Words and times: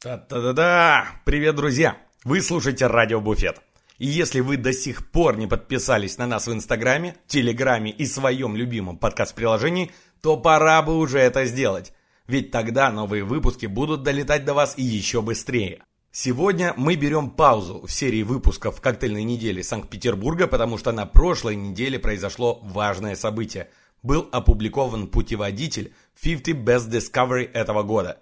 Та-та-да-да! 0.00 1.08
Привет, 1.24 1.56
друзья! 1.56 1.96
Вы 2.22 2.40
слушаете 2.40 2.86
Радио 2.86 3.20
Буфет. 3.20 3.60
И 3.98 4.06
если 4.06 4.38
вы 4.38 4.56
до 4.56 4.72
сих 4.72 5.10
пор 5.10 5.36
не 5.36 5.48
подписались 5.48 6.18
на 6.18 6.26
нас 6.28 6.46
в 6.46 6.52
Инстаграме, 6.52 7.16
Телеграме 7.26 7.90
и 7.90 8.06
своем 8.06 8.54
любимом 8.54 8.96
подкаст-приложении, 8.96 9.90
то 10.22 10.36
пора 10.36 10.82
бы 10.82 10.96
уже 10.96 11.18
это 11.18 11.46
сделать. 11.46 11.92
Ведь 12.28 12.52
тогда 12.52 12.92
новые 12.92 13.24
выпуски 13.24 13.66
будут 13.66 14.04
долетать 14.04 14.44
до 14.44 14.54
вас 14.54 14.78
и 14.78 14.84
еще 14.84 15.20
быстрее. 15.20 15.82
Сегодня 16.12 16.74
мы 16.76 16.94
берем 16.94 17.30
паузу 17.30 17.84
в 17.84 17.90
серии 17.90 18.22
выпусков 18.22 18.80
«Коктейльной 18.80 19.24
недели 19.24 19.62
Санкт-Петербурга», 19.62 20.46
потому 20.46 20.78
что 20.78 20.92
на 20.92 21.06
прошлой 21.06 21.56
неделе 21.56 21.98
произошло 21.98 22.60
важное 22.62 23.16
событие. 23.16 23.68
Был 24.04 24.28
опубликован 24.30 25.08
путеводитель 25.08 25.92
50 26.22 26.54
Best 26.54 26.88
Discovery 26.88 27.50
этого 27.52 27.82
года. 27.82 28.20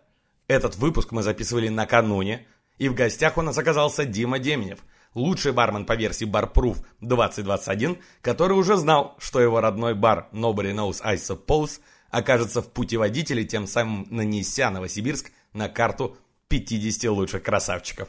Этот 0.48 0.76
выпуск 0.76 1.10
мы 1.10 1.22
записывали 1.22 1.68
накануне, 1.68 2.46
и 2.78 2.88
в 2.88 2.94
гостях 2.94 3.36
у 3.36 3.42
нас 3.42 3.58
оказался 3.58 4.04
Дима 4.04 4.38
Деменев, 4.38 4.78
лучший 5.14 5.52
бармен 5.52 5.84
по 5.84 5.94
версии 5.94 6.26
Barproof 6.26 6.84
2021, 7.00 7.98
который 8.20 8.52
уже 8.52 8.76
знал, 8.76 9.16
что 9.18 9.40
его 9.40 9.60
родной 9.60 9.94
бар 9.94 10.28
Nobody 10.32 10.72
Knows 10.72 11.00
I 11.02 11.16
Suppose 11.16 11.80
окажется 12.10 12.62
в 12.62 12.70
путеводителе, 12.70 13.44
тем 13.44 13.66
самым 13.66 14.06
нанеся 14.10 14.70
Новосибирск 14.70 15.32
на 15.52 15.68
карту 15.68 16.16
50 16.48 17.10
лучших 17.10 17.42
красавчиков. 17.42 18.08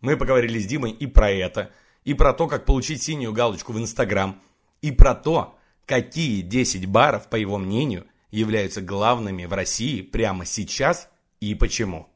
Мы 0.00 0.16
поговорили 0.16 0.60
с 0.60 0.66
Димой 0.66 0.92
и 0.92 1.08
про 1.08 1.30
это, 1.30 1.72
и 2.04 2.14
про 2.14 2.32
то, 2.32 2.46
как 2.46 2.64
получить 2.64 3.02
синюю 3.02 3.32
галочку 3.32 3.72
в 3.72 3.78
Инстаграм, 3.78 4.40
и 4.82 4.92
про 4.92 5.16
то, 5.16 5.58
какие 5.84 6.42
10 6.42 6.86
баров, 6.86 7.28
по 7.28 7.34
его 7.34 7.58
мнению, 7.58 8.06
являются 8.30 8.80
главными 8.80 9.46
в 9.46 9.52
России 9.52 10.00
прямо 10.00 10.46
сейчас 10.46 11.08
и 11.40 11.54
почему. 11.54 12.08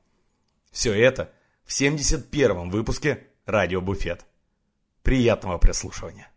Все 0.70 0.92
это 0.92 1.32
в 1.64 1.70
71-м 1.70 2.70
выпуске 2.70 3.26
«Радио 3.46 3.80
Буфет». 3.80 4.26
Приятного 5.02 5.58
прослушивания. 5.58 6.30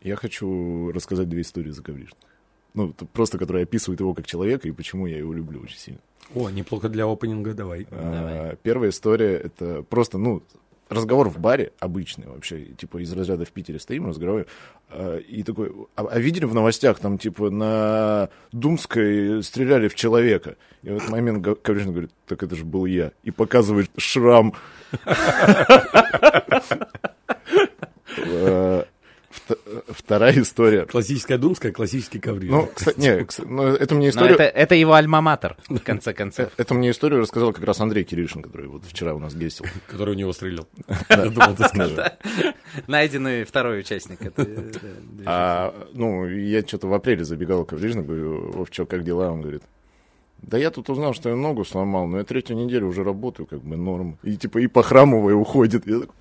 Я 0.00 0.16
хочу 0.16 0.92
рассказать 0.92 1.28
две 1.28 1.42
истории 1.42 1.70
за 1.70 1.82
Коврижных. 1.82 2.18
Ну, 2.74 2.92
просто, 3.12 3.38
которые 3.38 3.64
описывают 3.64 4.00
его 4.00 4.14
как 4.14 4.26
человека 4.26 4.68
и 4.68 4.72
почему 4.72 5.06
я 5.06 5.18
его 5.18 5.32
люблю 5.32 5.60
очень 5.60 5.78
сильно. 5.78 6.00
О, 6.34 6.50
неплохо 6.50 6.88
для 6.88 7.06
опенинга, 7.06 7.54
давай. 7.54 7.86
А, 7.90 8.56
первая 8.62 8.90
история— 8.90 9.36
это 9.44 9.82
просто, 9.82 10.18
ну, 10.18 10.42
разговор 10.88 11.28
в 11.28 11.38
баре 11.38 11.72
обычный 11.80 12.26
вообще, 12.26 12.66
типа 12.76 13.02
из 13.02 13.12
разряда 13.12 13.44
в 13.44 13.50
Питере 13.50 13.78
стоим, 13.78 14.06
разговариваем, 14.06 14.46
э, 14.90 15.20
и 15.20 15.42
такой, 15.42 15.72
а, 15.96 16.06
а 16.10 16.18
видели 16.18 16.44
в 16.44 16.54
новостях, 16.54 16.98
там, 16.98 17.18
типа, 17.18 17.50
на 17.50 18.28
Думской 18.52 19.42
стреляли 19.42 19.88
в 19.88 19.94
человека? 19.94 20.56
И 20.82 20.90
в 20.90 20.96
этот 20.96 21.10
момент 21.10 21.46
Коврижин 21.62 21.92
говорит, 21.92 22.10
так 22.26 22.42
это 22.42 22.56
же 22.56 22.64
был 22.64 22.86
я, 22.86 23.12
и 23.22 23.30
показывает 23.30 23.90
шрам. 23.96 24.54
Вторая 29.88 30.40
история. 30.40 30.86
Классическая 30.86 31.38
думская, 31.38 31.72
классический 31.72 32.18
коврин. 32.18 32.50
Ну, 32.50 32.68
кстати, 32.74 32.98
не, 32.98 33.26
ну, 33.44 33.62
это 33.62 33.94
мне 33.94 34.08
историю... 34.08 34.34
это, 34.34 34.44
это 34.44 34.74
его 34.74 34.94
альма-матер, 34.94 35.56
в 35.68 35.78
конце 35.78 36.12
концов. 36.12 36.50
Это 36.56 36.74
мне 36.74 36.90
историю 36.90 37.20
рассказал 37.20 37.52
как 37.52 37.64
раз 37.64 37.80
Андрей 37.80 38.04
Киришин, 38.04 38.42
который 38.42 38.66
вот 38.68 38.84
вчера 38.84 39.14
у 39.14 39.18
нас 39.18 39.34
гестил. 39.34 39.66
Который 39.86 40.14
у 40.14 40.18
него 40.18 40.32
стрелял. 40.32 40.66
Найденный 42.86 43.44
второй 43.44 43.80
участник. 43.80 44.18
А, 45.28 45.74
ну, 45.92 46.26
я 46.26 46.60
что-то 46.62 46.86
в 46.86 46.94
апреле 46.94 47.24
забегал 47.24 47.64
к 47.64 47.70
Коврижину, 47.70 48.04
говорю, 48.04 48.52
Вовчо, 48.52 48.86
как 48.86 49.02
дела? 49.02 49.32
Он 49.32 49.40
говорит, 49.40 49.62
да 50.42 50.58
я 50.58 50.70
тут 50.70 50.88
узнал, 50.90 51.14
что 51.14 51.30
я 51.30 51.36
ногу 51.36 51.64
сломал, 51.64 52.06
но 52.06 52.18
я 52.18 52.24
третью 52.24 52.56
неделю 52.56 52.86
уже 52.86 53.02
работаю, 53.02 53.46
как 53.46 53.60
бы 53.62 53.76
норм. 53.76 54.18
И 54.22 54.36
типа 54.36 54.58
и 54.58 54.66
похрамывая 54.66 55.34
уходит. 55.34 55.86
Я 55.86 56.00
такой, 56.00 56.14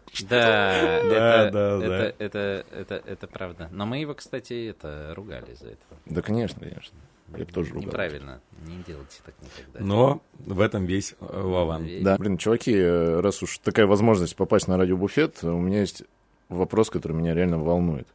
да, 0.28 1.02
Да, 1.02 1.10
да, 1.10 1.46
это, 1.48 1.80
да. 1.80 2.24
Это, 2.24 2.66
это, 2.70 2.94
это, 3.06 3.26
правда. 3.26 3.68
Но 3.72 3.86
мы 3.86 3.98
его, 3.98 4.14
кстати, 4.14 4.68
это 4.68 5.12
ругали 5.14 5.54
за 5.54 5.68
это. 5.68 5.82
Да, 6.06 6.22
конечно, 6.22 6.60
конечно. 6.60 6.98
Я 7.36 7.44
бы 7.44 7.52
тоже 7.52 7.72
ругал. 7.72 7.86
Неправильно. 7.88 8.40
Не 8.66 8.82
делайте 8.86 9.20
так 9.24 9.34
никогда. 9.40 9.80
Но 9.80 10.22
в 10.38 10.60
этом 10.60 10.84
весь 10.84 11.14
э, 11.18 11.40
Вован. 11.40 11.88
Да, 12.02 12.18
блин, 12.18 12.36
чуваки, 12.36 12.74
э, 12.74 13.20
раз 13.20 13.42
уж 13.42 13.58
такая 13.58 13.86
возможность 13.86 14.36
попасть 14.36 14.68
на 14.68 14.76
радиобуфет, 14.76 15.42
у 15.42 15.58
меня 15.58 15.80
есть 15.80 16.02
вопрос, 16.48 16.90
который 16.90 17.12
меня 17.12 17.34
реально 17.34 17.58
волнует. 17.58 18.08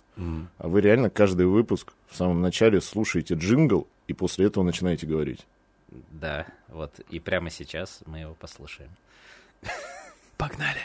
А 0.57 0.67
вы 0.67 0.81
реально 0.81 1.11
каждый 1.11 1.45
выпуск 1.45 1.93
в 2.07 2.16
самом 2.16 2.41
начале 2.41 2.81
слушаете 2.81 3.35
джингл 3.35 3.87
и 4.07 4.13
после 4.13 4.47
этого 4.47 4.63
начинаете 4.63 5.05
говорить? 5.05 5.45
Да, 6.11 6.47
вот. 6.69 6.99
И 7.11 7.19
прямо 7.19 7.51
сейчас 7.51 8.01
мы 8.07 8.19
его 8.19 8.33
послушаем. 8.33 8.89
Погнали. 10.37 10.79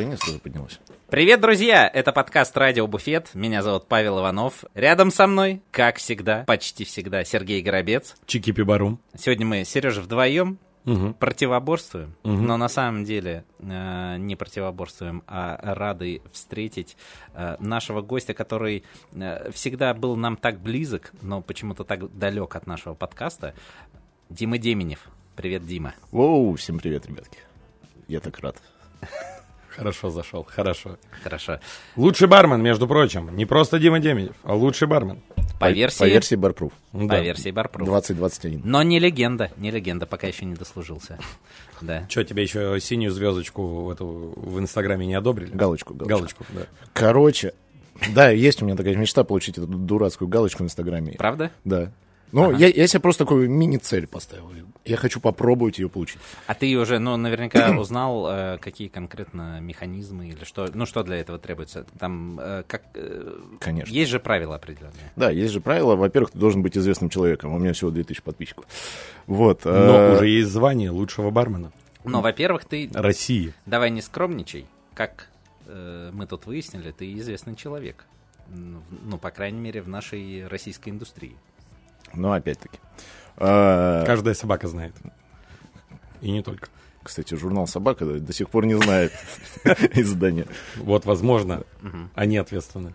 Настроение 0.00 0.16
сразу 0.16 0.40
поднялось. 0.40 0.80
Привет, 1.10 1.40
друзья! 1.42 1.86
Это 1.86 2.12
подкаст 2.12 2.56
«Радио 2.56 2.86
Буфет». 2.86 3.34
Меня 3.34 3.62
зовут 3.62 3.86
Павел 3.86 4.18
Иванов. 4.20 4.64
Рядом 4.74 5.10
со 5.10 5.26
мной, 5.26 5.60
как 5.70 5.96
всегда, 5.98 6.44
почти 6.46 6.84
всегда, 6.86 7.22
Сергей 7.22 7.60
Горобец. 7.60 8.16
Чики 8.24 8.50
Пибарум. 8.52 8.98
Сегодня 9.18 9.44
мы, 9.44 9.64
Сережа, 9.64 10.00
вдвоем 10.00 10.58
Мгм. 10.84 11.12
противоборствуем, 11.12 12.16
Мгм. 12.22 12.46
но 12.46 12.56
на 12.56 12.68
самом 12.68 13.04
деле 13.04 13.44
э, 13.58 14.16
не 14.16 14.36
противоборствуем, 14.36 15.22
а 15.26 15.58
рады 15.74 16.22
встретить 16.32 16.96
э, 17.34 17.56
нашего 17.58 18.00
гостя, 18.00 18.32
который 18.32 18.84
э, 19.12 19.50
всегда 19.52 19.92
был 19.92 20.16
нам 20.16 20.38
так 20.38 20.60
близок, 20.60 21.12
но 21.20 21.42
почему-то 21.42 21.84
так 21.84 22.16
далек 22.16 22.56
от 22.56 22.66
нашего 22.66 22.94
подкаста. 22.94 23.52
Дима 24.30 24.56
Деменев. 24.56 25.00
Привет, 25.36 25.66
Дима. 25.66 25.92
Воу, 26.10 26.54
всем 26.54 26.78
привет, 26.78 27.04
ребятки. 27.04 27.36
Я 28.08 28.20
так 28.20 28.38
рад. 28.38 28.56
Хорошо 29.80 30.10
зашел, 30.10 30.46
хорошо. 30.48 30.98
Хорошо. 31.22 31.58
Лучший 31.96 32.28
бармен, 32.28 32.60
между 32.62 32.86
прочим. 32.86 33.34
Не 33.34 33.46
просто 33.46 33.78
Дима 33.78 33.98
Деменев, 33.98 34.34
а 34.44 34.54
лучший 34.54 34.86
бармен. 34.86 35.20
По, 35.58 35.70
версии, 35.70 35.98
По 36.00 36.04
версии 36.08 36.34
Барпруф. 36.34 36.72
по 36.92 36.98
Да. 37.06 37.20
версии 37.20 37.50
Барпруф. 37.50 37.86
2021. 37.88 38.60
Но 38.62 38.82
не 38.82 38.98
легенда, 38.98 39.50
не 39.56 39.70
легенда, 39.70 40.04
пока 40.04 40.26
еще 40.26 40.44
не 40.44 40.54
дослужился. 40.54 41.18
Да. 41.80 42.04
Что, 42.10 42.24
тебе 42.24 42.42
еще 42.42 42.78
синюю 42.78 43.10
звездочку 43.10 43.62
в, 43.84 43.90
эту, 43.90 44.34
в 44.36 44.58
Инстаграме 44.58 45.06
не 45.06 45.14
одобрили? 45.14 45.50
Галочку, 45.50 45.94
галочку. 45.94 46.44
Галочку, 46.44 46.44
да. 46.50 46.62
Короче, 46.92 47.54
да, 48.14 48.28
есть 48.30 48.60
у 48.60 48.66
меня 48.66 48.76
такая 48.76 48.96
мечта 48.96 49.24
получить 49.24 49.56
эту 49.56 49.66
дурацкую 49.66 50.28
галочку 50.28 50.62
в 50.62 50.66
Инстаграме. 50.66 51.12
Правда? 51.18 51.50
Да. 51.64 51.90
Ну, 52.32 52.50
Ага. 52.50 52.56
я, 52.58 52.68
я 52.68 52.86
себе 52.86 53.00
просто 53.00 53.24
такую 53.24 53.50
мини-цель 53.50 54.06
поставил. 54.06 54.50
Я 54.84 54.96
хочу 54.96 55.20
попробовать 55.20 55.78
ее 55.78 55.88
получить. 55.88 56.18
А 56.46 56.54
ты 56.54 56.74
уже, 56.76 56.98
ну, 56.98 57.16
наверняка 57.16 57.70
узнал, 57.78 58.26
э, 58.30 58.58
какие 58.58 58.88
конкретно 58.88 59.60
механизмы 59.60 60.28
или 60.28 60.44
что, 60.44 60.68
ну, 60.72 60.86
что 60.86 61.02
для 61.02 61.16
этого 61.16 61.38
требуется? 61.38 61.84
Там, 61.98 62.38
э, 62.40 62.62
как, 62.66 62.82
э, 62.94 63.38
Конечно. 63.60 63.92
есть 63.92 64.10
же 64.10 64.20
правила 64.20 64.54
определенные. 64.56 65.10
Да, 65.16 65.30
есть 65.30 65.52
же 65.52 65.60
правило. 65.60 65.96
Во-первых, 65.96 66.30
ты 66.30 66.38
должен 66.38 66.62
быть 66.62 66.76
известным 66.78 67.10
человеком. 67.10 67.52
У 67.54 67.58
меня 67.58 67.72
всего 67.72 67.90
2000 67.90 68.22
подписчиков. 68.22 68.64
Вот. 69.26 69.64
Но 69.64 70.12
уже 70.14 70.26
есть 70.28 70.50
звание 70.50 70.90
лучшего 70.90 71.30
бармена 71.30 71.72
Но, 72.04 72.20
во-первых, 72.22 72.64
ты, 72.64 72.88
России. 72.94 73.52
давай 73.66 73.90
не 73.90 74.00
скромничай, 74.02 74.66
как 74.94 75.28
э, 75.66 76.10
мы 76.12 76.26
тут 76.26 76.46
выяснили, 76.46 76.90
ты 76.92 77.12
известный 77.18 77.54
человек. 77.56 78.06
Ну, 78.48 79.18
по 79.18 79.30
крайней 79.30 79.60
мере, 79.60 79.80
в 79.82 79.88
нашей 79.88 80.46
российской 80.48 80.88
индустрии. 80.88 81.36
Ну, 82.14 82.32
опять-таки. 82.32 82.78
Э, 83.36 84.04
Каждая 84.06 84.34
собака 84.34 84.68
знает. 84.68 84.94
И 86.20 86.30
не 86.30 86.42
только. 86.42 86.68
Кстати, 87.02 87.34
журнал 87.34 87.66
«Собака» 87.66 88.04
до 88.04 88.32
сих 88.32 88.50
пор 88.50 88.66
не 88.66 88.74
знает 88.74 89.12
издания. 89.94 90.46
Вот, 90.76 91.06
возможно, 91.06 91.64
они 92.14 92.36
ответственны. 92.36 92.92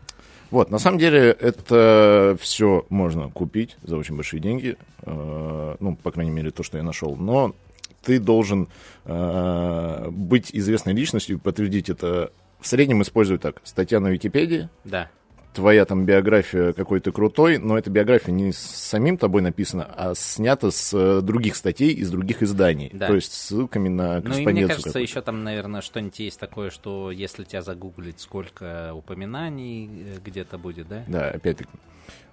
Вот, 0.51 0.69
на 0.69 0.77
самом 0.77 0.99
деле, 0.99 1.31
это 1.31 2.37
все 2.39 2.85
можно 2.89 3.29
купить 3.31 3.77
за 3.81 3.97
очень 3.97 4.15
большие 4.15 4.39
деньги. 4.39 4.77
Э, 5.01 5.75
Ну, 5.79 5.95
по 5.95 6.11
крайней 6.11 6.31
мере, 6.31 6.51
то, 6.51 6.61
что 6.61 6.77
я 6.77 6.83
нашел. 6.83 7.15
Но 7.15 7.55
ты 8.03 8.19
должен 8.19 8.69
э, 9.05 10.07
быть 10.11 10.51
известной 10.53 10.93
личностью 10.93 11.37
и 11.37 11.39
подтвердить 11.39 11.89
это. 11.89 12.31
В 12.59 12.67
среднем 12.67 13.01
используют 13.01 13.41
так. 13.41 13.59
Статья 13.63 13.99
на 13.99 14.09
Википедии, 14.09 14.69
Да. 14.83 15.09
Твоя 15.55 15.85
там 15.85 16.05
биография 16.05 16.73
какой 16.73 16.99
то 16.99 17.11
крутой, 17.11 17.57
но 17.57 17.77
эта 17.77 17.89
биография 17.89 18.33
не 18.33 18.51
с 18.51 18.57
самим 18.57 19.17
тобой 19.17 19.41
написана, 19.41 19.85
а 19.95 20.13
снята 20.13 20.69
с 20.69 20.93
э, 20.93 21.21
других 21.21 21.55
статей 21.55 21.93
из 21.93 22.11
других 22.11 22.43
изданий. 22.43 22.91
Да. 22.93 23.07
То 23.07 23.15
есть 23.15 23.31
с 23.33 23.47
ссылками 23.47 23.87
на 23.87 24.13
Ну 24.13 24.19
и 24.19 24.21
корреспонденцию. 24.21 24.53
мне 24.53 24.67
кажется, 24.67 24.99
еще 24.99 25.21
там, 25.21 25.43
наверное, 25.43 25.81
что-нибудь 25.81 26.19
есть 26.19 26.39
такое, 26.39 26.69
что 26.69 27.09
если 27.09 27.43
тебя 27.43 27.61
загуглить, 27.61 28.19
сколько 28.19 28.93
упоминаний 28.93 29.89
э, 29.89 30.17
где-то 30.23 30.57
будет, 30.57 30.87
да? 30.87 31.03
Да, 31.07 31.29
опять-таки. 31.29 31.69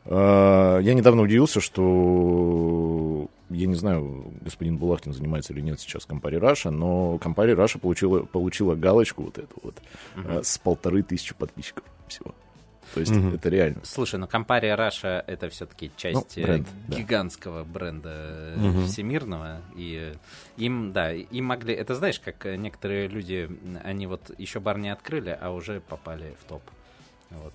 А, 0.04 0.78
Я 0.80 0.94
недавно 0.94 1.22
удивился, 1.22 1.60
что 1.60 3.28
я 3.50 3.66
не 3.66 3.74
знаю, 3.74 4.32
господин 4.40 4.78
Булахтин 4.78 5.12
занимается 5.12 5.52
или 5.52 5.60
нет 5.60 5.78
сейчас 5.80 6.06
Campari 6.06 6.36
Russia, 6.36 6.70
но 6.70 7.18
Campari 7.18 7.52
Russia 7.52 7.78
получила, 7.78 8.20
получила 8.20 8.74
галочку 8.74 9.22
вот 9.24 9.38
эту 9.38 9.54
вот 9.62 9.76
а, 10.16 10.42
с 10.42 10.58
полторы 10.58 11.02
тысячи 11.02 11.34
подписчиков 11.34 11.84
всего. 12.08 12.34
То 12.94 13.00
есть 13.00 13.12
Мгм. 13.12 13.34
это 13.34 13.48
реально. 13.48 13.80
Слушай, 13.84 14.20
ну 14.20 14.26
Компария 14.26 14.76
Раша 14.76 15.24
это 15.26 15.48
все-таки 15.48 15.90
часть 15.96 16.36
Ну, 16.36 16.42
бренд, 16.44 16.68
да. 16.88 16.96
гигантского 16.96 17.64
бренда 17.64 18.10
э, 18.12 18.56
Мгм. 18.58 18.86
всемирного. 18.86 19.60
И 19.76 20.12
э, 20.12 20.16
им, 20.58 20.92
да, 20.92 21.12
им 21.12 21.44
могли. 21.46 21.74
Это 21.74 21.94
знаешь, 21.94 22.20
как 22.20 22.44
некоторые 22.44 23.08
люди, 23.08 23.48
они 23.84 24.06
вот 24.06 24.30
еще 24.38 24.60
бар 24.60 24.78
не 24.78 24.90
открыли, 24.90 25.36
а 25.40 25.50
уже 25.50 25.80
попали 25.80 26.34
в 26.44 26.48
топ. 26.48 26.62
Вот. 27.30 27.54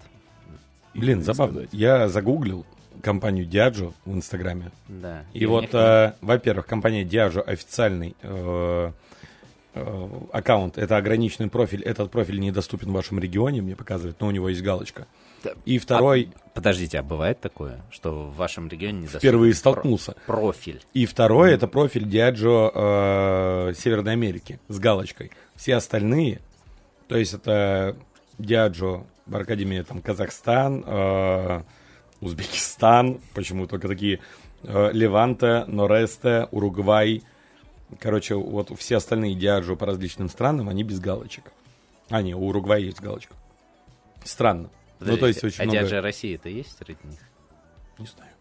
Блин, 0.95 1.19
И 1.19 1.23
забавно. 1.23 1.53
сказать. 1.61 1.69
Я 1.73 2.09
загуглил 2.09 2.65
компанию 3.03 3.45
Diageo 3.45 3.93
в 4.05 4.13
Инстаграме. 4.15 4.71
Да. 4.87 5.23
И 5.33 5.45
у 5.45 5.51
вот, 5.51 5.61
них- 5.61 5.73
э, 5.75 6.13
во-первых, 6.21 6.65
компания 6.65 7.03
Diageo 7.03 7.41
официальный 7.41 8.15
э, 8.23 8.91
э, 9.75 10.09
аккаунт, 10.33 10.79
это 10.79 10.97
ограниченный 10.97 11.49
профиль, 11.51 11.83
этот 11.83 12.09
профиль 12.09 12.39
недоступен 12.39 12.89
в 12.89 12.93
вашем 12.93 13.19
регионе, 13.19 13.61
мне 13.61 13.75
показывает, 13.75 14.19
но 14.19 14.25
у 14.27 14.31
него 14.31 14.49
есть 14.49 14.63
галочка. 14.63 15.05
И 15.65 15.77
второй, 15.77 16.29
А, 16.35 16.49
подождите, 16.53 16.99
а 16.99 17.03
бывает 17.03 17.39
такое, 17.39 17.81
что 17.91 18.11
в 18.11 18.35
вашем 18.35 18.67
регионе 18.67 19.01
не 19.01 19.07
впервые 19.07 19.53
столкнулся. 19.53 20.15
профиль? 20.25 20.81
И 20.93 21.05
второй, 21.05 21.53
это 21.53 21.67
профиль 21.67 22.03
Diageo 22.05 22.71
э, 22.73 23.73
Северной 23.75 24.13
Америки 24.13 24.59
с 24.67 24.79
галочкой. 24.79 25.31
Все 25.55 25.75
остальные, 25.75 26.41
то 27.07 27.17
есть 27.17 27.33
это 27.33 27.95
Diageo 28.39 29.05
в 29.25 29.35
Академии 29.35 29.81
там 29.81 30.01
Казахстан, 30.01 30.83
э, 30.85 31.61
Узбекистан, 32.21 33.19
почему 33.33 33.67
только 33.67 33.87
такие, 33.87 34.19
э, 34.63 34.89
Леванте, 34.93 35.65
Норесте, 35.67 36.47
Уругвай. 36.51 37.23
Короче, 37.99 38.35
вот 38.35 38.71
все 38.77 38.97
остальные 38.97 39.35
Diageo 39.35 39.75
по 39.75 39.85
различным 39.85 40.29
странам, 40.29 40.69
они 40.69 40.83
без 40.83 40.99
галочек. 40.99 41.51
А, 42.09 42.21
не, 42.21 42.33
у 42.33 42.47
Уругвая 42.47 42.79
есть 42.79 43.01
галочка. 43.01 43.35
Странно. 44.23 44.69
Ну, 44.99 45.17
то 45.17 45.27
есть 45.27 45.43
очень 45.43 45.63
а 45.63 45.67
много... 45.67 46.01
России-то 46.01 46.49
есть 46.49 46.77
среди 46.77 46.99
них? 47.07 47.19
Не 47.97 48.05
знаю. 48.05 48.31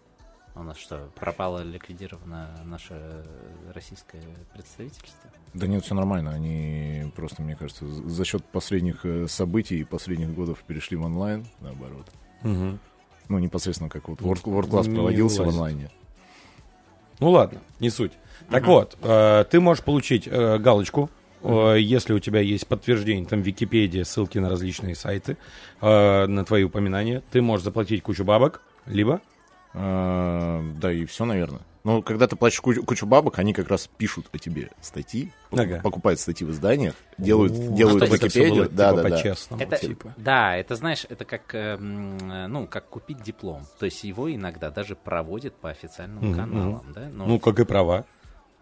У 0.55 0.63
нас 0.63 0.79
что, 0.79 1.11
пропало, 1.15 1.63
ликвидировано 1.63 2.49
наше 2.65 3.27
российское 3.75 4.23
представительство? 4.55 5.31
Да 5.53 5.67
нет, 5.67 5.85
все 5.85 5.95
нормально. 5.95 6.31
Они 6.31 7.13
просто, 7.15 7.43
мне 7.43 7.57
кажется, 7.57 7.87
за 7.87 8.25
счет 8.25 8.43
последних 8.43 9.05
э, 9.05 9.29
событий 9.29 9.81
и 9.81 9.85
последних 9.85 10.35
годов 10.35 10.63
перешли 10.67 10.97
в 10.97 11.05
онлайн, 11.05 11.47
наоборот. 11.61 12.11
Мгм. 12.43 12.79
Ну, 13.29 13.39
непосредственно 13.39 13.91
как 13.91 14.09
вот 14.09 14.21
World, 14.21 14.45
World 14.45 14.71
Class 14.71 14.89
Не 14.89 14.95
проводился 14.95 15.45
в 15.45 15.49
онлайне. 15.49 15.91
Ну 17.19 17.31
ладно, 17.31 17.61
не 17.79 17.91
суть. 17.91 18.13
Так 18.51 18.67
вот, 18.67 18.97
э, 19.03 19.45
ты 19.51 19.61
можешь 19.61 19.85
получить 19.85 20.27
э, 20.27 20.59
галочку, 20.59 21.11
если 21.43 22.13
у 22.13 22.19
тебя 22.19 22.41
есть 22.41 22.67
подтверждение, 22.67 23.27
там 23.27 23.43
Википедия, 23.43 24.05
ссылки 24.05 24.39
на 24.39 24.49
различные 24.49 24.95
сайты, 24.95 25.37
э, 25.81 26.27
на 26.27 26.45
твои 26.45 26.65
упоминания. 26.65 27.23
Ты 27.31 27.43
можешь 27.43 27.65
заплатить 27.65 28.03
кучу 28.03 28.25
бабок, 28.25 28.63
либо... 28.87 29.21
А, 29.79 30.63
да, 30.81 30.91
и 30.91 31.05
все, 31.05 31.27
наверное. 31.27 31.61
Но 31.85 32.03
когда 32.03 32.27
ты 32.27 32.35
платишь 32.35 32.61
кучу, 32.61 32.83
кучу 32.83 33.07
бабок, 33.07 33.39
они 33.39 33.53
как 33.53 33.69
раз 33.69 33.89
пишут 33.97 34.27
о 34.33 34.39
тебе 34.39 34.71
статьи, 34.81 35.31
Ага. 35.53 35.81
покупают 35.85 36.19
статьи 36.19 36.45
в 36.45 36.51
изданиях, 36.51 36.95
делают, 37.17 37.53
О, 37.53 37.77
делают 37.77 38.03
всё 38.03 38.15
Википедию. 38.15 38.55
было, 38.55 38.69
да, 38.69 38.91
типа, 38.91 39.03
да, 39.03 39.09
да. 39.11 39.17
по-честному, 39.17 39.63
Это, 39.63 39.77
типа. 39.77 40.15
Да, 40.17 40.57
это 40.57 40.75
знаешь, 40.75 41.07
это 41.09 41.25
как, 41.25 41.55
э, 41.55 41.77
ну, 41.77 42.67
как 42.67 42.89
купить 42.89 43.23
диплом. 43.23 43.67
То 43.79 43.85
есть 43.85 44.03
его 44.03 44.35
иногда 44.35 44.71
даже 44.71 44.97
проводят 44.97 45.55
по 45.55 45.71
официальным 45.71 46.25
Мгм, 46.31 46.35
каналам, 46.37 46.93
да? 46.93 47.09
Ну, 47.13 47.39
как 47.39 47.61
и 47.61 47.65
права. 47.65 48.05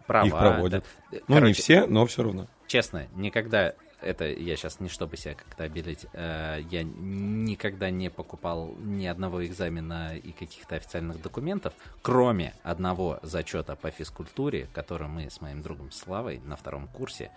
Права, 0.07 0.27
их 0.27 0.37
проводят. 0.37 0.85
да. 1.11 1.19
Ну, 1.27 1.39
не 1.39 1.53
все, 1.53 1.85
но 1.85 2.05
все 2.05 2.23
равно. 2.23 2.47
Честно, 2.67 3.07
никогда, 3.15 3.73
это 4.01 4.25
я 4.25 4.55
сейчас 4.55 4.79
не 4.79 4.89
чтобы 4.89 5.17
себя 5.17 5.35
как-то 5.35 5.63
обелить, 5.63 6.05
э, 6.13 6.61
я 6.69 6.83
никогда 6.83 7.89
не 7.89 8.09
покупал 8.09 8.73
ни 8.79 9.05
одного 9.05 9.45
экзамена 9.45 10.17
и 10.17 10.31
каких-то 10.31 10.75
официальных 10.75 11.21
документов, 11.21 11.73
кроме 12.01 12.53
одного 12.63 13.19
зачета 13.21 13.75
по 13.75 13.91
физкультуре, 13.91 14.67
который 14.73 15.07
мы 15.07 15.29
с 15.29 15.41
моим 15.41 15.61
другом 15.61 15.91
Славой 15.91 16.39
на 16.43 16.55
втором 16.55 16.87
курсе 16.87 17.31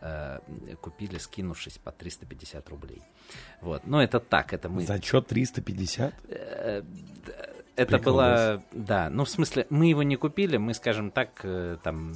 э, 0.00 0.40
купили, 0.80 1.18
скинувшись 1.18 1.78
по 1.78 1.92
350 1.92 2.68
рублей. 2.68 3.02
Вот. 3.60 3.86
Но 3.86 4.02
это 4.02 4.20
так, 4.20 4.52
это 4.52 4.68
мы... 4.68 4.82
Зачет 4.82 5.26
350? 5.26 6.14
Э, 6.28 6.82
Это 7.76 7.98
было, 7.98 8.62
да, 8.72 9.08
ну 9.10 9.24
в 9.24 9.28
смысле, 9.28 9.66
мы 9.70 9.86
его 9.86 10.02
не 10.02 10.16
купили, 10.16 10.56
мы, 10.56 10.74
скажем 10.74 11.10
так, 11.10 11.40
э, 11.42 11.76
там 11.82 12.12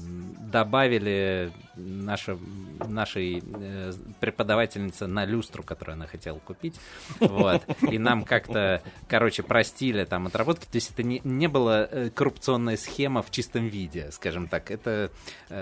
добавили 0.51 1.53
наше, 1.77 2.39
нашей 2.87 3.43
э, 3.43 3.93
преподавательнице 4.21 5.07
на 5.07 5.25
люстру, 5.25 5.63
которую 5.63 5.95
она 5.95 6.07
хотела 6.07 6.39
купить, 6.39 6.79
вот, 7.21 7.63
и 7.91 7.99
нам 7.99 8.25
как-то, 8.25 8.83
короче, 9.09 9.43
простили 9.43 10.05
там 10.05 10.27
отработки, 10.27 10.65
то 10.65 10.77
есть 10.77 10.91
это 10.91 11.03
не, 11.03 11.21
не 11.25 11.49
была 11.49 11.89
э, 11.91 12.11
коррупционная 12.11 12.77
схема 12.77 13.23
в 13.23 13.31
чистом 13.31 13.67
виде, 13.69 14.11
скажем 14.13 14.49
так, 14.49 14.71
это 14.71 15.11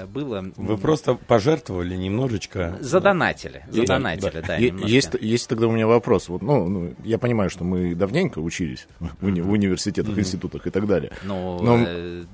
было... 0.08 0.44
Вы 0.56 0.78
просто 0.78 1.14
пожертвовали 1.14 1.94
немножечко. 1.96 2.76
Задонатили, 2.80 3.64
задонатили, 3.68 4.42
да, 4.46 4.58
немножко. 4.58 4.88
есть, 4.88 5.14
есть 5.20 5.48
тогда 5.48 5.68
у 5.68 5.72
меня 5.72 5.86
вопрос. 5.86 6.28
Вот, 6.28 6.42
ну, 6.42 6.68
ну, 6.68 6.94
я 7.04 7.18
понимаю, 7.18 7.50
что 7.50 7.64
мы 7.64 7.94
давненько 7.94 8.38
учились 8.40 8.86
в, 8.98 9.26
уни- 9.26 9.81
в 9.82 9.86
университетах, 9.86 10.18
институтах 10.18 10.66
и 10.66 10.70
так 10.70 10.86
далее. 10.86 11.12
Ну, 11.24 11.58
Но, 11.62 11.78
э, 11.86 12.24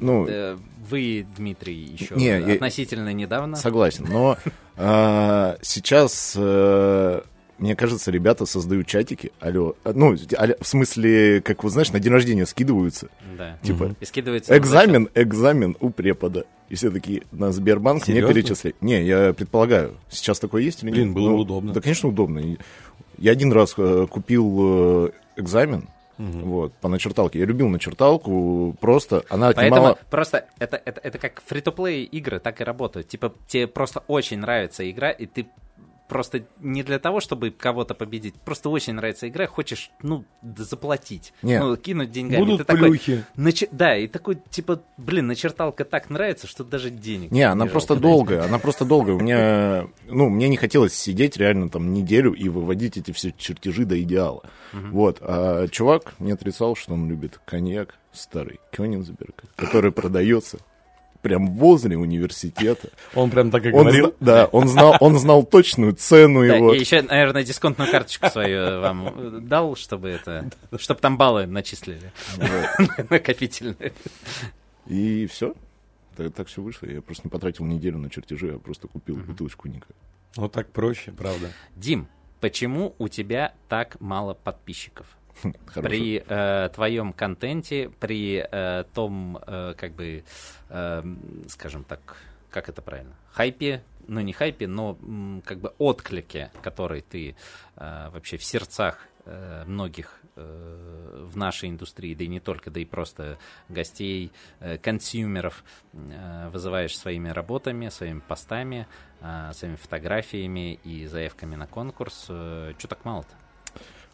ну, 0.00 0.26
э, 0.28 0.56
вы, 0.90 1.26
Дмитрий, 1.36 1.74
еще 1.98 2.14
Не, 2.14 2.26
я- 2.40 2.54
относительно 2.54 3.12
недавно. 3.12 3.56
Согласен. 3.56 4.06
Но 4.08 4.36
а, 4.76 5.56
сейчас, 5.62 6.34
э, 6.36 7.20
мне 7.58 7.74
кажется, 7.76 8.10
ребята 8.10 8.44
создают 8.46 8.86
чатики. 8.86 9.32
Алло. 9.40 9.74
а, 9.84 9.92
Ну, 9.94 10.14
алло, 10.36 10.54
в 10.60 10.66
смысле, 10.66 11.40
как 11.40 11.64
вы 11.64 11.70
знаешь, 11.70 11.90
на 11.92 11.98
день 12.00 12.12
рождения 12.12 12.46
скидываются. 12.46 13.08
Да. 13.38 13.58
Типа, 13.62 13.94
И 14.00 14.04
скидывается 14.04 14.56
экзамен, 14.56 15.08
экзамен 15.14 15.76
у 15.80 15.90
препода. 15.90 16.44
И 16.68 16.74
все 16.74 16.90
такие 16.90 17.22
на 17.32 17.52
Сбербанк 17.52 18.06
не 18.08 18.14
Серьезно? 18.14 18.34
перечислять. 18.34 18.82
Не, 18.82 19.04
я 19.06 19.32
предполагаю. 19.32 19.96
Сейчас 20.10 20.38
такое 20.40 20.62
есть 20.62 20.82
или 20.82 20.90
Блин, 20.90 21.06
нет? 21.08 21.14
было 21.14 21.30
Ну, 21.30 21.36
удобно. 21.38 21.72
Да, 21.72 21.80
конечно, 21.80 22.08
удобно. 22.08 22.42
Я 23.18 23.30
один 23.32 23.52
раз 23.52 23.74
э, 23.78 24.06
купил 24.10 25.06
э, 25.06 25.10
экзамен, 26.18 26.44
вот, 26.44 26.72
по 26.74 26.88
начерталке. 26.88 27.38
Я 27.38 27.46
любил 27.46 27.68
начерталку, 27.68 28.74
просто 28.80 29.24
она 29.28 29.52
Поэтому 29.52 29.66
отнимала... 29.66 29.98
просто 30.10 30.46
это, 30.58 30.80
это, 30.84 31.00
это 31.02 31.18
как 31.18 31.42
фри-то-плей 31.44 32.04
игры 32.04 32.38
так 32.38 32.60
и 32.60 32.64
работают. 32.64 33.08
Типа 33.08 33.32
тебе 33.46 33.66
просто 33.66 34.02
очень 34.06 34.38
нравится 34.38 34.88
игра, 34.90 35.10
и 35.10 35.26
ты 35.26 35.46
просто 36.08 36.44
не 36.60 36.82
для 36.82 36.98
того, 36.98 37.20
чтобы 37.20 37.50
кого-то 37.50 37.94
победить, 37.94 38.34
просто 38.34 38.68
очень 38.68 38.94
нравится 38.94 39.28
игра, 39.28 39.46
хочешь, 39.46 39.90
ну, 40.02 40.24
заплатить, 40.56 41.32
Не. 41.42 41.60
ну, 41.60 41.76
кинуть 41.76 42.10
деньгами. 42.12 42.40
Будут 42.40 42.58
Ты 42.58 42.64
такой, 42.64 42.90
плюхи. 42.90 43.24
начи- 43.36 43.68
Да, 43.72 43.96
и 43.96 44.06
такой, 44.06 44.38
типа, 44.50 44.82
блин, 44.96 45.26
начерталка 45.26 45.84
так 45.84 46.10
нравится, 46.10 46.46
что 46.46 46.64
даже 46.64 46.90
денег. 46.90 47.30
Не, 47.30 47.42
она 47.42 47.66
просто 47.66 47.94
жалко 47.94 48.02
долгая, 48.08 48.44
она 48.44 48.58
просто 48.58 48.84
долгая. 48.84 49.16
У 49.16 49.20
меня, 49.20 49.86
ну, 50.06 50.28
мне 50.28 50.48
не 50.48 50.56
хотелось 50.56 50.94
сидеть 50.94 51.36
реально 51.36 51.68
там 51.68 51.92
неделю 51.92 52.32
и 52.32 52.48
выводить 52.48 52.96
эти 52.96 53.10
все 53.12 53.32
чертежи 53.36 53.84
до 53.84 54.00
идеала. 54.02 54.42
Вот. 54.72 55.18
А 55.20 55.66
чувак 55.68 56.14
не 56.18 56.32
отрицал, 56.32 56.76
что 56.76 56.94
он 56.94 57.08
любит 57.08 57.40
коньяк 57.44 57.94
старый, 58.12 58.60
Кёнигсберг, 58.72 59.44
который 59.56 59.92
продается 59.92 60.58
прям 61.26 61.48
возле 61.56 61.96
университета. 61.98 62.88
Он 63.14 63.30
прям 63.30 63.50
так 63.50 63.64
и 63.66 63.68
Он, 63.72 63.80
говорил. 63.82 64.06
зна- 64.06 64.14
да, 64.20 64.44
он 64.46 64.68
знал, 64.68 64.96
он 65.00 65.18
знал 65.18 65.44
точную 65.44 65.92
цену 65.94 66.46
Да, 66.46 66.54
его. 66.56 66.72
и 66.72 66.78
еще, 66.78 67.02
наверное, 67.02 67.42
дисконтную 67.42 67.90
карточку 67.90 68.28
свою 68.28 68.80
вам 68.80 69.46
дал, 69.48 69.74
чтобы 69.74 70.08
это, 70.10 70.48
чтобы 70.78 71.00
там 71.00 71.18
баллы 71.18 71.46
начислили 71.46 72.12
накопительные. 73.10 73.92
И 74.86 75.26
все. 75.26 75.54
Так, 76.16 76.32
так 76.32 76.46
все 76.48 76.62
вышло. 76.62 76.86
Я 76.86 77.02
просто 77.02 77.26
не 77.26 77.30
потратил 77.30 77.64
неделю 77.64 77.98
на 77.98 78.08
чертежи, 78.08 78.54
а 78.54 78.58
просто 78.58 78.86
купил 78.88 79.16
бутылочку 79.16 79.64
коньяка. 79.64 79.88
Вот 80.36 80.52
так 80.52 80.70
проще, 80.70 81.10
правда. 81.12 81.48
Дим, 81.74 82.06
почему 82.40 82.94
у 82.98 83.08
тебя 83.08 83.52
так 83.68 84.00
мало 84.00 84.34
подписчиков? 84.34 85.06
При 85.74 86.22
э, 86.26 86.68
твоем 86.74 87.12
контенте, 87.12 87.90
при 88.00 88.46
э, 88.50 88.84
том, 88.94 89.38
э, 89.46 89.74
как 89.76 89.92
бы, 89.92 90.24
э, 90.68 91.02
скажем 91.48 91.84
так, 91.84 92.16
как 92.50 92.68
это 92.68 92.80
правильно, 92.82 93.14
хайпе, 93.32 93.82
ну 94.08 94.20
не 94.20 94.32
хайпе, 94.32 94.66
но 94.66 94.96
м, 95.02 95.42
как 95.44 95.58
бы 95.58 95.74
отклике, 95.78 96.50
который 96.62 97.02
ты 97.02 97.36
э, 97.76 98.08
вообще 98.10 98.36
в 98.38 98.44
сердцах 98.44 99.06
э, 99.26 99.64
многих 99.66 100.20
э, 100.36 101.26
в 101.30 101.36
нашей 101.36 101.68
индустрии, 101.68 102.14
да 102.14 102.24
и 102.24 102.28
не 102.28 102.40
только, 102.40 102.70
да 102.70 102.80
и 102.80 102.84
просто 102.84 103.38
гостей, 103.68 104.32
э, 104.60 104.78
консюмеров 104.78 105.64
э, 105.92 106.48
вызываешь 106.50 106.96
своими 106.96 107.28
работами, 107.28 107.88
своими 107.88 108.20
постами, 108.20 108.86
э, 109.20 109.50
своими 109.52 109.76
фотографиями 109.76 110.74
и 110.84 111.06
заявками 111.06 111.56
на 111.56 111.66
конкурс. 111.66 112.26
Э, 112.28 112.72
Чего 112.78 112.88
так 112.88 113.04
мало-то? 113.04 113.45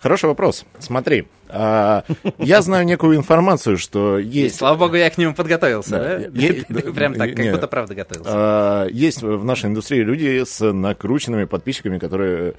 Хороший 0.02 0.26
вопрос. 0.26 0.66
Смотри, 0.80 1.28
а, 1.48 2.02
я 2.38 2.60
знаю 2.60 2.84
некую 2.84 3.16
информацию, 3.16 3.78
что 3.78 4.18
И, 4.18 4.26
есть... 4.26 4.56
слава 4.56 4.76
богу, 4.76 4.96
я 4.96 5.08
к 5.10 5.16
нему 5.16 5.32
подготовился, 5.32 5.90
Да, 5.90 6.28
да? 6.28 6.40
е- 6.40 6.64
Прям 6.92 7.14
так, 7.14 7.30
как 7.30 7.38
не, 7.38 7.52
будто 7.52 7.68
правда 7.68 7.94
готовился. 7.94 8.30
А, 8.34 8.86
Есть 8.88 9.22
в 9.22 9.44
нашей 9.44 9.66
индустрии 9.66 10.00
люди 10.00 10.42
с 10.44 10.72
накрученными 10.72 11.44
подписчиками, 11.44 11.98
которые 11.98 12.54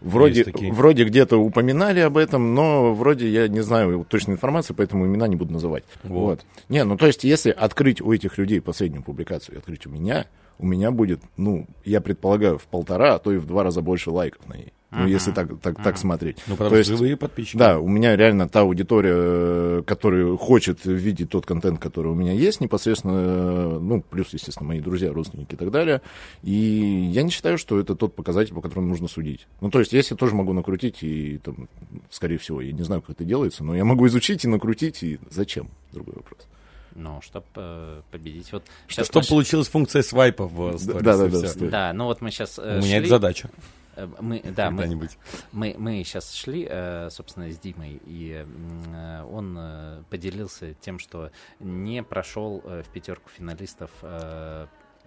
вроде, 0.00 0.40
Есть 0.40 0.72
вроде 0.72 1.04
где-то 1.04 1.36
упоминали 1.36 2.00
об 2.00 2.16
этом, 2.16 2.52
но 2.56 2.92
вроде 2.92 3.28
я 3.28 3.46
не 3.46 3.60
знаю 3.60 4.04
точной 4.08 4.34
информации, 4.34 4.74
поэтому 4.74 5.06
имена 5.06 5.28
не 5.28 5.36
буду 5.36 5.52
называть. 5.52 5.84
Вот. 6.02 6.10
Вот. 6.18 6.40
Не, 6.68 6.82
ну 6.82 6.96
то 6.96 7.06
есть, 7.06 7.22
если 7.22 7.50
открыть 7.52 8.00
у 8.00 8.12
этих 8.12 8.38
людей 8.38 8.60
последнюю 8.60 9.04
публикацию 9.04 9.54
и 9.54 9.58
открыть 9.58 9.86
у 9.86 9.90
меня, 9.90 10.26
у 10.58 10.66
меня 10.66 10.90
будет, 10.90 11.20
ну, 11.36 11.68
я 11.84 12.00
предполагаю, 12.00 12.58
в 12.58 12.64
полтора, 12.64 13.14
а 13.14 13.18
то 13.20 13.30
и 13.30 13.36
в 13.36 13.46
два 13.46 13.62
раза 13.62 13.82
больше 13.82 14.10
лайков 14.10 14.48
на 14.48 14.54
ней. 14.54 14.72
Ну, 14.90 15.06
если 15.06 15.32
так, 15.32 15.60
так, 15.60 15.82
так 15.82 15.98
смотреть. 15.98 16.38
Ну, 16.46 16.54
То 16.54 16.58
потому 16.58 16.76
есть, 16.76 16.88
что 16.88 16.96
живые 16.96 17.18
подписчики. 17.18 17.58
да, 17.58 17.78
у 17.78 17.88
меня 17.88 18.16
реально 18.16 18.48
та 18.48 18.60
аудитория, 18.60 19.12
э, 19.14 19.82
которая 19.86 20.34
хочет 20.38 20.86
видеть 20.86 21.28
тот 21.28 21.44
контент, 21.44 21.78
который 21.78 22.08
у 22.10 22.14
меня 22.14 22.32
есть, 22.32 22.62
непосредственно, 22.62 23.12
э, 23.12 23.78
ну, 23.80 24.00
плюс, 24.00 24.32
естественно, 24.32 24.66
мои 24.66 24.80
друзья, 24.80 25.12
родственники 25.12 25.52
и 25.52 25.56
так 25.56 25.70
далее. 25.70 26.00
И 26.42 27.10
я 27.12 27.22
не 27.22 27.30
считаю, 27.30 27.58
что 27.58 27.78
это 27.78 27.94
тот 27.96 28.14
показатель, 28.14 28.54
по 28.54 28.62
которому 28.62 28.88
нужно 28.88 29.08
судить. 29.08 29.46
Ну, 29.60 29.70
то 29.70 29.78
есть, 29.78 29.92
если 29.92 30.14
я 30.14 30.16
тоже 30.16 30.34
могу 30.34 30.54
накрутить, 30.54 31.02
и 31.02 31.36
там, 31.36 31.68
скорее 32.08 32.38
всего, 32.38 32.62
я 32.62 32.72
не 32.72 32.82
знаю, 32.82 33.02
как 33.02 33.10
это 33.10 33.24
делается, 33.24 33.64
но 33.64 33.76
я 33.76 33.84
могу 33.84 34.06
изучить 34.06 34.46
и 34.46 34.48
накрутить, 34.48 35.02
и 35.02 35.18
зачем? 35.28 35.68
Другой 35.92 36.14
вопрос. 36.14 36.46
Ну, 36.94 37.20
чтобы 37.20 38.02
победить. 38.10 38.50
Вот 38.52 38.64
чтобы 38.88 39.26
получилась 39.26 39.68
функция 39.68 40.02
свайпа 40.02 40.46
в 40.46 40.78
сторис. 40.78 41.02
да, 41.02 41.16
да, 41.16 41.28
да, 41.28 41.46
стоит. 41.46 41.70
Да, 41.70 41.92
ну 41.92 42.06
вот 42.06 42.22
мы 42.22 42.30
сейчас 42.30 42.58
У 42.58 42.62
меня 42.62 42.96
это 42.96 43.02
шли, 43.02 43.08
задача. 43.08 43.50
Э, 43.98 44.08
мы, 44.20 44.40
да, 44.40 44.70
мы, 44.70 45.08
мы, 45.52 45.74
мы 45.78 46.04
сейчас 46.04 46.32
шли, 46.32 46.66
э, 46.68 47.08
собственно, 47.10 47.50
с 47.50 47.58
Димой, 47.58 48.00
и 48.04 48.44
э, 48.44 49.22
он 49.24 50.04
поделился 50.10 50.74
тем, 50.74 50.98
что 50.98 51.30
не 51.60 52.02
прошел 52.02 52.62
в 52.64 52.88
пятерку 52.92 53.28
финалистов 53.30 53.90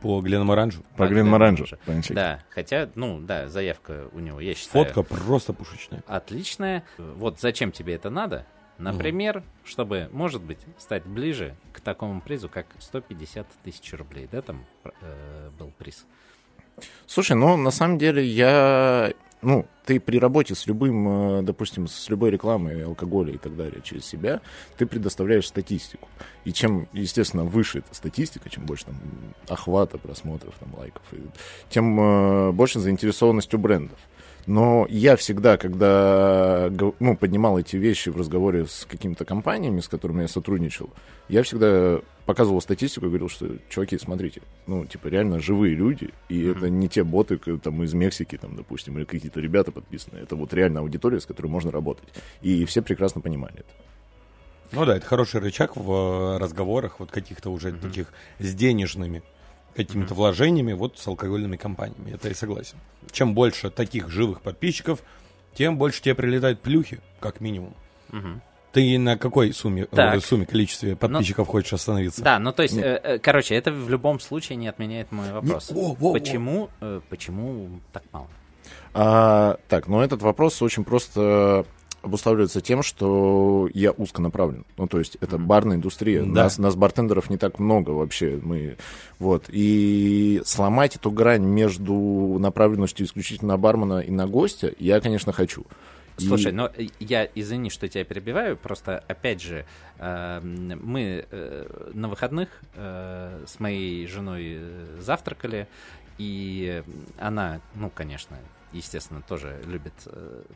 По 0.01 0.21
Гленному 0.21 0.53
Оранжу. 0.53 0.83
По 0.97 1.05
Да, 1.05 1.07
Грин 1.07 1.29
да, 2.15 2.43
хотя, 2.49 2.89
ну, 2.95 3.19
да, 3.19 3.47
заявка 3.47 4.09
у 4.13 4.19
него, 4.19 4.39
я 4.39 4.55
считаю, 4.55 4.85
Фотка 4.85 5.03
просто 5.03 5.53
пушечная. 5.53 6.03
отличная. 6.07 6.83
Вот 6.97 7.39
зачем 7.39 7.71
тебе 7.71 7.95
это 7.95 8.09
надо? 8.09 8.45
Например, 8.81 9.43
чтобы, 9.63 10.09
может 10.11 10.41
быть, 10.41 10.59
стать 10.77 11.05
ближе 11.05 11.55
к 11.71 11.81
такому 11.81 12.19
призу, 12.19 12.49
как 12.49 12.65
150 12.79 13.47
тысяч 13.63 13.93
рублей, 13.93 14.27
да, 14.31 14.41
там 14.41 14.65
э, 14.83 15.49
был 15.57 15.71
приз. 15.77 16.05
Слушай, 17.07 17.35
ну, 17.35 17.57
на 17.57 17.71
самом 17.71 17.97
деле, 17.97 18.25
я... 18.25 19.13
Ну, 19.41 19.65
ты 19.85 19.99
при 19.99 20.19
работе 20.19 20.53
с 20.53 20.67
любым, 20.67 21.39
э, 21.39 21.41
допустим, 21.41 21.87
с 21.87 22.09
любой 22.09 22.29
рекламой 22.29 22.85
алкоголя 22.85 23.33
и 23.33 23.37
так 23.37 23.55
далее 23.55 23.81
через 23.83 24.05
себя, 24.05 24.39
ты 24.77 24.85
предоставляешь 24.85 25.47
статистику. 25.47 26.07
И 26.45 26.53
чем, 26.53 26.87
естественно, 26.93 27.43
выше 27.43 27.79
эта 27.79 27.95
статистика, 27.95 28.49
чем 28.49 28.65
больше 28.65 28.85
там 28.85 28.95
охвата, 29.49 29.97
просмотров, 29.97 30.53
там, 30.59 30.75
лайков, 30.77 31.01
тем 31.69 31.99
э, 31.99 32.51
больше 32.51 32.79
заинтересованность 32.79 33.53
у 33.53 33.57
брендов. 33.57 33.97
Но 34.47 34.87
я 34.89 35.15
всегда, 35.15 35.57
когда 35.57 36.71
ну, 36.99 37.15
поднимал 37.15 37.59
эти 37.59 37.75
вещи 37.75 38.09
в 38.09 38.17
разговоре 38.17 38.65
с 38.65 38.87
какими-то 38.89 39.25
компаниями, 39.25 39.79
с 39.79 39.87
которыми 39.87 40.23
я 40.23 40.27
сотрудничал, 40.27 40.89
я 41.29 41.43
всегда 41.43 41.99
показывал 42.25 42.61
статистику 42.61 43.05
и 43.05 43.09
говорил, 43.09 43.29
что, 43.29 43.47
чуваки, 43.69 43.97
смотрите, 43.97 44.41
ну, 44.67 44.85
типа, 44.85 45.07
реально 45.07 45.39
живые 45.39 45.75
люди, 45.75 46.09
и 46.29 46.45
это 46.45 46.69
не 46.69 46.87
те 46.87 47.03
боты 47.03 47.37
там 47.37 47.83
из 47.83 47.93
Мексики, 47.93 48.37
там, 48.37 48.55
допустим, 48.55 48.97
или 48.97 49.05
какие-то 49.05 49.39
ребята 49.39 49.71
подписанные. 49.71 50.23
Это 50.23 50.35
вот 50.35 50.53
реально 50.53 50.79
аудитория, 50.79 51.19
с 51.19 51.25
которой 51.25 51.47
можно 51.47 51.71
работать. 51.71 52.07
И 52.41 52.65
все 52.65 52.81
прекрасно 52.81 53.21
понимали 53.21 53.59
это. 53.59 53.69
Ну 54.71 54.85
да, 54.85 54.95
это 54.95 55.05
хороший 55.05 55.41
рычаг 55.41 55.75
в 55.75 55.91
э, 55.91 56.37
разговорах, 56.37 56.99
вот 56.99 57.11
каких-то 57.11 57.49
уже 57.49 57.73
таких 57.73 58.07
с 58.39 58.53
денежными 58.53 59.21
какими-то 59.75 60.13
вложениями, 60.13 60.73
вот 60.73 60.97
с 60.99 61.07
алкогольными 61.07 61.57
компаниями. 61.57 62.11
Это 62.13 62.29
я 62.29 62.35
согласен. 62.35 62.77
Чем 63.11 63.33
больше 63.33 63.69
таких 63.69 64.09
живых 64.09 64.41
подписчиков, 64.41 65.01
тем 65.53 65.77
больше 65.77 66.01
тебе 66.01 66.15
прилетают 66.15 66.61
плюхи, 66.61 66.99
как 67.19 67.41
минимум. 67.41 67.73
Мгм. 68.09 68.41
Ты 68.71 68.97
на 68.97 69.17
какой 69.17 69.53
сумме, 69.53 69.83
э, 69.83 69.95
Так. 69.95 70.23
сумме 70.23 70.45
количестве 70.45 70.95
подписчиков 70.95 71.47
хочешь 71.47 71.73
остановиться? 71.73 72.23
Да, 72.23 72.39
ну 72.39 72.53
то 72.53 72.63
есть, 72.63 72.77
э, 72.77 73.01
э, 73.03 73.19
короче, 73.19 73.55
это 73.55 73.71
в 73.71 73.89
любом 73.89 74.19
случае 74.19 74.55
не 74.55 74.67
отменяет 74.69 75.11
мой 75.11 75.31
вопрос. 75.31 75.71
во, 75.71 75.89
во, 75.89 75.93
во. 75.95 76.13
почему, 76.13 76.69
э, 76.79 77.01
почему 77.09 77.81
так 77.91 78.03
мало? 78.13 78.27
А, 78.93 79.57
так, 79.67 79.87
но 79.87 80.03
этот 80.03 80.21
вопрос 80.21 80.61
очень 80.61 80.83
просто 80.83 81.65
обуславливается 82.01 82.61
тем, 82.61 82.83
что 82.83 83.69
я 83.73 83.91
узконаправлен. 83.91 84.65
Ну, 84.77 84.87
то 84.87 84.99
есть 84.99 85.17
это 85.21 85.37
барная 85.37 85.77
индустрия. 85.77 86.21
Да. 86.23 86.43
Нас, 86.43 86.57
нас 86.57 86.75
бартендеров 86.75 87.29
не 87.29 87.37
так 87.37 87.59
много 87.59 87.91
вообще. 87.91 88.39
Мы, 88.41 88.77
вот. 89.19 89.45
И 89.49 90.41
сломать 90.45 90.95
эту 90.95 91.11
грань 91.11 91.43
между 91.43 92.37
направленностью 92.39 93.05
исключительно 93.05 93.53
на 93.53 93.57
бармена 93.57 93.99
и 93.99 94.11
на 94.11 94.27
гостя 94.27 94.73
я, 94.79 94.99
конечно, 94.99 95.31
хочу. 95.31 95.65
И- 96.17 96.27
Слушай, 96.27 96.51
но 96.51 96.69
э, 96.75 96.87
я, 96.99 97.27
извини, 97.35 97.69
что 97.69 97.87
тебя 97.87 98.03
перебиваю, 98.03 98.57
просто, 98.57 99.03
опять 99.07 99.41
же, 99.41 99.65
э, 99.97 100.39
мы 100.41 101.25
э, 101.29 101.89
на 101.93 102.09
выходных 102.09 102.49
э, 102.75 103.43
с 103.47 103.59
моей 103.59 104.07
женой 104.07 104.59
завтракали, 104.99 105.67
и 106.17 106.83
она, 107.17 107.61
ну, 107.75 107.89
конечно, 107.89 108.37
естественно, 108.73 109.21
тоже 109.27 109.61
любит 109.65 109.93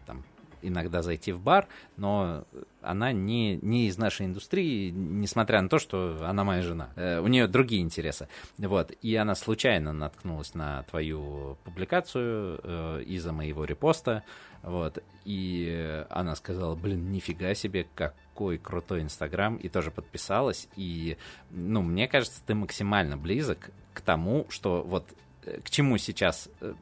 там 0.06 0.24
иногда 0.68 1.02
зайти 1.02 1.32
в 1.32 1.40
бар, 1.40 1.68
но 1.98 2.46
она 2.82 3.12
не, 3.12 3.58
не 3.58 3.88
из 3.88 3.98
нашей 3.98 4.28
индустрии, 4.28 4.92
несмотря 4.92 5.62
на 5.62 5.70
то, 5.70 5.80
что 5.80 6.20
она 6.24 6.44
моя 6.44 6.62
жена. 6.62 6.90
Э, 6.96 7.20
у 7.20 7.28
нее 7.28 7.48
другие 7.48 7.82
интересы. 7.82 8.28
Вот. 8.58 8.92
И 9.02 9.16
она 9.16 9.36
случайно 9.36 9.94
наткнулась 9.94 10.54
на 10.54 10.84
твою 10.84 11.58
публикацию 11.64 12.60
э, 12.64 13.04
из-за 13.08 13.34
моего 13.34 13.66
репоста. 13.66 14.24
Вот. 14.62 15.04
И 15.26 16.06
она 16.10 16.36
сказала, 16.36 16.76
блин, 16.76 17.12
нифига 17.12 17.54
себе, 17.54 17.88
какой 17.96 18.58
крутой 18.58 19.02
Инстаграм. 19.02 19.58
И 19.58 19.70
тоже 19.70 19.92
подписалась. 19.92 20.68
И, 20.76 21.18
ну, 21.50 21.82
мне 21.82 22.08
кажется, 22.08 22.42
ты 22.46 22.56
максимально 22.56 23.18
близок 23.18 23.72
к 23.94 24.02
тому, 24.02 24.46
что 24.50 24.84
вот 24.84 25.06
э, 25.44 25.60
к 25.62 25.70
чему 25.70 25.98
сейчас 25.98 26.50
э, 26.62 26.74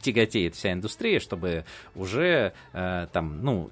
тяготеет 0.00 0.54
вся 0.54 0.72
индустрия, 0.72 1.20
чтобы 1.20 1.64
уже 1.94 2.52
э, 2.72 3.06
там, 3.12 3.42
ну, 3.42 3.70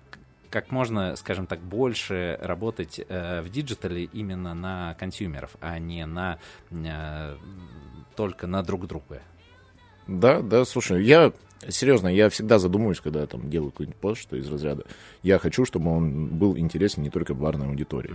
как 0.50 0.70
можно, 0.70 1.16
скажем 1.16 1.46
так, 1.46 1.60
больше 1.60 2.38
работать 2.40 3.00
э, 3.08 3.42
в 3.42 3.50
digital 3.50 3.97
е 3.97 4.04
именно 4.04 4.54
на 4.54 4.94
consumer 4.94 5.39
ов, 5.39 5.56
а 5.60 5.78
не 5.78 6.06
на 6.06 6.38
э, 6.70 7.36
только 8.14 8.46
на 8.46 8.62
друг 8.62 8.86
друга. 8.86 9.22
Да, 10.06 10.40
да, 10.40 10.64
слушай, 10.64 11.04
я 11.04 11.32
серьезно, 11.68 12.08
я 12.08 12.28
всегда 12.28 12.58
задумываюсь, 12.58 13.00
когда 13.00 13.20
я 13.22 13.26
там 13.26 13.48
делаю 13.50 13.70
какой-нибудь 13.70 13.98
пост, 13.98 14.20
что 14.22 14.36
из 14.36 14.48
разряда. 14.48 14.84
Я 15.22 15.38
хочу, 15.38 15.64
чтобы 15.64 15.90
он 15.90 16.26
был 16.28 16.56
интересен 16.56 17.02
не 17.02 17.10
только 17.10 17.34
барной 17.34 17.66
аудитории. 17.68 18.12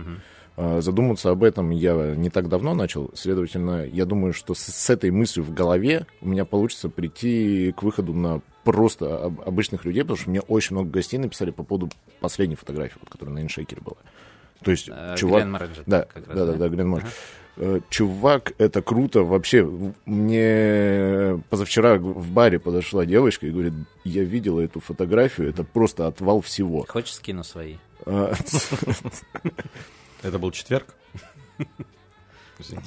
А, 0.56 0.80
Задуматься 0.80 1.30
об 1.30 1.42
этом 1.44 1.70
я 1.70 2.14
не 2.14 2.30
так 2.30 2.48
давно 2.48 2.74
начал, 2.74 3.10
следовательно, 3.14 3.84
я 3.86 4.04
думаю, 4.04 4.32
что 4.32 4.54
с, 4.54 4.60
с 4.60 4.90
этой 4.90 5.10
мыслью 5.10 5.44
в 5.44 5.52
голове 5.52 6.06
у 6.20 6.28
меня 6.28 6.44
получится 6.44 6.88
прийти 6.88 7.72
к 7.76 7.82
выходу 7.82 8.12
на 8.14 8.40
просто 8.64 9.24
об- 9.24 9.40
обычных 9.40 9.84
людей, 9.84 10.02
потому 10.02 10.18
что 10.18 10.30
мне 10.30 10.40
очень 10.42 10.76
много 10.76 10.90
гостей 10.90 11.18
написали 11.18 11.50
по 11.50 11.62
поводу 11.64 11.90
последней 12.20 12.56
фотографии, 12.56 12.98
вот, 13.00 13.10
которая 13.10 13.34
на 13.34 13.40
иншейкере 13.42 13.80
была. 13.82 13.96
То 14.62 14.70
есть, 14.70 14.88
Э, 14.88 15.16
чувак... 15.16 15.42
Глен 15.42 15.52
Моранджи 15.52 15.82
Да, 15.86 16.06
да, 16.14 16.34
да, 16.34 16.46
да? 16.46 16.52
да, 16.54 16.68
Глен 16.68 16.88
Морридж. 16.88 17.08
Э, 17.56 17.80
Чувак, 17.90 18.54
это 18.58 18.82
круто. 18.82 19.22
Вообще, 19.22 19.64
мне 20.06 21.42
позавчера 21.50 21.96
в 21.96 22.30
баре 22.30 22.58
подошла 22.58 23.04
девочка 23.04 23.46
и 23.46 23.50
говорит, 23.50 23.74
я 24.04 24.24
видела 24.24 24.60
эту 24.60 24.80
фотографию, 24.80 25.50
это 25.50 25.64
просто 25.64 26.06
отвал 26.06 26.40
всего. 26.40 26.86
Хочешь 26.88 27.14
скину 27.14 27.44
свои? 27.44 27.76
А, 28.06 28.32
Это 30.22 30.38
был 30.38 30.50
четверг. 30.52 30.86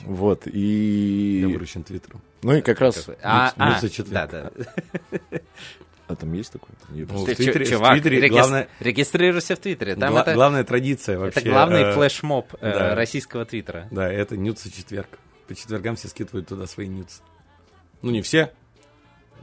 Вот, 0.05 0.45
я 0.45 0.51
и... 0.53 1.45
выращен 1.45 1.83
твиттером. 1.83 2.21
Ну 2.41 2.53
и 2.53 2.61
как 2.61 2.79
раз... 2.79 3.09
А, 3.21 3.51
а, 3.57 3.81
да, 4.07 4.27
да. 4.27 4.51
А 6.07 6.15
там 6.15 6.31
есть 6.33 6.51
такое? 6.51 6.71
Я 6.91 7.05
Ну, 7.09 7.25
в 7.25 7.25
Твиттере- 7.27 7.53
чу- 7.53 7.65
в 7.65 7.69
чувак, 7.77 7.93
Твиттере 7.93 8.19
регис- 8.19 8.29
главное- 8.31 8.67
регистрируйся 8.79 9.55
в 9.55 9.59
Твиттере. 9.59 9.95
Там 9.95 10.11
Гла- 10.11 10.21
это, 10.21 10.33
Главная 10.35 10.63
традиция 10.63 11.17
вообще. 11.17 11.39
это 11.39 11.49
главный 11.49 11.81
э, 11.81 11.93
флешмоб 11.93 12.53
э, 12.61 12.71
да. 12.73 12.95
российского 12.95 13.43
Твиттера. 13.45 13.87
Да, 13.91 14.11
это 14.11 14.37
нюцы 14.37 14.69
четверг. 14.71 15.17
По 15.47 15.55
четвергам 15.55 15.95
все 15.95 16.07
скидывают 16.07 16.47
туда 16.47 16.67
свои 16.67 16.87
нюцы. 16.87 17.21
Ну, 18.03 18.11
не 18.11 18.21
все, 18.21 18.53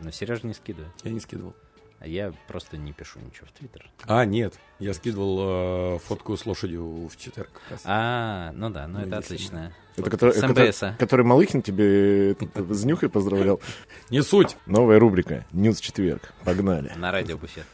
Но 0.01 0.11
Сережа 0.13 0.47
не 0.47 0.55
скидывает. 0.55 0.93
я 1.03 1.11
не 1.11 1.21
скидывал. 1.21 1.55
А 1.99 2.07
я 2.07 2.33
просто 2.49 2.77
не 2.77 2.93
пишу 2.93 3.19
ничего 3.21 3.47
в 3.47 3.53
Твиттер. 3.53 3.89
А, 4.05 4.25
нет, 4.25 4.55
я 4.83 4.95
скидывал 4.95 5.95
э, 5.95 5.99
фотку 6.01 6.37
с 6.37 6.45
лошадью 6.45 7.09
в 7.09 7.17
четверг. 7.17 7.51
А, 7.85 8.53
ну 8.55 8.71
да, 8.71 8.87
ну 8.87 8.99
Ну, 8.99 9.07
это 9.07 9.19
отлично. 9.19 9.73
Это 9.97 10.11
который, 10.11 10.33
с 10.33 10.41
который, 10.41 10.69
МБСа. 10.69 10.97
который 10.99 11.27
Малыхин 11.27 11.61
тебе 11.61 12.33
этот, 12.33 12.71
с 12.71 12.85
Нюхой 12.85 13.11
поздравлял. 13.11 13.61
Не 14.09 14.23
суть. 14.23 14.57
Новая 14.67 14.99
рубрика 14.99 15.45
«Nudes 15.53 15.81
четверг». 15.81 16.33
Погнали. 16.45 16.93
На 16.97 17.13
радио 17.13 17.37
буфет. 17.37 17.67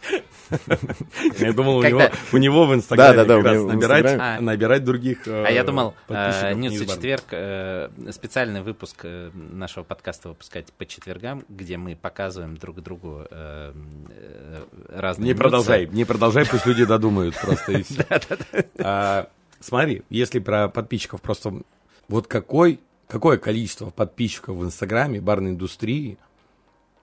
Я 1.39 1.53
думал, 1.53 1.77
у 1.79 1.83
него, 1.85 2.03
у 2.33 2.37
него 2.39 2.67
в 2.67 2.75
Инстаграме 2.75 3.19
Да, 3.19 3.25
да, 3.25 3.43
да, 3.43 3.53
набирать. 3.63 4.17
А. 4.19 4.41
набирать 4.41 4.83
других 4.83 5.29
э, 5.29 5.45
А 5.47 5.51
я 5.51 5.63
думал, 5.63 5.95
подписчиков 6.07 6.57
Nudes 6.57 6.91
четверг, 6.91 7.25
э, 7.33 7.91
специальный 8.11 8.63
выпуск 8.63 9.01
э, 9.05 9.31
нашего 9.35 9.85
подкаста 9.85 10.31
выпускать 10.31 10.73
по 10.73 10.87
четвергам, 10.87 11.45
где 11.49 11.77
мы 11.77 11.97
показываем 11.97 12.57
друг 12.57 12.81
другу 12.83 13.27
э, 13.31 13.73
э, 14.09 14.65
разные 14.89 15.27
Не 15.27 15.31
нюдсы. 15.33 15.43
продолжай, 15.43 15.87
не 15.87 16.05
продолжай, 16.05 16.47
пусть 16.47 16.67
люди 16.67 16.83
додумают 16.99 17.35
просто 17.41 17.73
и 17.73 17.83
все. 17.83 18.05
А, 18.79 19.29
Смотри, 19.61 20.03
если 20.11 20.39
про 20.39 20.69
подписчиков 20.69 21.21
просто... 21.21 21.63
Вот 22.09 22.27
какой, 22.27 22.81
какое 23.07 23.39
количество 23.39 23.91
подписчиков 23.91 24.57
в 24.57 24.65
Инстаграме 24.65 25.21
барной 25.21 25.51
индустрии, 25.51 26.17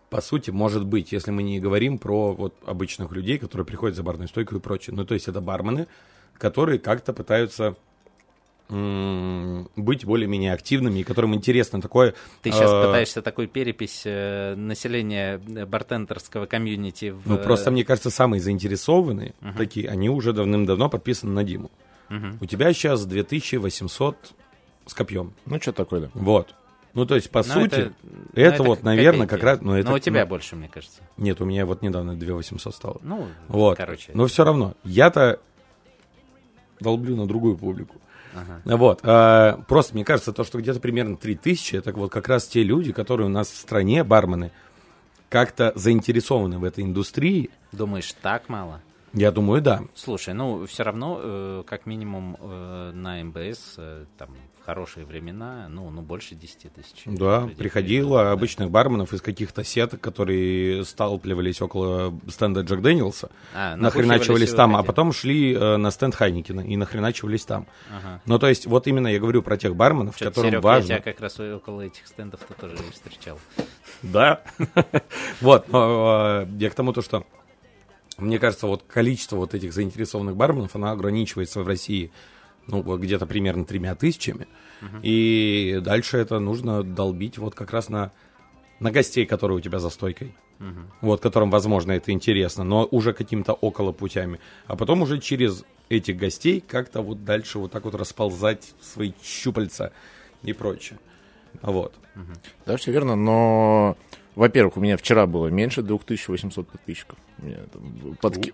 по 0.09 0.21
сути, 0.21 0.51
может 0.51 0.85
быть, 0.85 1.11
если 1.11 1.31
мы 1.31 1.43
не 1.43 1.59
говорим 1.59 1.97
про 1.97 2.33
вот 2.33 2.55
обычных 2.65 3.11
людей, 3.11 3.37
которые 3.37 3.65
приходят 3.65 3.95
за 3.95 4.03
барную 4.03 4.27
стойку 4.27 4.55
и 4.55 4.59
прочее. 4.59 4.95
Ну, 4.95 5.05
то 5.05 5.13
есть 5.13 5.27
это 5.27 5.41
бармены, 5.41 5.87
которые 6.37 6.79
как-то 6.79 7.13
пытаются 7.13 7.75
быть 8.67 10.05
более-менее 10.05 10.53
активными, 10.53 10.99
и 10.99 11.03
которым 11.03 11.35
интересно 11.35 11.81
такое... 11.81 12.15
Ты 12.41 12.51
сейчас 12.51 12.71
э, 12.71 12.85
пытаешься 12.85 13.21
такую 13.21 13.47
перепись 13.47 14.01
э, 14.05 14.55
населения 14.55 15.39
э, 15.47 15.65
бартендерского 15.65 16.47
комьюнити 16.47 17.11
в... 17.11 17.29
Ну, 17.29 17.37
просто, 17.37 17.69
мне 17.69 17.83
кажется, 17.83 18.09
самые 18.09 18.41
заинтересованные 18.41 19.35
такие, 19.55 19.87
они 19.87 20.09
уже 20.09 20.33
давным-давно 20.33 20.89
подписаны 20.89 21.31
на 21.33 21.43
Диму. 21.43 21.69
Мгм. 22.09 22.39
У 22.41 22.45
тебя 22.45 22.73
сейчас 22.73 23.05
2800 23.05 24.15
с 24.87 24.93
копьем. 24.93 25.33
Ну, 25.45 25.59
что 25.61 25.71
такое, 25.71 26.01
да. 26.01 26.09
Вот. 26.15 26.55
Ну, 26.95 27.05
то 27.05 27.15
есть, 27.15 27.29
по 27.29 27.39
Ну, 27.39 27.53
сути, 27.53 27.75
это- 27.75 27.93
это, 28.33 28.63
ну, 28.63 28.69
вот, 28.69 28.83
наверное, 28.83 29.27
копейки. 29.27 29.41
как 29.41 29.43
раз... 29.43 29.61
Ну, 29.61 29.73
это, 29.75 29.89
Но 29.89 29.95
у 29.95 29.99
тебя 29.99 30.21
ну, 30.21 30.27
больше, 30.29 30.55
мне 30.55 30.69
кажется. 30.69 31.01
Нет, 31.17 31.41
у 31.41 31.45
меня 31.45 31.65
вот 31.65 31.81
недавно 31.81 32.15
2800 32.15 32.73
стало. 32.73 32.97
Ну, 33.03 33.27
Вот. 33.47 33.77
короче. 33.77 34.11
Но 34.13 34.25
все 34.27 34.43
равно, 34.43 34.75
я-то 34.83 35.39
долблю 36.79 37.15
на 37.15 37.27
другую 37.27 37.57
публику. 37.57 37.95
Ага. 38.35 38.77
Вот. 38.77 38.99
а, 39.03 39.63
просто 39.67 39.93
мне 39.93 40.05
кажется, 40.05 40.33
то, 40.33 40.43
что 40.43 40.59
где-то 40.59 40.79
примерно 40.79 41.17
3000, 41.17 41.75
это 41.77 41.91
вот 41.93 42.11
как 42.11 42.27
раз 42.27 42.47
те 42.47 42.63
люди, 42.63 42.91
которые 42.91 43.27
у 43.27 43.31
нас 43.31 43.49
в 43.49 43.57
стране, 43.57 44.03
бармены, 44.03 44.51
как-то 45.29 45.71
заинтересованы 45.75 46.59
в 46.59 46.63
этой 46.63 46.83
индустрии. 46.83 47.49
Думаешь, 47.71 48.13
так 48.21 48.49
мало? 48.49 48.81
Я 49.13 49.31
думаю, 49.31 49.61
да. 49.61 49.81
Слушай, 49.95 50.33
ну, 50.33 50.65
все 50.65 50.83
равно, 50.83 51.19
э, 51.21 51.63
как 51.65 51.85
минимум, 51.85 52.37
э, 52.37 52.91
на 52.93 53.23
МБС, 53.23 53.75
э, 53.77 54.05
там, 54.17 54.29
хорошие 54.65 55.05
времена, 55.05 55.67
ну, 55.69 55.89
ну 55.91 56.01
больше 56.01 56.35
10 56.35 56.73
тысяч. 56.73 57.03
Да, 57.05 57.47
приходило 57.57 58.23
да. 58.23 58.31
обычных 58.31 58.71
барменов 58.71 59.13
из 59.13 59.21
каких-то 59.21 59.63
сеток, 59.63 60.01
которые 60.01 60.83
сталкивались 60.83 61.61
около 61.61 62.17
стенда 62.27 62.61
Джек 62.61 62.81
Дэниелса, 62.81 63.29
А, 63.53 63.75
нахреначивались 63.75 64.53
там, 64.53 64.75
а 64.75 64.83
потом 64.83 65.13
шли 65.13 65.53
э, 65.53 65.77
на 65.77 65.91
стенд 65.91 66.15
Хайникина 66.15 66.61
и 66.61 66.75
нахреначивались 66.77 67.45
там. 67.45 67.67
Ага. 67.95 68.21
Ну, 68.25 68.39
то 68.39 68.47
есть, 68.47 68.65
вот 68.65 68.87
именно 68.87 69.07
я 69.07 69.19
говорю 69.19 69.43
про 69.43 69.57
тех 69.57 69.75
барменов, 69.75 70.17
Чё-то, 70.17 70.31
которым 70.31 70.51
Серёг, 70.51 70.63
важно... 70.63 70.93
я 70.93 70.99
тебя 70.99 71.13
как 71.13 71.21
раз 71.21 71.39
около 71.39 71.81
этих 71.81 72.07
стендов-то 72.07 72.53
тоже 72.55 72.77
встречал. 72.91 73.39
Да. 74.01 74.41
Вот, 75.41 75.65
э, 75.71 76.47
я 76.59 76.69
к 76.69 76.75
тому, 76.75 76.93
то, 76.93 77.01
что 77.01 77.25
мне 78.17 78.39
кажется, 78.39 78.67
вот 78.67 78.83
количество 78.87 79.35
вот 79.35 79.53
этих 79.53 79.73
заинтересованных 79.73 80.35
барменов, 80.35 80.75
оно 80.75 80.91
ограничивается 80.91 81.61
в 81.61 81.67
России, 81.67 82.11
ну, 82.67 82.97
где-то 82.97 83.25
примерно 83.25 83.65
тремя 83.65 83.95
тысячами. 83.95 84.47
И 85.01 85.79
дальше 85.83 86.17
это 86.17 86.39
нужно 86.39 86.83
долбить 86.83 87.37
вот 87.37 87.55
как 87.55 87.71
раз 87.71 87.89
на, 87.89 88.11
на 88.79 88.91
гостей, 88.91 89.25
которые 89.25 89.57
у 89.57 89.61
тебя 89.61 89.79
за 89.79 89.89
стойкой. 89.89 90.35
Мгм. 90.59 90.89
Вот, 91.01 91.21
которым, 91.21 91.49
возможно, 91.49 91.91
это 91.91 92.11
интересно, 92.11 92.63
но 92.63 92.85
уже 92.85 93.13
каким-то 93.13 93.53
около 93.53 93.91
путями. 93.91 94.39
А 94.67 94.75
потом 94.75 95.01
уже 95.01 95.19
через 95.19 95.65
этих 95.89 96.17
гостей 96.17 96.63
как-то 96.65 97.01
вот 97.01 97.25
дальше 97.25 97.59
вот 97.59 97.71
так 97.71 97.83
вот 97.85 97.95
расползать 97.95 98.73
свои 98.81 99.11
щупальца 99.21 99.91
и 100.43 100.53
прочее. 100.53 100.99
Вот. 101.61 101.93
Да, 102.65 102.77
все 102.77 102.91
верно, 102.91 103.15
но, 103.15 103.97
во-первых, 104.35 104.77
у 104.77 104.79
меня 104.79 104.97
вчера 104.97 105.25
было 105.25 105.47
меньше 105.47 105.81
2800 105.81 106.67
подписчиков. 106.67 107.17
Меня, 107.37 107.57
там 107.71 108.15
подки- 108.21 108.53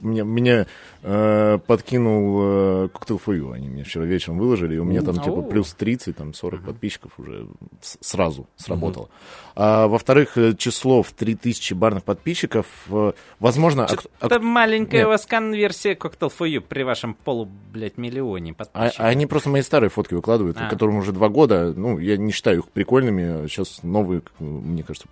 э, 1.04 1.58
подкинул 1.68 2.40
э, 2.42 2.90
коктейл 2.92 3.18
фою, 3.20 3.52
они 3.52 3.70
мне 3.70 3.84
вчера 3.84 4.06
вечером 4.06 4.40
выложили, 4.40 4.76
и 4.76 4.78
у 4.80 4.84
меня 4.84 5.02
там 5.02 5.16
типа 5.16 5.38
Ау. 5.38 5.44
плюс 5.44 5.74
30, 5.74 6.16
там 6.16 6.34
40 6.34 6.64
подписчиков 6.64 7.12
уже 7.20 7.48
с- 7.82 7.98
сразу 8.02 8.48
сработало. 8.58 9.10
А, 9.56 9.88
во-вторых, 9.88 10.38
э, 10.38 10.56
число 10.56 11.04
в 11.04 11.12
3000 11.12 11.74
барных 11.74 12.04
подписчиков, 12.04 12.66
э, 12.90 13.12
возможно... 13.40 13.86
а 13.86 13.96
кто- 13.96 14.10
а 14.20 14.26
Это 14.28 14.40
маленькая 14.40 14.98
Нет. 15.00 15.06
у 15.08 15.10
вас 15.10 15.26
конверсия 15.26 15.96
коктейл 15.96 16.30
фою 16.30 16.62
при 16.62 16.84
вашем 16.84 17.14
полу, 17.14 17.48
блядь, 17.74 17.98
миллионе 17.98 18.52
А, 18.52 18.56
подписчиков. 18.56 19.00
а 19.06 19.08
они 19.10 19.26
просто 19.28 19.50
мои 19.50 19.62
старые 19.62 19.90
фотки 19.90 20.14
выкладывают, 20.14 20.58
А. 20.60 20.70
которым 20.70 20.98
уже 20.98 21.12
два 21.12 21.30
года. 21.30 21.74
Ну, 21.76 22.00
я 22.00 22.18
не 22.18 22.32
считаю 22.32 22.60
их 22.60 22.70
прикольными. 22.70 23.48
Сейчас 23.48 23.84
новые, 23.84 24.22
к- 24.22 24.32
мне 24.40 24.84
кажется, 24.84 25.08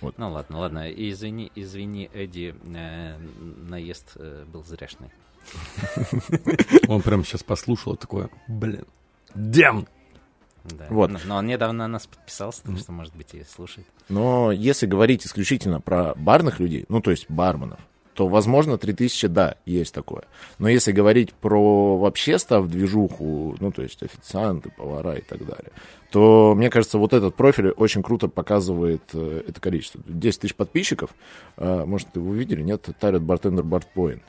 полочные. 0.00 0.28
Ну 0.28 0.32
ладно, 0.32 0.58
ладно, 0.58 0.90
извини, 0.90 1.50
извини, 1.54 2.10
Эдди, 2.12 2.54
э, 2.74 3.16
наезд 3.68 4.12
э, 4.16 4.44
был 4.46 4.64
зряшный. 4.64 5.10
Он 6.88 7.02
прям 7.02 7.24
сейчас 7.24 7.42
послушал 7.42 7.96
такое, 7.96 8.30
блин, 8.48 8.84
дем! 9.34 9.86
Да. 10.64 10.86
Вот. 10.90 11.12
Но, 11.24 11.36
он 11.36 11.46
недавно 11.46 11.84
на 11.84 11.88
нас 11.88 12.08
подписался, 12.08 12.64
так 12.64 12.76
что, 12.78 12.90
может 12.90 13.14
быть, 13.14 13.34
и 13.34 13.44
слушает. 13.44 13.86
Но 14.08 14.50
если 14.50 14.86
говорить 14.86 15.24
исключительно 15.24 15.80
про 15.80 16.14
барных 16.16 16.58
людей, 16.58 16.86
ну, 16.88 17.00
то 17.00 17.12
есть 17.12 17.30
барменов, 17.30 17.78
то, 18.16 18.26
возможно, 18.26 18.78
3000, 18.78 19.28
да, 19.28 19.56
есть 19.66 19.92
такое. 19.94 20.22
Но 20.58 20.68
если 20.68 20.90
говорить 20.90 21.34
про 21.34 21.98
вообще 21.98 22.38
став 22.38 22.66
движуху, 22.66 23.54
ну, 23.60 23.70
то 23.70 23.82
есть 23.82 24.02
официанты, 24.02 24.70
повара 24.76 25.14
и 25.16 25.20
так 25.20 25.44
далее, 25.44 25.70
то, 26.10 26.54
мне 26.56 26.70
кажется, 26.70 26.96
вот 26.98 27.12
этот 27.12 27.34
профиль 27.34 27.68
очень 27.70 28.02
круто 28.02 28.28
показывает 28.28 29.02
э, 29.12 29.42
это 29.46 29.60
количество. 29.60 30.00
10 30.06 30.40
тысяч 30.40 30.54
подписчиков, 30.54 31.10
э, 31.58 31.84
может, 31.84 32.08
вы 32.14 32.38
видели, 32.38 32.62
нет, 32.62 32.88
Тарит 32.98 33.20
Бартендер 33.22 33.64
Бартпоинт. 33.64 34.22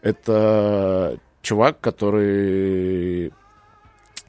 Это 0.00 1.18
чувак, 1.42 1.80
который 1.80 3.32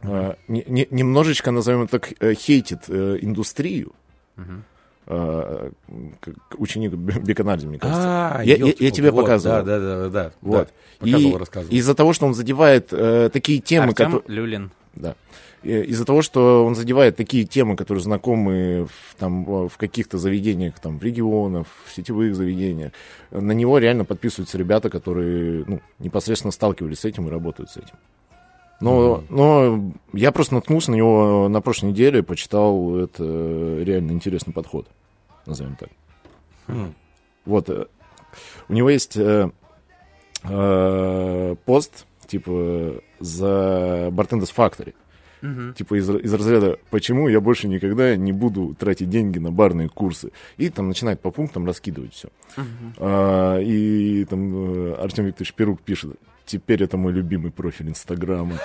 э, 0.02 0.34
не- 0.48 0.64
не- 0.68 0.88
немножечко, 0.90 1.52
назовем 1.52 1.84
это 1.84 2.00
так, 2.00 2.14
э, 2.20 2.34
хейтит 2.34 2.86
э, 2.88 3.18
индустрию, 3.22 3.94
Мгм. 4.36 4.64
Э, 5.10 5.72
ученик 6.58 6.92
Б- 6.94 7.20
Беканарди, 7.20 7.66
мне 7.68 7.80
кажется. 7.80 8.04
А, 8.36 8.42
Я- 8.44 8.56
я- 8.58 8.74
я 8.78 8.92
тебе 8.92 9.12
вот, 9.12 9.22
показывал. 9.24 9.64
Да, 9.64 9.80
да, 9.80 9.80
да, 9.80 10.10
да. 10.10 10.32
Вот. 10.42 10.68
да. 10.68 11.06
Показывал, 11.06 11.36
И 11.36 11.40
рассказывал. 11.40 11.76
из-за 11.76 11.96
того, 11.96 12.14
что 12.14 12.26
он 12.28 12.34
задевает 12.34 12.90
э, 12.92 13.30
такие 13.34 13.60
темы, 13.60 13.88
Артем 13.90 14.12
которые... 14.12 14.36
Люлин. 14.38 14.72
Да. 14.96 15.16
Из-за 15.62 16.06
того, 16.06 16.22
что 16.22 16.66
он 16.66 16.74
задевает 16.76 17.18
такие 17.18 17.44
темы, 17.44 17.76
которые 17.76 18.02
знакомы 18.02 18.86
в, 18.86 19.16
там, 19.20 19.44
в 19.68 19.76
каких-то 19.78 20.18
заведениях, 20.18 20.80
там, 20.80 20.98
в 21.00 21.04
регионах, 21.04 21.68
в 21.86 21.94
сетевых 21.94 22.34
заведениях, 22.34 22.94
на 23.32 23.52
него 23.52 23.78
реально 23.78 24.06
подписываются 24.06 24.58
ребята, 24.58 24.90
которые 24.90 25.66
ну, 25.68 25.82
непосредственно 26.00 26.52
сталкивались 26.54 27.00
с 27.00 27.06
этим 27.06 27.28
и 27.28 27.30
работают 27.32 27.70
с 27.72 27.76
этим. 27.78 27.96
Но, 28.80 29.26
но 29.30 29.92
я 30.14 30.32
просто 30.32 30.54
наткнулся 30.56 30.92
на 30.92 30.96
него 30.96 31.50
на 31.50 31.60
прошлой 31.60 31.88
неделе, 31.90 32.24
почитал, 32.24 32.96
это 32.96 33.22
э, 33.26 33.84
реально 33.86 34.12
интересный 34.14 34.54
подход, 34.54 34.88
назовем 35.50 35.76
так. 35.76 35.90
Вот, 37.46 37.70
э, 37.70 37.86
у 38.68 38.74
него 38.74 38.90
есть 38.90 39.18
э, 39.18 39.50
э, 40.44 41.56
пост, 41.66 42.06
типа, 42.28 43.02
за 43.20 44.10
Bartenders 44.12 44.54
Factory. 44.56 44.94
Мгм. 45.42 45.74
Типа 45.74 45.98
из, 45.98 46.10
из 46.10 46.34
разряда 46.34 46.78
«Почему 46.90 47.30
я 47.30 47.40
больше 47.40 47.70
никогда 47.70 48.16
не 48.18 48.34
буду 48.34 48.76
тратить 48.78 49.10
деньги 49.10 49.40
на 49.40 49.52
барные 49.52 49.88
курсы?» 49.88 50.32
И 50.58 50.70
там 50.70 50.90
начинает 50.90 51.22
по 51.22 51.32
пунктам 51.32 51.66
раскидывать 51.66 52.14
все. 52.14 52.28
Мгм. 52.58 53.62
и 53.62 54.26
там 54.30 54.52
э, 54.54 54.94
Артем 54.96 55.26
Викторович 55.26 55.54
Перук 55.54 55.82
пишет 55.82 56.20
«Теперь 56.46 56.84
это 56.84 56.98
мой 56.98 57.14
любимый 57.14 57.52
профиль 57.52 57.90
Инстаграма». 57.90 58.56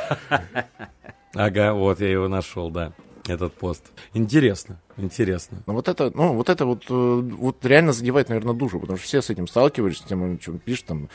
Ага, 1.35 1.75
вот 1.75 2.01
я 2.01 2.11
его 2.11 2.29
нашел, 2.29 2.71
да, 2.71 2.93
этот 3.27 3.55
пост. 3.55 3.85
Интересно, 4.13 4.81
интересно. 4.97 5.63
Но 5.67 5.75
вот 5.75 5.89
это, 5.89 6.11
ну, 6.15 6.35
вот 6.35 6.49
это 6.49 6.67
вот, 6.67 6.85
э, 6.89 6.93
вот 6.93 7.65
реально 7.65 7.93
задевает, 7.93 8.29
наверное, 8.29 8.55
душу, 8.55 8.81
потому 8.81 8.99
что 8.99 9.07
все 9.07 9.23
с 9.23 9.31
этим 9.31 9.47
сталкивались, 9.47 9.99
с 9.99 10.03
тем, 10.03 10.39
что 10.41 10.53
он 10.53 10.59
пишет 10.59 10.87
там, 10.87 11.09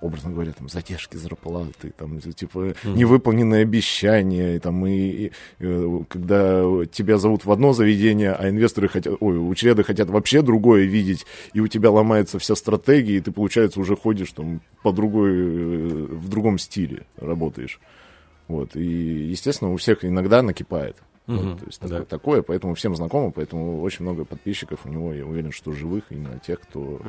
образно 0.00 0.30
говоря, 0.30 0.52
там, 0.52 0.68
задержки 0.68 1.16
зарплаты, 1.16 1.92
там, 1.96 2.20
типа, 2.20 2.74
невыполненные 2.84 3.62
обещания, 3.62 4.56
и, 4.56 4.58
там, 4.58 4.86
и, 4.86 4.92
и 4.92 5.32
э, 5.58 6.00
когда 6.08 6.62
тебя 6.86 7.18
зовут 7.18 7.44
в 7.44 7.50
одно 7.50 7.72
заведение, 7.72 8.32
а 8.32 8.48
инвесторы 8.48 8.88
хотят, 8.88 9.14
ой, 9.20 9.36
учреды 9.38 9.82
хотят 9.84 10.08
вообще 10.08 10.42
другое 10.42 10.84
видеть, 10.84 11.26
и 11.52 11.60
у 11.60 11.68
тебя 11.68 11.90
ломается 11.90 12.38
вся 12.38 12.54
стратегия, 12.54 13.16
и 13.16 13.20
ты, 13.20 13.32
получается, 13.32 13.80
уже 13.80 13.96
ходишь 13.96 14.32
там 14.32 14.60
по 14.82 14.92
другой, 14.92 15.30
э, 15.30 16.06
в 16.10 16.28
другом 16.28 16.58
стиле 16.58 17.06
работаешь. 17.16 17.80
Вот, 18.46 18.76
и, 18.76 18.82
естественно, 18.82 19.72
у 19.72 19.76
всех 19.76 20.04
иногда 20.04 20.42
накипает. 20.42 20.96
Вот, 21.28 21.42
Мгм, 21.44 21.58
то 21.58 21.66
есть 21.66 21.80
да. 21.82 21.88
такое, 21.88 22.04
такое, 22.06 22.42
поэтому 22.42 22.74
всем 22.74 22.96
знакомо, 22.96 23.30
поэтому 23.30 23.82
очень 23.82 24.02
много 24.02 24.24
подписчиков 24.24 24.80
у 24.86 24.88
него, 24.88 25.12
я 25.12 25.26
уверен, 25.26 25.52
что 25.52 25.72
живых, 25.72 26.04
именно 26.08 26.38
тех, 26.38 26.58
кто 26.60 27.02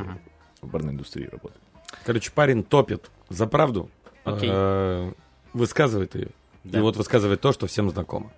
в 0.61 0.67
барной 0.67 0.91
индустрии 0.91 1.25
работает. 1.25 1.61
Короче, 2.05 2.29
парень 2.31 2.63
топит 2.63 3.09
за 3.29 3.47
правду, 3.47 3.89
Окей. 4.25 4.49
э, 4.51 5.13
высказывает 5.53 6.15
ее. 6.15 6.29
Да. 6.65 6.79
И 6.79 6.81
вот 6.81 6.97
высказывает 6.97 7.39
то, 7.39 7.53
что 7.53 7.65
всем 7.67 7.89
знакомо. 7.89 8.29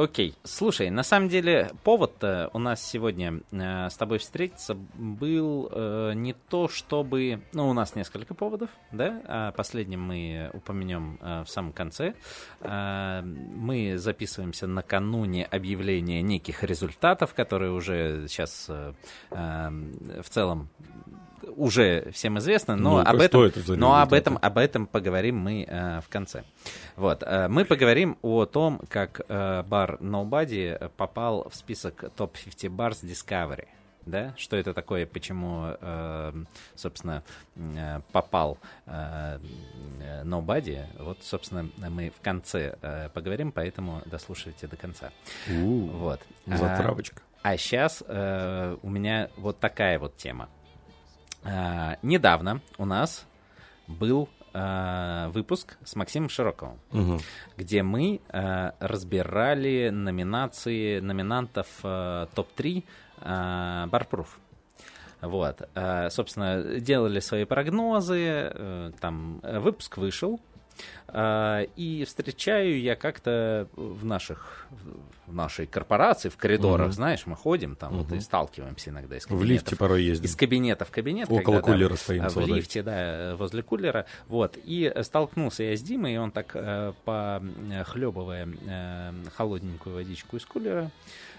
Окей, 0.00 0.34
слушай, 0.44 0.88
на 0.88 1.02
самом 1.02 1.28
деле 1.28 1.72
повод 1.84 2.24
у 2.54 2.58
нас 2.58 2.82
сегодня 2.82 3.42
э, 3.52 3.90
с 3.90 3.96
тобой 3.98 4.16
встретиться 4.16 4.74
был 4.74 5.68
э, 5.70 6.12
не 6.14 6.32
то, 6.32 6.68
чтобы... 6.68 7.42
Ну, 7.52 7.68
у 7.68 7.74
нас 7.74 7.94
несколько 7.94 8.32
поводов, 8.32 8.70
да, 8.92 9.20
а 9.26 9.52
последним 9.52 10.00
мы 10.00 10.48
упомянем 10.54 11.18
э, 11.20 11.42
в 11.44 11.50
самом 11.50 11.74
конце. 11.74 12.14
Э, 12.60 13.20
мы 13.22 13.98
записываемся 13.98 14.66
накануне 14.66 15.44
объявления 15.44 16.22
неких 16.22 16.64
результатов, 16.64 17.34
которые 17.34 17.72
уже 17.72 18.26
сейчас 18.26 18.70
э, 18.70 18.94
э, 19.32 20.22
в 20.22 20.30
целом 20.30 20.70
уже 21.56 22.10
всем 22.12 22.38
известны, 22.38 22.76
но 22.76 22.98
Ну-ка, 22.98 23.10
об 23.10 23.20
этом, 23.20 23.52
но 23.78 24.00
об 24.00 24.12
этом, 24.12 24.38
об 24.40 24.58
этом 24.58 24.86
поговорим 24.86 25.38
мы 25.38 25.64
э, 25.68 26.00
в 26.00 26.08
конце. 26.08 26.44
Вот, 26.96 27.22
э, 27.22 27.48
мы 27.48 27.64
поговорим 27.64 28.16
о 28.22 28.46
том, 28.46 28.80
как 28.88 29.20
э, 29.28 29.62
бар 29.62 29.96
Nobody 30.00 30.90
попал 30.96 31.48
в 31.48 31.54
список 31.54 32.04
топ 32.16 32.36
50 32.36 32.70
Bars 32.70 33.02
Discovery. 33.04 33.66
Да, 34.06 34.32
что 34.38 34.56
это 34.56 34.72
такое, 34.72 35.04
почему, 35.06 35.76
э, 35.78 36.32
собственно, 36.74 37.22
э, 37.54 38.00
попал 38.12 38.56
э, 38.86 39.38
Nobody. 40.24 40.84
Вот, 40.98 41.18
собственно, 41.22 41.68
мы 41.76 42.10
в 42.10 42.20
конце 42.22 42.76
э, 42.80 43.10
поговорим, 43.10 43.52
поэтому 43.52 44.00
дослушайте 44.06 44.66
до 44.66 44.76
конца. 44.76 45.10
Вот. 45.46 46.20
А, 46.46 46.56
Затравочка. 46.56 47.22
а 47.42 47.56
сейчас 47.58 48.02
у 48.02 48.88
меня 48.90 49.28
вот 49.36 49.60
такая 49.60 49.98
вот 49.98 50.16
тема. 50.16 50.48
А, 51.44 51.96
недавно 52.02 52.60
у 52.78 52.84
нас 52.84 53.26
был 53.86 54.28
а, 54.52 55.28
выпуск 55.30 55.78
с 55.84 55.94
Максимом 55.96 56.28
Широковым, 56.28 56.78
Мгм. 56.90 57.20
где 57.56 57.82
мы 57.82 58.20
а, 58.28 58.74
разбирали 58.80 59.90
номинации 59.90 61.00
номинантов 61.00 61.66
а, 61.82 62.26
топ-3 62.34 62.84
а, 63.18 63.86
Барпруф. 63.86 64.38
Вот, 65.20 65.68
а, 65.74 66.08
собственно, 66.10 66.80
делали 66.80 67.20
свои 67.20 67.44
прогнозы, 67.44 68.18
э, 68.24 68.92
там 69.00 69.40
э, 69.42 69.58
выпуск 69.58 69.98
вышел, 69.98 70.40
и 71.12 72.04
встречаю 72.06 72.80
я 72.80 72.94
как-то 72.96 73.66
в 73.74 74.04
наших 74.04 74.66
в 75.26 75.32
нашей 75.34 75.66
корпорации, 75.66 76.28
в 76.28 76.36
коридорах, 76.36 76.86
Мгм. 76.88 76.92
знаешь, 76.92 77.26
мы 77.26 77.36
ходим 77.36 77.76
там 77.76 77.96
вот, 77.98 78.06
Мгм. 78.08 78.16
и 78.16 78.20
сталкиваемся 78.20 78.90
иногда 78.90 79.16
из 79.16 79.24
В 79.24 79.28
кабинетов. 79.28 79.48
лифте 79.50 79.76
порой 79.76 80.02
ездим. 80.02 80.24
Из 80.26 80.34
кабинета 80.36 80.84
в 80.84 80.90
кабинет. 80.90 81.28
Около 81.30 81.56
когда, 81.56 81.60
да, 81.60 81.72
кулера 81.72 81.94
стоим 81.96 82.24
в 82.24 82.30
с 82.30 82.34
водой. 82.34 82.56
лифте, 82.56 82.82
да, 82.82 82.94
э, 82.96 83.34
возле 83.36 83.62
кулера. 83.62 84.06
Вот. 84.28 84.56
И 84.64 84.90
э, 84.92 85.02
столкнулся 85.04 85.62
я 85.62 85.76
с 85.76 85.82
Димой, 85.82 86.14
и 86.14 86.16
он 86.16 86.30
так, 86.32 86.50
э, 86.54 86.92
похлебывая 87.04 88.48
э, 88.66 89.12
холодненькую 89.36 89.94
водичку 89.96 90.36
из 90.36 90.44
кулера, 90.44 90.90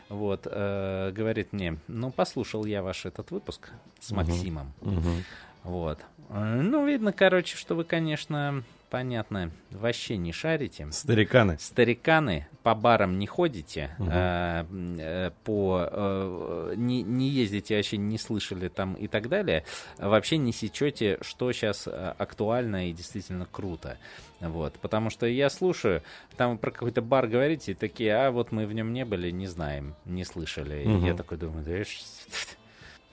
вот, 0.10 0.48
э, 0.50 1.12
говорит 1.14 1.54
мне, 1.54 1.78
ну, 1.88 2.12
послушал 2.12 2.66
я 2.66 2.82
ваш 2.84 3.06
этот 3.06 3.32
выпуск 3.32 3.70
с 4.00 4.12
Мгм. 4.12 4.18
Максимом. 4.20 4.74
Мгм. 4.82 5.24
Вот. 5.64 6.00
Э, 6.30 6.62
Ну, 6.62 6.86
видно, 6.88 7.12
короче, 7.14 7.58
что 7.58 7.76
вы, 7.76 7.84
конечно, 7.84 8.64
понятно, 8.92 9.52
вообще 9.72 10.18
не 10.18 10.34
шарите. 10.34 10.88
Стариканы. 10.92 11.58
Стариканы 11.60 12.48
по 12.62 12.76
барам 12.76 13.18
не 13.18 13.26
ходите, 13.26 13.96
Мгм. 13.98 14.10
э, 14.12 14.66
э, 15.00 15.32
по 15.46 15.88
э, 15.90 16.74
не, 16.76 17.02
не 17.02 17.30
ездите, 17.30 17.78
вообще 17.78 17.98
не 17.98 18.18
слышали 18.18 18.68
там 18.68 18.94
и 18.94 19.08
так 19.08 19.30
далее, 19.30 19.64
вообще 19.98 20.38
не 20.38 20.52
сечете, 20.52 21.18
что 21.22 21.52
сейчас 21.54 21.88
актуально 21.88 22.90
и 22.90 22.94
действительно 22.94 23.48
круто. 23.50 23.98
Вот, 24.42 24.74
потому 24.80 25.10
что 25.10 25.26
я 25.26 25.50
слушаю, 25.50 26.04
там 26.36 26.58
про 26.58 26.72
какой-то 26.72 27.02
бар 27.02 27.28
говорите, 27.28 27.72
и 27.72 27.76
такие, 27.76 28.14
а 28.16 28.30
вот 28.32 28.52
мы 28.52 28.68
в 28.68 28.74
нем 28.74 28.92
не 28.94 29.06
были, 29.06 29.32
не 29.32 29.48
знаем, 29.48 29.96
не 30.06 30.26
слышали. 30.26 30.84
И 30.84 30.88
Мгм. 30.88 31.06
я 31.06 31.14
такой 31.16 31.38
думаю, 31.38 31.64
да 31.64 31.72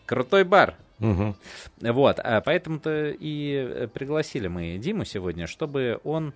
крутой 0.08 0.44
бар, 0.44 0.74
Мгм. 0.98 1.36
вот, 1.80 2.18
а 2.18 2.40
поэтому-то 2.40 3.10
и 3.10 3.54
э, 3.54 3.86
пригласили 3.86 4.48
мы 4.48 4.78
Диму 4.78 5.04
сегодня, 5.04 5.46
чтобы 5.46 6.00
он 6.02 6.32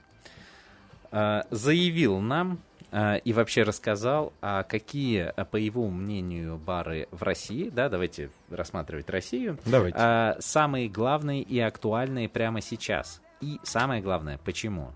э, 1.10 1.42
заявил 1.50 2.20
нам 2.20 2.60
э, 2.92 3.18
и 3.20 3.32
вообще 3.32 3.62
рассказал, 3.64 4.32
а 4.40 4.62
какие, 4.62 5.32
э, 5.36 5.44
по 5.46 5.56
его 5.56 5.88
мнению, 5.88 6.58
бары 6.58 7.08
в 7.10 7.22
России, 7.22 7.70
да, 7.70 7.88
давайте 7.88 8.30
рассматривать 8.50 9.10
Россию, 9.10 9.58
Давайте. 9.64 9.96
э, 9.98 10.34
самые 10.38 10.88
главные 10.88 11.42
и 11.42 11.58
актуальные 11.58 12.28
прямо 12.28 12.60
сейчас. 12.60 13.20
И 13.40 13.58
самое 13.64 14.00
главное, 14.02 14.38
почему? 14.44 14.92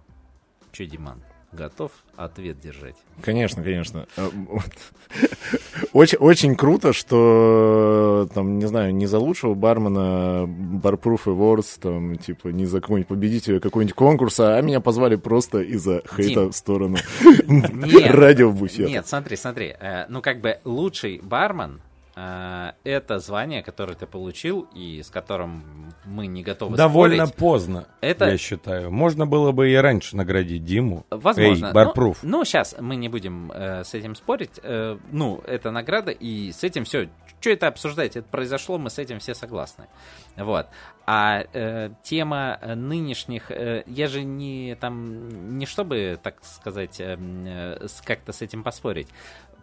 Че, 0.70 0.86
Диман, 0.86 1.20
готов 1.56 1.92
ответ 2.16 2.60
держать? 2.60 2.94
Конечно, 3.22 3.62
конечно. 3.62 4.06
Э. 4.16 4.28
Очень, 5.92 6.18
очень 6.18 6.56
круто, 6.56 6.92
что 6.92 8.28
там, 8.34 8.58
не 8.58 8.66
знаю, 8.66 8.94
не 8.94 9.06
за 9.06 9.18
лучшего 9.18 9.54
бармена 9.54 10.44
Barproof 10.46 11.24
Awards, 11.26 11.78
там, 11.80 12.16
типа, 12.16 12.48
не 12.48 12.66
за 12.66 12.80
какого-нибудь 12.80 13.08
победителя 13.08 13.60
какого-нибудь 13.60 13.94
конкурса, 13.94 14.56
а 14.56 14.60
меня 14.62 14.80
позвали 14.80 15.16
просто 15.16 15.60
из-за 15.60 16.02
хейта 16.14 16.42
Дим. 16.42 16.52
в 16.52 16.56
сторону 16.56 16.96
радио. 18.08 18.52
Нет, 18.78 19.06
смотри, 19.06 19.36
смотри. 19.36 19.74
э, 19.78 20.06
ну, 20.08 20.20
как 20.22 20.40
бы 20.40 20.58
лучший 20.64 21.20
бармен 21.22 21.80
э, 21.80 21.85
это 22.16 23.18
звание, 23.18 23.62
которое 23.62 23.94
ты 23.94 24.06
получил 24.06 24.66
и 24.74 25.02
с 25.02 25.10
которым 25.10 25.92
мы 26.06 26.26
не 26.26 26.42
готовы 26.42 26.74
Довольно 26.76 27.26
спорить. 27.26 27.38
поздно, 27.38 27.88
Это- 28.00 28.30
я 28.30 28.38
считаю. 28.38 28.90
Можно 28.90 29.26
было 29.26 29.52
бы 29.52 29.70
и 29.70 29.74
раньше 29.74 30.16
наградить 30.16 30.64
Диму. 30.64 31.04
Возможно. 31.10 31.66
Эй, 31.66 31.72
Барпруф. 31.74 32.22
Ну, 32.22 32.44
сейчас 32.44 32.74
мы 32.80 32.96
не 32.96 33.08
будем 33.10 33.52
э, 33.52 33.84
с 33.84 33.92
этим 33.92 34.14
спорить. 34.14 34.58
Э, 34.62 34.96
ну, 35.12 35.42
это 35.46 35.70
награда, 35.70 36.10
и 36.10 36.52
с 36.52 36.64
этим 36.64 36.84
все. 36.84 37.10
Что 37.38 37.50
это 37.50 37.66
обсуждать? 37.68 38.16
Это 38.16 38.26
произошло, 38.28 38.78
мы 38.78 38.88
с 38.88 38.98
этим 38.98 39.18
все 39.18 39.34
согласны. 39.34 39.86
Вот. 40.36 40.68
А 41.06 41.44
э, 41.52 41.90
тема 42.02 42.58
э, 42.60 42.74
нынешних... 42.74 43.50
э, 43.50 43.84
я 43.86 44.08
же 44.08 44.22
не 44.24 44.74
там... 44.80 45.58
Не 45.58 45.66
чтобы, 45.66 46.18
так 46.22 46.42
сказать, 46.42 46.98
э, 46.98 47.16
э, 47.18 47.86
как-то 48.04 48.32
с 48.32 48.40
этим 48.40 48.62
поспорить. 48.62 49.08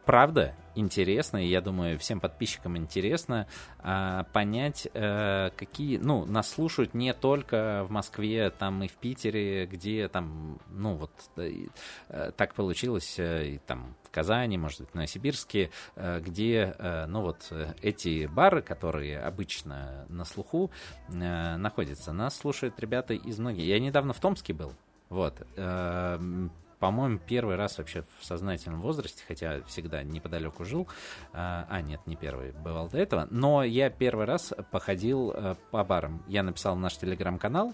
Правда, 0.05 0.53
интересно, 0.75 1.37
и 1.37 1.47
я 1.47 1.61
думаю, 1.61 1.97
всем 1.97 2.19
подписчикам 2.19 2.75
интересно 2.75 3.47
а, 3.79 4.25
понять, 4.33 4.87
э, 4.93 5.51
какие, 5.55 5.97
ну, 5.97 6.25
нас 6.25 6.49
слушают 6.49 6.93
не 6.93 7.13
только 7.13 7.85
в 7.87 7.91
Москве, 7.91 8.49
там 8.49 8.83
и 8.83 8.89
в 8.89 8.93
Питере, 8.93 9.65
где 9.65 10.09
там, 10.09 10.59
ну, 10.69 10.95
вот 10.95 11.11
да, 11.37 11.47
и, 11.47 11.67
э, 12.09 12.31
так 12.35 12.53
получилось, 12.53 13.15
э, 13.17 13.47
и 13.47 13.57
там 13.59 13.95
в 14.03 14.09
Казани, 14.09 14.57
может 14.57 14.81
быть, 14.81 14.89
в 14.89 14.95
Новосибирске, 14.95 15.69
э, 15.95 16.19
где, 16.19 16.75
э, 16.77 17.05
ну, 17.05 17.21
вот 17.21 17.47
э, 17.51 17.73
эти 17.81 18.25
бары, 18.25 18.61
которые 18.61 19.19
обычно 19.19 20.05
на 20.09 20.25
слуху 20.25 20.69
э, 21.07 21.55
находятся, 21.55 22.11
нас 22.11 22.35
слушают 22.35 22.77
ребята 22.79 23.13
из 23.13 23.39
многих. 23.39 23.63
Я 23.63 23.79
недавно 23.79 24.11
в 24.11 24.19
Томске 24.19 24.53
был, 24.53 24.73
вот, 25.07 25.47
э, 25.55 26.49
по-моему, 26.83 27.17
первый 27.17 27.55
раз 27.55 27.77
вообще 27.77 28.03
в 28.19 28.25
сознательном 28.25 28.81
возрасте, 28.81 29.23
хотя 29.25 29.63
всегда 29.67 30.03
неподалеку 30.03 30.65
жил. 30.65 30.89
А, 31.31 31.65
а, 31.69 31.79
нет, 31.81 32.01
не 32.05 32.17
первый, 32.17 32.51
бывал 32.51 32.89
до 32.89 32.97
этого. 32.97 33.25
Но 33.31 33.63
я 33.63 33.89
первый 33.89 34.25
раз 34.25 34.53
походил 34.69 35.31
э, 35.31 35.55
по 35.71 35.85
барам. 35.85 36.21
Я 36.27 36.43
написал 36.43 36.75
наш 36.75 36.97
телеграм-канал. 36.97 37.73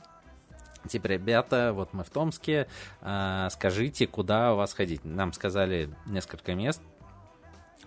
Типа, 0.87 1.07
ребята, 1.07 1.71
вот 1.73 1.91
мы 1.91 2.03
в 2.03 2.11
Томске, 2.11 2.67
а, 3.01 3.49
скажите, 3.49 4.05
куда 4.05 4.53
у 4.53 4.57
вас 4.57 4.75
ходить. 4.75 5.03
Нам 5.03 5.33
сказали 5.33 5.89
несколько 6.05 6.53
мест. 6.53 6.79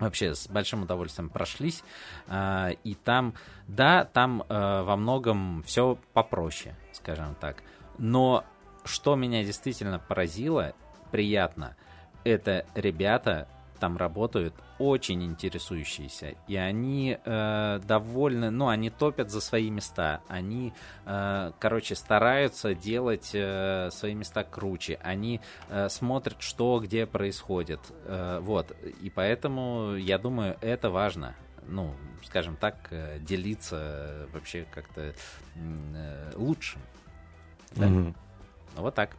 Вообще 0.01 0.35
с 0.35 0.49
большим 0.49 0.83
удовольствием 0.83 1.31
прошлись. 1.31 1.85
А, 2.27 2.71
и 2.83 2.97
там, 2.97 3.35
да, 3.69 4.07
там 4.07 4.43
э, 4.49 4.83
во 4.83 4.97
многом 4.97 5.63
все 5.69 5.97
попроще, 6.15 6.75
скажем 6.91 7.37
так. 7.37 7.63
Но 7.97 8.45
что 8.85 9.15
меня 9.15 9.45
действительно 9.45 10.01
поразило, 10.01 10.75
приятно, 11.13 11.77
это 12.25 12.67
ребята 12.75 13.47
там 13.79 13.97
работают 13.97 14.55
очень 14.79 15.25
интересующиеся, 15.25 16.35
и 16.47 16.55
они 16.55 17.19
э, 17.25 17.81
довольны, 17.85 18.51
ну, 18.51 18.69
они 18.69 18.91
топят 18.91 19.31
за 19.31 19.41
свои 19.41 19.71
места, 19.71 20.21
они, 20.29 20.73
э, 21.05 21.53
короче, 21.59 21.97
стараются 21.97 22.75
делать 22.75 23.31
э, 23.35 23.91
свои 23.91 24.15
места 24.15 24.45
круче, 24.45 25.01
они 25.03 25.41
э, 25.69 25.89
смотрят, 25.89 26.41
что 26.41 26.81
где 26.81 27.07
происходит, 27.07 27.81
э, 28.05 28.39
вот, 28.41 28.71
и 29.03 29.11
поэтому, 29.11 29.97
я 29.97 30.19
думаю, 30.19 30.57
это 30.61 30.89
важно, 30.91 31.35
ну, 31.67 31.93
скажем 32.25 32.57
так, 32.57 32.77
э, 32.91 33.19
делиться 33.19 34.29
вообще 34.33 34.65
как-то 34.73 35.13
э, 35.57 36.33
лучше. 36.37 36.79
Да? 37.75 37.89
Мгм. 37.89 38.15
Вот 38.77 38.95
так. 38.95 39.11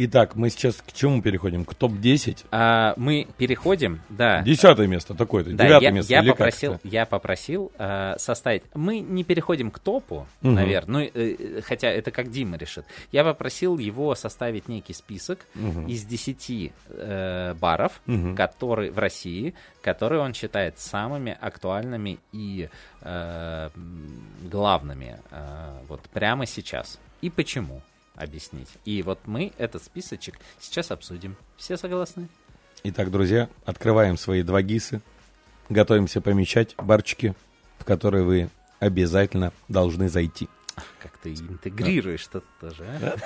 Итак, 0.00 0.36
мы 0.36 0.48
сейчас 0.50 0.76
к 0.76 0.92
чему 0.92 1.20
переходим? 1.22 1.64
К 1.64 1.74
топ-10? 1.74 2.44
А, 2.52 2.94
мы 2.96 3.26
переходим, 3.36 4.00
да. 4.08 4.42
Десятое 4.42 4.86
место 4.86 5.12
такое-то, 5.14 5.50
Да, 5.50 5.64
девятое 5.64 5.88
я, 5.88 5.90
место. 5.90 6.12
я 6.12 6.22
попросил, 6.22 6.72
это? 6.74 6.86
я 6.88 7.04
попросил 7.04 7.72
э, 7.78 8.14
составить. 8.16 8.62
Мы 8.74 9.00
не 9.00 9.24
переходим 9.24 9.72
к 9.72 9.80
топу, 9.80 10.28
Мгм. 10.40 10.54
наверное, 10.54 11.10
ну, 11.12 11.20
э, 11.20 11.62
хотя 11.62 11.88
это 11.88 12.12
как 12.12 12.30
Дима 12.30 12.56
решит. 12.56 12.84
Я 13.10 13.24
попросил 13.24 13.76
его 13.78 14.14
составить 14.14 14.68
некий 14.68 14.92
список 14.92 15.40
Мгм. 15.56 15.88
из 15.88 16.04
10 16.04 16.72
э, 16.90 17.54
баров, 17.54 18.00
Мгм. 18.06 18.36
которые 18.36 18.92
в 18.92 18.98
России, 19.00 19.52
которые 19.82 20.20
он 20.22 20.32
считает 20.32 20.78
самыми 20.78 21.36
актуальными 21.40 22.20
и 22.32 22.68
э, 23.02 23.70
главными 24.48 25.18
э, 25.32 25.78
вот 25.88 26.02
прямо 26.10 26.46
сейчас. 26.46 27.00
И 27.20 27.30
почему? 27.30 27.82
Объяснить. 28.18 28.68
И 28.84 29.00
вот 29.02 29.20
мы 29.26 29.52
этот 29.58 29.84
списочек 29.84 30.40
сейчас 30.58 30.90
обсудим. 30.90 31.36
Все 31.56 31.76
согласны? 31.76 32.28
Итак, 32.82 33.12
друзья, 33.12 33.48
открываем 33.64 34.18
свои 34.18 34.42
два 34.42 34.60
гисы, 34.60 35.00
готовимся 35.68 36.20
помечать 36.20 36.74
барчики, 36.78 37.36
в 37.78 37.84
которые 37.84 38.24
вы 38.24 38.50
обязательно 38.80 39.52
должны 39.68 40.08
зайти. 40.08 40.48
Как 41.00 41.16
ты 41.18 41.32
интегрируешь 41.32 42.20
что-то 42.20 42.46
тоже, 42.60 42.84
а? 42.86 43.16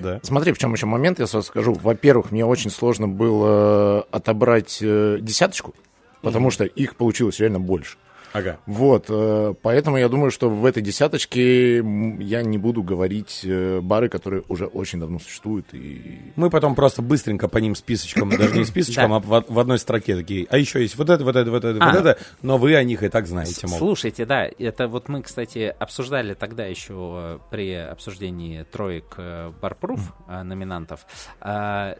Да. 0.00 0.20
Смотри, 0.24 0.52
в 0.52 0.58
чем 0.58 0.72
еще 0.72 0.86
момент, 0.86 1.20
я 1.20 1.28
сразу 1.28 1.46
скажу. 1.46 1.72
Во-первых, 1.72 2.32
мне 2.32 2.44
очень 2.44 2.70
сложно 2.70 3.06
было 3.06 4.02
отобрать 4.10 4.78
э, 4.80 5.18
десяточку, 5.20 5.76
потому 6.22 6.50
что 6.50 6.64
их 6.64 6.96
получилось 6.96 7.38
реально 7.38 7.60
больше. 7.60 7.98
Ага. 8.34 8.58
Вот, 8.66 9.06
э, 9.08 9.54
поэтому 9.62 9.96
я 9.96 10.08
думаю, 10.08 10.32
что 10.32 10.50
в 10.50 10.64
этой 10.66 10.82
десяточке 10.82 11.76
я 11.76 12.42
не 12.42 12.58
буду 12.58 12.82
говорить 12.82 13.42
э, 13.44 13.78
бары, 13.80 14.08
которые 14.08 14.42
уже 14.48 14.66
очень 14.66 14.98
давно 14.98 15.20
существуют. 15.20 15.72
И... 15.72 16.32
Мы 16.34 16.50
потом 16.50 16.74
просто 16.74 17.00
быстренько 17.00 17.46
по 17.46 17.58
ним 17.58 17.76
списочком, 17.76 18.30
даже 18.30 18.58
не 18.58 18.64
списочком, 18.64 19.10
Да. 19.10 19.16
а 19.16 19.20
в, 19.20 19.44
в 19.48 19.58
одной 19.60 19.78
строке 19.78 20.16
такие. 20.16 20.48
А 20.50 20.58
еще 20.58 20.82
есть 20.82 20.96
вот 20.96 21.10
это, 21.10 21.22
вот 21.22 21.36
это, 21.36 21.48
вот 21.48 21.64
это, 21.64 21.78
А. 21.80 21.92
вот 21.92 22.00
это, 22.00 22.18
но 22.42 22.58
вы 22.58 22.74
о 22.74 22.82
них 22.82 23.04
и 23.04 23.08
так 23.08 23.28
знаете, 23.28 23.68
мол. 23.68 23.78
Слушайте, 23.78 24.26
да, 24.26 24.48
это 24.58 24.88
вот 24.88 25.08
мы, 25.08 25.22
кстати, 25.22 25.72
обсуждали 25.78 26.34
тогда 26.34 26.66
еще 26.66 27.38
при 27.52 27.72
обсуждении 27.72 28.64
троек 28.64 29.14
э, 29.16 29.52
Барпруф 29.62 30.12
номинантов. 30.28 31.06
А, 31.40 31.96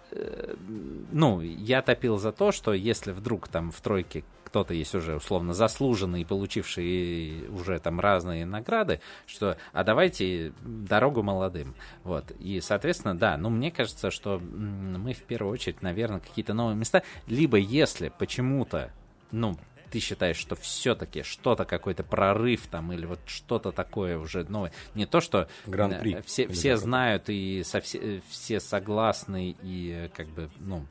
Ну, 1.12 1.40
я 1.40 1.80
топил 1.80 2.18
за 2.18 2.32
то, 2.32 2.50
что 2.50 2.72
если 2.72 3.12
вдруг 3.12 3.46
там 3.46 3.70
в 3.70 3.80
тройке 3.80 4.24
кто-то 4.54 4.72
есть 4.72 4.94
уже 4.94 5.16
условно 5.16 5.52
заслуженный, 5.52 6.24
получивший 6.24 7.48
уже 7.48 7.80
там 7.80 7.98
разные 7.98 8.46
награды, 8.46 9.00
что 9.26 9.56
а 9.72 9.82
давайте 9.82 10.52
дорогу 10.62 11.24
молодым. 11.24 11.74
Вот. 12.04 12.30
И, 12.38 12.60
соответственно, 12.60 13.18
да, 13.18 13.36
ну 13.36 13.50
мне 13.50 13.72
кажется, 13.72 14.12
что 14.12 14.38
мы 14.38 15.12
в 15.12 15.24
первую 15.24 15.52
очередь, 15.52 15.82
наверное, 15.82 16.20
какие-то 16.20 16.54
новые 16.54 16.76
места, 16.76 17.02
либо 17.26 17.56
если 17.56 18.12
почему-то, 18.16 18.92
ну, 19.32 19.58
ты 19.90 19.98
считаешь, 19.98 20.36
что 20.36 20.54
все-таки 20.54 21.24
что-то, 21.24 21.64
какой-то 21.64 22.04
прорыв 22.04 22.68
там, 22.68 22.92
или 22.92 23.06
вот 23.06 23.18
что-то 23.26 23.72
такое 23.72 24.16
уже 24.18 24.44
новое. 24.44 24.70
Не 24.94 25.06
то, 25.06 25.20
что 25.20 25.48
Гран-при. 25.66 26.14
э, 26.14 26.22
все, 26.22 26.46
все 26.46 26.76
знают 26.76 27.28
и 27.28 27.62
совсе- 27.62 28.18
э, 28.18 28.20
все 28.28 28.60
согласны, 28.60 29.56
и 29.62 29.90
э, 29.90 30.08
как 30.10 30.28
бы, 30.28 30.48
ну, 30.60 30.86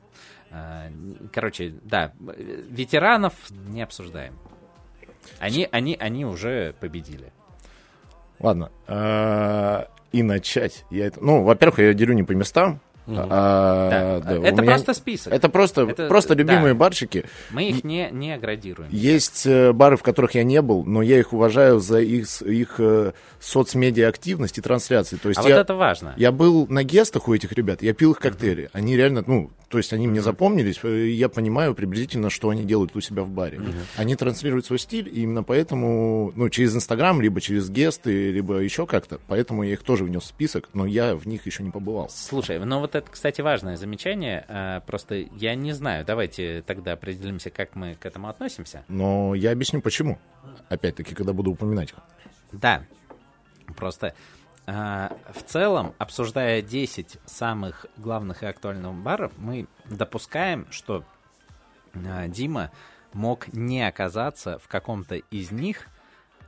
короче, 1.31 1.73
да, 1.83 2.11
ветеранов 2.69 3.33
не 3.67 3.81
обсуждаем. 3.81 4.33
Они, 5.39 5.67
они, 5.71 5.95
они 5.99 6.25
уже 6.25 6.73
победили. 6.79 7.31
Ладно, 8.39 8.71
э, 8.87 9.83
и 10.11 10.21
начать. 10.23 10.85
Я 10.89 11.07
это... 11.07 11.23
Ну, 11.23 11.43
во-первых, 11.43 11.79
я 11.79 11.93
делю 11.93 12.13
не 12.13 12.23
по 12.23 12.33
местам. 12.33 12.81
а, 13.07 14.19
Да, 14.19 14.19
да, 14.19 14.47
это 14.47 14.61
меня- 14.61 14.73
просто 14.73 14.93
список. 14.93 15.33
Это 15.33 15.49
просто, 15.49 15.81
Это- 15.83 16.07
просто 16.07 16.33
любимые 16.35 16.73
да. 16.73 16.79
барчики. 16.79 17.25
Мы 17.51 17.69
их 17.69 17.83
не, 17.83 18.09
не 18.11 18.37
градируем. 18.37 18.89
Есть 18.91 19.45
э, 19.45 19.71
бары, 19.73 19.95
в 19.97 20.03
которых 20.03 20.35
я 20.35 20.43
не 20.43 20.61
был, 20.61 20.83
но 20.85 21.01
я 21.01 21.19
их 21.19 21.31
уважаю 21.33 21.79
за 21.79 21.99
их, 21.99 22.41
их 22.41 22.75
э, 22.79 23.13
соцмедиа 23.39 24.07
активность 24.09 24.57
и 24.57 24.61
трансляции. 24.61 25.15
То 25.17 25.29
есть 25.29 25.39
А 25.39 25.47
я, 25.47 25.55
вот 25.55 25.61
это 25.61 25.75
важно. 25.75 26.13
я 26.17 26.31
был 26.31 26.67
на 26.67 26.83
гестах 26.83 27.27
у 27.27 27.33
этих 27.33 27.51
ребят, 27.53 27.81
я 27.81 27.93
пил 27.93 28.11
их 28.11 28.19
коктейли. 28.19 28.69
Они 28.73 28.95
реально, 28.97 29.23
ну, 29.25 29.51
то 29.73 29.79
есть 29.79 29.91
они 29.91 30.05
мне 30.05 30.21
запомнились, 30.21 30.79
э, 30.83 31.07
я 31.07 31.29
понимаю 31.29 31.73
приблизительно, 31.73 32.29
что 32.29 32.49
они 32.49 32.63
делают 32.63 32.95
у 32.95 33.01
себя 33.01 33.23
в 33.23 33.31
баре. 33.31 33.59
Они 33.97 34.15
транслируют 34.15 34.67
свой 34.67 34.77
стиль, 34.77 35.09
и 35.09 35.21
именно 35.23 35.41
поэтому, 35.41 36.31
ну, 36.35 36.47
через 36.49 36.75
Инстаграм, 36.75 37.19
либо 37.19 37.41
через 37.41 37.71
гесты, 37.71 38.31
либо 38.31 38.59
еще 38.59 38.85
как-то. 38.85 39.19
Поэтому 39.25 39.63
я 39.63 39.73
их 39.73 39.81
тоже 39.81 40.03
внес 40.03 40.21
в 40.21 40.27
список, 40.27 40.69
но 40.73 40.85
я 40.85 41.15
в 41.15 41.25
них 41.25 41.47
еще 41.47 41.63
не 41.63 41.71
побывал. 41.71 42.07
Слушай, 42.11 42.59
ну 42.59 42.81
вот 42.81 42.93
это, 42.93 43.09
кстати, 43.09 43.41
важное 43.41 43.75
замечание. 43.75 44.45
а, 44.47 44.81
Просто 44.81 45.25
я 45.39 45.55
не 45.55 45.73
знаю. 45.73 46.05
Давайте 46.05 46.63
тогда 46.67 46.91
определимся, 46.91 47.49
как 47.49 47.75
мы 47.75 47.95
к 47.95 48.05
этому 48.05 48.29
относимся. 48.29 48.85
Но 48.89 49.33
я 49.33 49.53
объясню 49.53 49.81
почему. 49.81 50.19
Опять-таки, 50.69 51.15
когда 51.15 51.33
буду 51.33 51.49
упоминать 51.49 51.89
их. 51.89 51.95
Да. 52.51 52.85
Просто 53.75 54.13
в 54.65 55.43
целом, 55.45 55.93
обсуждая 55.97 56.61
10 56.61 57.17
самых 57.25 57.85
главных 57.97 58.43
и 58.43 58.45
актуальных 58.45 58.93
баров, 58.93 59.31
мы 59.37 59.67
допускаем, 59.85 60.67
что 60.71 61.03
а, 61.93 62.27
Дима 62.27 62.71
мог 63.13 63.51
не 63.53 63.85
оказаться 63.87 64.59
в 64.59 64.67
каком-то 64.67 65.15
из 65.15 65.51
них. 65.51 65.87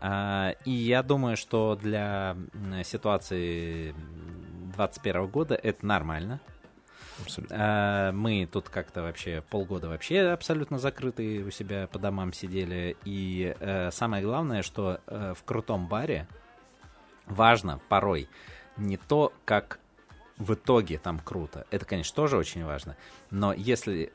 А, 0.01 0.56
и 0.65 0.71
я 0.71 1.04
думаю, 1.04 1.38
что 1.38 1.75
для 1.75 2.36
ситуации 2.84 3.91
2021 3.91 5.28
года 5.28 5.56
это 5.56 5.86
нормально. 5.86 6.39
Абсолютно. 7.21 7.56
А, 7.60 8.12
Мы 8.12 8.47
тут 8.51 8.69
как-то 8.69 9.01
вообще 9.01 9.43
полгода 9.49 9.88
вообще 9.88 10.21
абсолютно 10.21 10.80
закрытые 10.80 11.45
у 11.45 11.51
себя 11.51 11.88
по 11.88 11.99
домам 11.99 12.34
сидели. 12.34 12.97
И 13.06 13.56
э, 13.60 13.89
самое 13.91 14.23
главное, 14.23 14.62
что 14.63 14.99
э, 15.08 15.34
в 15.36 15.43
крутом 15.43 15.88
баре 15.88 16.28
важно 17.28 17.80
порой 17.90 18.28
не 18.78 18.98
то, 18.98 19.34
как 19.46 19.80
в 20.38 20.54
итоге 20.54 20.98
там 20.98 21.20
круто. 21.20 21.66
Это, 21.72 21.86
конечно, 21.86 22.16
тоже 22.16 22.38
очень 22.38 22.64
важно. 22.64 22.98
Но 23.32 23.54
если 23.54 24.12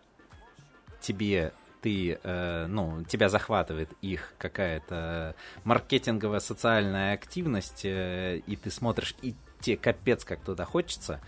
тебе 1.01 1.53
ты, 1.81 2.19
э, 2.23 2.67
ну, 2.69 3.05
тебя 3.05 3.29
захватывает 3.29 3.91
их 4.03 4.35
какая-то 4.39 5.35
маркетинговая 5.65 6.41
социальная 6.41 7.15
активность, 7.15 7.85
э, 7.85 8.43
и 8.47 8.57
ты 8.57 8.71
смотришь, 8.71 9.15
и 9.23 9.35
тебе 9.61 9.77
капец 9.79 10.25
как 10.25 10.41
туда 10.43 10.65
хочется, 10.65 11.21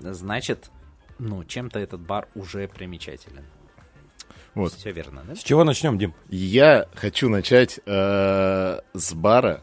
значит, 0.00 0.70
ну, 1.18 1.44
чем-то 1.44 1.78
этот 1.78 2.00
бар 2.00 2.28
уже 2.34 2.66
примечателен. 2.66 3.44
Вот. 4.54 4.74
Все 4.74 4.90
верно, 4.90 5.22
да? 5.26 5.34
С 5.34 5.42
чего 5.42 5.64
начнем, 5.64 5.98
Дим? 5.98 6.14
Я 6.28 6.88
хочу 6.94 7.28
начать 7.28 7.80
э, 7.86 8.80
с 8.92 9.14
бара, 9.14 9.62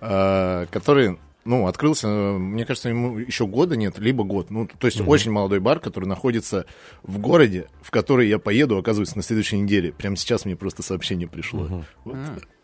который, 0.00 1.18
ну, 1.44 1.66
открылся, 1.66 2.08
э, 2.08 2.38
мне 2.38 2.64
кажется, 2.64 2.88
ему 2.88 3.18
еще 3.18 3.46
года 3.46 3.76
нет, 3.76 3.98
либо 3.98 4.24
год. 4.24 4.50
Ну, 4.50 4.66
то 4.66 4.86
есть 4.86 5.00
очень 5.00 5.30
молодой 5.30 5.60
бар, 5.60 5.80
который 5.80 6.04
находится 6.04 6.66
в 7.02 7.18
городе, 7.18 7.68
в 7.80 7.90
который 7.90 8.28
я 8.28 8.38
поеду, 8.38 8.76
оказывается, 8.78 9.16
на 9.16 9.22
следующей 9.22 9.58
неделе. 9.58 9.92
Прямо 9.92 10.16
сейчас 10.16 10.44
мне 10.44 10.56
просто 10.56 10.82
сообщение 10.82 11.28
пришло. 11.28 11.84
Вот. 12.04 12.16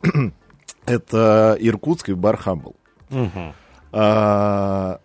Это 0.87 1.57
иркутский 1.59 2.15
бар 2.15 2.37
Хамбл. 2.37 2.77
А, 3.97 5.01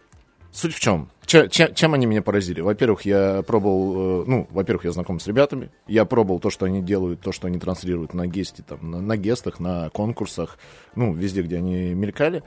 Суть 0.59 0.75
в 0.75 0.79
чем? 0.81 1.07
Че- 1.25 1.47
че- 1.47 1.71
чем 1.73 1.93
они 1.93 2.05
меня 2.05 2.21
поразили? 2.21 2.59
Во-первых, 2.59 3.03
я 3.03 3.43
пробовал, 3.43 4.23
э, 4.23 4.25
ну, 4.27 4.47
во-первых, 4.51 4.83
я 4.83 4.91
знаком 4.91 5.17
с 5.21 5.25
ребятами, 5.25 5.69
я 5.87 6.03
пробовал 6.03 6.41
то, 6.41 6.49
что 6.49 6.65
они 6.65 6.81
делают, 6.81 7.21
то, 7.21 7.31
что 7.31 7.47
они 7.47 7.57
транслируют 7.59 8.13
на 8.13 8.27
гесте, 8.27 8.61
там, 8.67 8.91
на, 8.91 8.99
на 8.99 9.15
гестах, 9.15 9.61
на 9.61 9.89
конкурсах, 9.91 10.59
ну, 10.95 11.13
везде, 11.13 11.43
где 11.43 11.55
они 11.59 11.93
мелькали. 11.93 12.43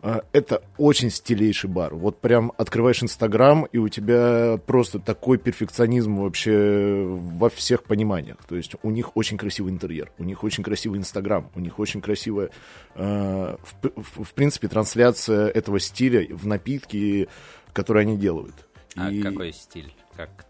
А, 0.00 0.22
Это 0.32 0.62
очень 0.76 1.10
стилейший 1.10 1.68
бар. 1.68 1.94
Вот 1.94 2.20
прям 2.20 2.52
открываешь 2.56 3.02
Инстаграм, 3.02 3.64
и 3.64 3.78
у 3.78 3.88
тебя 3.88 4.58
просто 4.66 5.00
такой 5.00 5.38
перфекционизм 5.38 6.16
вообще 6.16 7.04
во 7.08 7.48
всех 7.50 7.82
пониманиях. 7.82 8.36
То 8.48 8.54
есть 8.56 8.74
у 8.82 8.90
них 8.90 9.16
очень 9.16 9.36
красивый 9.36 9.72
интерьер, 9.72 10.12
у 10.18 10.24
них 10.24 10.44
очень 10.44 10.62
красивый 10.62 10.98
Инстаграм, 11.00 11.50
у 11.54 11.60
них 11.60 11.78
очень 11.80 12.00
красивая, 12.00 12.50
э, 12.94 13.56
в, 13.82 13.88
в- 13.96 14.24
в 14.24 14.34
принципе, 14.34 14.68
трансляция 14.68 15.48
этого 15.48 15.80
стиля 15.80 16.26
в 16.34 16.46
напитки, 16.46 17.28
которые 17.72 18.02
они 18.02 18.16
делают. 18.16 18.54
А 18.96 19.10
И- 19.10 19.20
какой 19.22 19.52
стиль? 19.52 19.92
Как? 20.16 20.46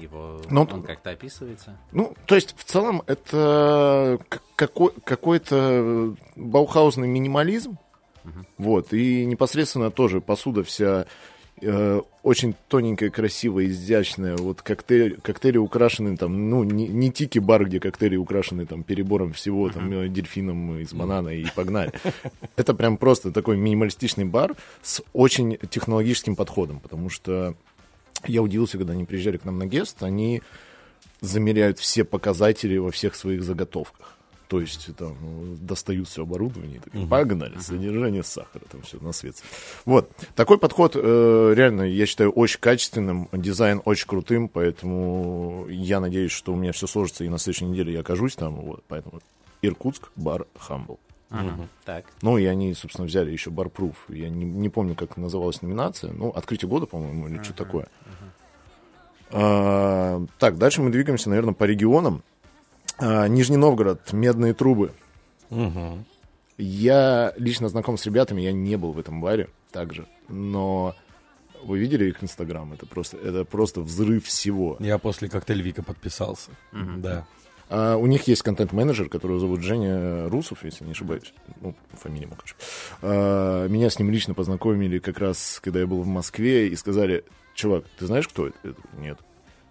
его 0.00 0.40
Ну, 0.48 0.60
он 0.70 0.84
как-то 0.84 1.10
описывается? 1.10 1.76
Ну, 1.90 2.14
то 2.26 2.36
есть, 2.36 2.54
в 2.56 2.62
целом, 2.62 3.02
это 3.08 4.20
какой, 4.54 4.92
какой-то 5.04 6.14
баухаузный 6.36 7.08
минимализм. 7.08 7.78
Вот, 8.58 8.92
и 8.92 9.24
непосредственно 9.24 9.90
тоже 9.90 10.20
посуда 10.20 10.62
вся 10.62 11.06
э, 11.60 12.00
очень 12.22 12.54
тоненькая, 12.68 13.10
красивая, 13.10 13.66
изящная. 13.66 14.36
Вот 14.36 14.62
коктейль, 14.62 15.18
коктейли 15.20 15.58
украшены 15.58 16.16
там, 16.16 16.50
ну, 16.50 16.64
не, 16.64 16.88
не 16.88 17.10
тики-бар, 17.10 17.64
где 17.66 17.80
коктейли 17.80 18.16
украшены 18.16 18.66
там 18.66 18.82
перебором 18.82 19.32
всего, 19.32 19.70
там, 19.70 19.90
э, 19.92 20.08
дельфином 20.08 20.78
из 20.78 20.92
банана 20.92 21.30
и 21.30 21.46
погнали. 21.54 21.92
Это 22.56 22.74
прям 22.74 22.96
просто 22.96 23.32
такой 23.32 23.56
минималистичный 23.56 24.24
бар 24.24 24.54
с 24.82 25.02
очень 25.12 25.58
технологическим 25.70 26.36
подходом, 26.36 26.80
потому 26.80 27.10
что 27.10 27.54
я 28.26 28.42
удивился, 28.42 28.78
когда 28.78 28.92
они 28.92 29.04
приезжали 29.04 29.36
к 29.36 29.44
нам 29.44 29.58
на 29.58 29.66
гест, 29.66 30.02
они 30.02 30.42
замеряют 31.20 31.78
все 31.78 32.04
показатели 32.04 32.76
во 32.76 32.90
всех 32.90 33.14
своих 33.14 33.42
заготовках. 33.42 34.18
То 34.52 34.60
есть 34.60 34.94
там 34.96 35.16
достают 35.66 36.08
все 36.08 36.24
оборудование, 36.24 36.76
и 36.76 36.80
такие, 36.80 37.06
погнали, 37.06 37.58
содержание 37.58 38.22
сахара, 38.22 38.62
там 38.70 38.82
все 38.82 38.98
на 39.00 39.12
свет. 39.12 39.42
Вот. 39.86 40.10
Такой 40.36 40.58
подход 40.58 40.94
э, 40.94 41.54
реально, 41.56 41.84
я 41.84 42.04
считаю, 42.04 42.32
очень 42.32 42.60
качественным, 42.60 43.30
дизайн 43.32 43.80
очень 43.86 44.06
крутым, 44.06 44.50
поэтому 44.50 45.66
я 45.70 46.00
надеюсь, 46.00 46.32
что 46.32 46.52
у 46.52 46.56
меня 46.56 46.72
все 46.72 46.86
сложится, 46.86 47.24
и 47.24 47.30
на 47.30 47.38
следующей 47.38 47.64
неделе 47.64 47.94
я 47.94 48.00
окажусь 48.00 48.36
там. 48.36 48.56
Вот, 48.56 48.84
поэтому 48.88 49.20
Иркутск, 49.62 50.10
бар 50.16 50.44
Хамбл. 50.58 51.00
Ага, 51.30 51.66
Так. 51.86 52.04
Ну, 52.20 52.36
и 52.36 52.44
они, 52.44 52.74
собственно, 52.74 53.06
взяли 53.06 53.30
еще 53.30 53.48
Барпруф. 53.48 53.96
Я 54.10 54.28
не, 54.28 54.44
не 54.44 54.68
помню, 54.68 54.94
как 54.94 55.16
называлась 55.16 55.62
номинация. 55.62 56.12
Ну, 56.12 56.28
открытие 56.28 56.68
года, 56.68 56.84
по-моему, 56.84 57.26
или 57.26 57.42
что 57.42 57.54
такое. 57.54 57.88
А, 59.30 60.22
так, 60.38 60.58
дальше 60.58 60.82
мы 60.82 60.90
двигаемся, 60.90 61.30
наверное, 61.30 61.54
по 61.54 61.64
регионам. 61.64 62.22
А, 62.98 63.26
Нижний 63.28 63.56
Новгород, 63.56 64.12
медные 64.12 64.54
трубы. 64.54 64.92
Мгм. 65.50 66.04
Я 66.58 67.32
лично 67.36 67.68
знаком 67.68 67.96
с 67.96 68.06
ребятами, 68.06 68.42
я 68.42 68.52
не 68.52 68.76
был 68.76 68.92
в 68.92 68.98
этом 68.98 69.20
баре 69.20 69.48
также, 69.70 70.06
но 70.28 70.94
вы 71.62 71.78
видели 71.78 72.06
их 72.06 72.22
инстаграм? 72.22 72.72
Это 72.72 72.86
просто, 72.86 73.16
это 73.16 73.44
просто 73.44 73.80
взрыв 73.80 74.26
всего. 74.26 74.76
Я 74.80 74.98
после 74.98 75.28
коктейль 75.28 75.62
Вика 75.62 75.82
подписался. 75.82 76.50
Да. 76.72 77.26
А, 77.68 77.96
у 77.96 78.06
них 78.06 78.26
есть 78.28 78.42
контент-менеджер, 78.42 79.08
которого 79.08 79.40
зовут 79.40 79.62
Женя 79.62 80.28
Русов, 80.28 80.62
если 80.62 80.84
не 80.84 80.92
ошибаюсь. 80.92 81.32
Ну, 81.60 81.74
фамилия 81.92 82.26
ему, 82.26 82.34
короче. 82.34 82.54
А, 83.00 83.66
меня 83.68 83.88
с 83.88 83.98
ним 83.98 84.10
лично 84.10 84.34
познакомили 84.34 84.98
как 84.98 85.18
раз, 85.18 85.58
когда 85.62 85.80
я 85.80 85.86
был 85.86 86.02
в 86.02 86.06
Москве, 86.06 86.68
и 86.68 86.76
сказали, 86.76 87.24
чувак, 87.54 87.84
ты 87.98 88.06
знаешь, 88.06 88.28
кто 88.28 88.48
это? 88.48 88.74
Нет. 88.98 89.18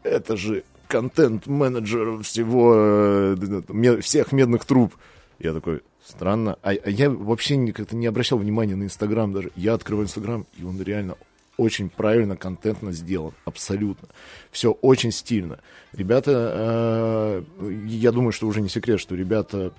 Это 0.04 0.36
же 0.36 0.64
контент-менеджер 0.92 2.22
всего, 2.22 2.74
э, 2.76 4.02
всех 4.02 4.32
медных 4.34 4.66
труб. 4.66 4.94
Я 5.40 5.54
такой, 5.54 5.82
странно. 6.06 6.58
А, 6.62 6.72
а 6.72 6.90
я 6.90 7.10
вообще 7.10 7.72
как-то 7.72 7.96
не 7.96 8.08
обращал 8.08 8.38
внимания 8.38 8.76
на 8.76 8.84
Инстаграм 8.84 9.32
даже. 9.32 9.52
Я 9.56 9.74
открываю 9.74 10.06
Инстаграм, 10.06 10.46
и 10.58 10.64
он 10.64 10.82
реально 10.82 11.16
очень 11.58 11.90
правильно, 11.90 12.36
контентно 12.36 12.92
сделан. 12.92 13.34
Абсолютно. 13.46 14.10
Все 14.52 14.72
очень 14.72 15.12
стильно. 15.12 15.60
Ребята, 15.94 17.44
э, 17.60 17.74
я 17.88 18.12
думаю, 18.12 18.34
что 18.34 18.48
уже 18.48 18.62
не 18.62 18.70
секрет, 18.70 19.00
что 19.00 19.16
ребята 19.16 19.72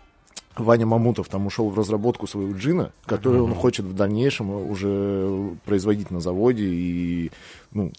Ваня 0.56 0.86
Мамутов 0.86 1.28
там 1.28 1.46
ушел 1.46 1.68
в 1.68 1.78
разработку 1.78 2.26
своего 2.26 2.52
джина, 2.56 2.92
который 3.06 3.40
он 3.40 3.54
хочет 3.54 3.84
в 3.84 3.94
дальнейшем 3.94 4.50
уже 4.50 5.56
производить 5.64 6.10
на 6.10 6.20
заводе 6.20 6.64
и 6.64 7.30
ну, 7.72 7.92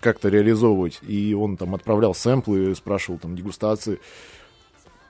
как-то 0.00 0.28
реализовывать. 0.28 1.00
И 1.02 1.34
он 1.34 1.56
там 1.56 1.74
отправлял 1.74 2.14
сэмплы, 2.14 2.74
спрашивал 2.74 3.18
там 3.18 3.36
дегустации. 3.36 4.00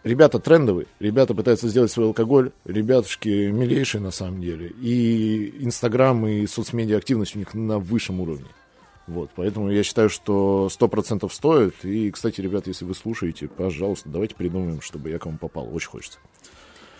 Ребята 0.02 0.38
трендовые, 0.38 0.86
ребята 0.98 1.34
пытаются 1.34 1.68
сделать 1.68 1.90
свой 1.90 2.06
алкоголь, 2.06 2.52
ребятушки 2.64 3.50
милейшие 3.50 4.00
на 4.00 4.10
самом 4.10 4.40
деле. 4.40 4.68
И 4.80 5.62
Инстаграм 5.62 6.26
и 6.26 6.46
соцмедиа 6.46 6.96
активность 6.96 7.36
у 7.36 7.38
них 7.38 7.52
на 7.52 7.78
высшем 7.78 8.20
уровне. 8.20 8.46
Вот, 9.06 9.30
поэтому 9.34 9.70
я 9.70 9.82
считаю, 9.82 10.08
что 10.08 10.68
100% 10.70 11.28
стоит. 11.30 11.84
И, 11.84 12.10
кстати, 12.12 12.40
ребят, 12.40 12.66
если 12.66 12.84
вы 12.84 12.94
слушаете, 12.94 13.48
пожалуйста, 13.48 14.08
давайте 14.08 14.36
придумаем, 14.36 14.80
чтобы 14.80 15.10
я 15.10 15.18
к 15.18 15.26
вам 15.26 15.36
попал. 15.36 15.68
Очень 15.74 15.88
хочется. 15.88 16.18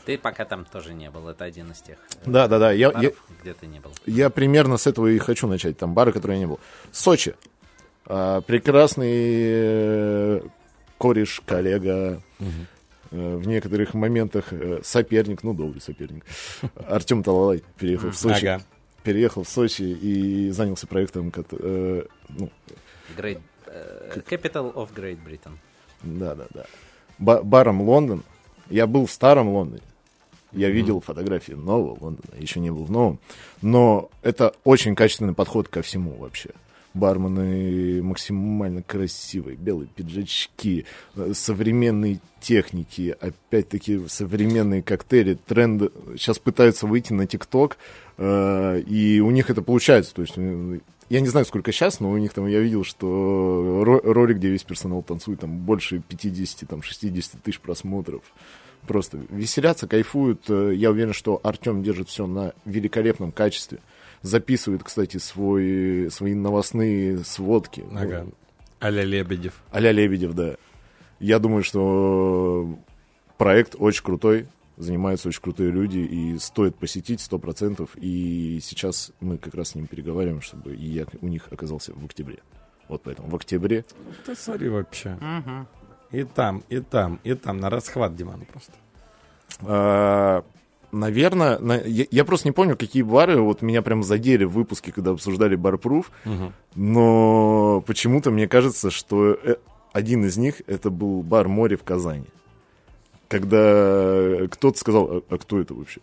Ты 0.05 0.19
пока 0.19 0.45
там 0.45 0.65
тоже 0.65 0.93
не 0.93 1.11
был. 1.11 1.29
Это 1.29 1.45
один 1.45 1.71
из 1.71 1.81
тех 1.81 1.99
э, 2.25 2.31
Да, 2.31 2.49
да, 2.49 2.59
да. 2.59 2.73
Я, 2.73 2.89
я, 2.89 2.93
баров, 2.93 3.25
где 3.43 3.55
ты 3.55 3.67
не 3.67 3.81
был. 3.81 3.93
я 4.07 4.29
примерно 4.29 4.77
с 4.77 4.87
этого 4.87 5.07
и 5.07 5.19
хочу 5.19 5.47
начать. 5.47 5.79
Там 5.79 5.95
бары, 5.95 6.13
которые 6.13 6.39
я 6.39 6.47
не 6.47 6.49
был. 6.49 6.59
Сочи. 6.91 7.35
А, 8.07 8.41
прекрасный 8.41 9.11
э, 9.13 10.41
кореш, 10.99 11.41
коллега. 11.47 12.21
э, 13.11 13.37
В 13.37 13.47
некоторых 13.47 13.95
моментах 13.95 14.53
э, 14.53 14.81
соперник, 14.83 15.43
ну, 15.43 15.55
добрый 15.55 15.81
соперник. 15.81 16.25
Артем 16.89 17.23
Талалай 17.23 17.63
переехал 17.79 18.11
в 18.11 18.17
Сочи. 18.17 18.47
Ага. 18.47 18.65
Переехал 19.03 19.45
в 19.45 19.49
Сочи 19.49 19.83
и 19.83 20.51
занялся 20.51 20.87
проектом, 20.87 21.33
э, 21.53 22.03
ну, 22.29 22.51
Great, 23.17 23.41
э, 23.67 24.21
Capital 24.29 24.73
of 24.75 24.89
Great 24.95 25.19
Britain. 25.25 25.53
Да, 26.03 26.35
да, 26.35 26.47
да. 26.53 26.65
Ба- 27.19 27.43
баром 27.43 27.81
Лондон. 27.83 28.23
Я 28.69 28.87
был 28.87 29.07
в 29.07 29.11
старом 29.11 29.49
Лондоне. 29.49 29.83
Я 30.53 30.69
видел 30.71 31.01
фотографии 31.01 31.53
нового 31.53 31.97
Лондона, 32.01 32.35
еще 32.39 32.59
не 32.61 32.71
был 32.71 32.85
в 32.85 32.91
новом. 32.91 33.21
Но 33.63 34.11
это 34.23 34.53
очень 34.65 34.95
качественный 34.97 35.35
подход 35.35 35.69
ко 35.69 35.81
всему 35.83 36.13
вообще. 36.17 36.51
Бармены 36.95 38.03
максимально 38.03 38.83
красивые, 38.83 39.57
белые 39.57 39.89
пиджачки, 39.89 40.87
э, 41.15 41.33
современные 41.35 42.21
техники, 42.41 43.17
опять-таки 43.21 44.09
современные 44.09 44.83
коктейли, 44.83 45.35
тренды. 45.35 45.91
Сейчас 46.17 46.39
пытаются 46.39 46.87
выйти 46.87 47.13
на 47.13 47.27
ТикТок, 47.27 47.79
э, 48.19 48.81
и 48.81 49.21
у 49.21 49.31
них 49.31 49.51
это 49.51 49.63
получается. 49.63 50.15
То 50.15 50.23
есть 50.23 50.35
э, 50.37 50.81
я 51.09 51.21
не 51.21 51.29
знаю, 51.29 51.47
сколько 51.47 51.71
сейчас, 51.71 52.01
но 52.01 52.11
у 52.11 52.17
них 52.17 52.33
там, 52.33 52.47
я 52.47 52.59
видел, 52.61 52.83
что 52.83 53.83
ро- 53.85 54.03
ролик, 54.03 54.39
где 54.39 54.49
весь 54.49 54.65
персонал 54.65 55.03
танцует, 55.03 55.41
там 55.41 55.59
больше 55.59 56.01
50, 56.01 56.69
там 56.69 56.83
60 56.83 57.41
тысяч 57.43 57.61
просмотров. 57.61 58.23
Просто 58.87 59.19
веселятся, 59.29 59.87
кайфуют. 59.87 60.49
Я 60.49 60.91
уверен, 60.91 61.13
что 61.13 61.39
Артем 61.45 61.83
держит 61.83 62.09
все 62.09 62.27
на 62.27 62.55
великолепном 62.65 63.31
качестве. 63.31 63.79
Записывает, 64.23 64.83
кстати, 64.85 65.17
свой, 65.17 66.09
свои 66.11 66.35
новостные 66.35 67.19
сводки. 67.25 67.85
Ага. 67.93 68.27
Аля 68.83 69.03
Лебедев. 69.03 69.63
Аля 69.73 69.93
Лебедев, 69.93 70.35
да. 70.35 70.57
Я 71.19 71.39
думаю, 71.39 71.63
что 71.63 72.79
проект 73.39 73.77
очень 73.79 74.05
крутой, 74.05 74.49
занимаются 74.77 75.29
очень 75.29 75.43
крутые 75.43 75.71
люди, 75.71 75.99
и 75.99 76.39
стоит 76.39 76.77
посетить 76.77 77.21
сто 77.21 77.39
процентов. 77.39 77.91
И 77.97 78.59
сейчас 78.63 79.13
мы 79.21 79.39
как 79.39 79.55
раз 79.55 79.71
с 79.71 79.75
ним 79.75 79.87
переговариваем, 79.87 80.41
чтобы 80.41 80.75
я 80.75 81.07
у 81.21 81.29
них 81.29 81.49
оказался 81.51 81.93
в 81.95 82.05
октябре. 82.05 82.39
Вот 82.89 83.03
поэтому 83.03 83.29
в 83.29 83.37
октябре. 83.37 83.85
Ты 84.27 84.35
смотри 84.35 84.69
вообще. 84.69 85.17
И 86.11 86.25
там, 86.25 86.65
и 86.69 86.81
там, 86.81 87.21
и 87.23 87.35
там. 87.35 87.59
На 87.59 87.71
расхват 87.71 88.17
Диман 88.17 88.45
просто. 88.51 88.73
А, 89.61 90.45
наверное, 90.93 91.59
на- 91.59 91.81
я, 91.81 92.07
я 92.11 92.25
просто 92.25 92.49
не 92.49 92.53
помню, 92.53 92.77
какие 92.77 93.03
бары 93.03 93.41
вот 93.41 93.63
меня 93.63 93.83
прям 93.83 94.03
задели 94.03 94.45
в 94.45 94.53
выпуске, 94.53 94.93
когда 94.93 95.11
обсуждали 95.13 95.57
барпруф, 95.57 96.11
но 96.75 97.83
почему-то 97.87 98.31
мне 98.31 98.49
кажется, 98.49 98.91
что 98.91 99.33
э, 99.33 99.57
один 99.93 100.25
из 100.25 100.37
них 100.37 100.63
это 100.67 100.91
был 100.91 101.23
бар 101.23 101.49
«Море» 101.49 101.77
в 101.77 101.83
Казани. 101.85 102.27
Когда 103.29 104.47
кто-то 104.51 104.77
сказал, 104.79 105.09
а, 105.11 105.23
а 105.31 105.39
кто 105.39 105.61
это 105.61 105.75
вообще? 105.75 106.01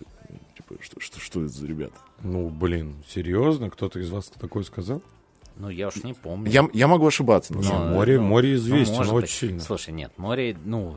Типа, 0.56 0.76
что, 0.82 1.00
что, 1.00 1.20
что 1.20 1.40
это 1.44 1.50
за 1.54 1.68
ребята? 1.68 1.94
Ну, 2.24 2.50
блин, 2.50 2.96
серьезно? 3.08 3.70
Кто-то 3.70 4.00
из 4.00 4.10
вас 4.10 4.32
такое 4.40 4.64
сказал? 4.64 5.02
Ну, 5.58 5.70
я 5.70 5.88
уж 5.90 5.96
не 6.04 6.14
помню. 6.14 6.50
Я, 6.52 6.70
я 6.72 6.88
могу 6.88 7.06
ошибаться. 7.08 7.54
Ну, 7.54 7.64
самом 7.64 7.84
деле. 7.86 7.96
море- 7.96 8.18
ну, 8.20 8.26
море 8.28 8.50
ну, 8.52 8.56
известен 8.56 8.96
может 8.96 9.14
очень 9.14 9.22
быть. 9.24 9.30
сильно. 9.32 9.60
Слушай, 9.60 9.94
нет, 9.94 10.12
море, 10.18 10.56
ну, 10.64 10.96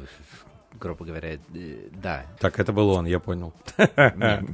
грубо 0.81 1.05
говоря, 1.05 1.35
э, 1.35 1.89
да. 1.93 2.27
Так, 2.39 2.59
это 2.59 2.73
был 2.73 2.91
он, 2.91 3.07
я 3.07 3.21
понял. 3.21 3.53
Нет. 3.97 4.45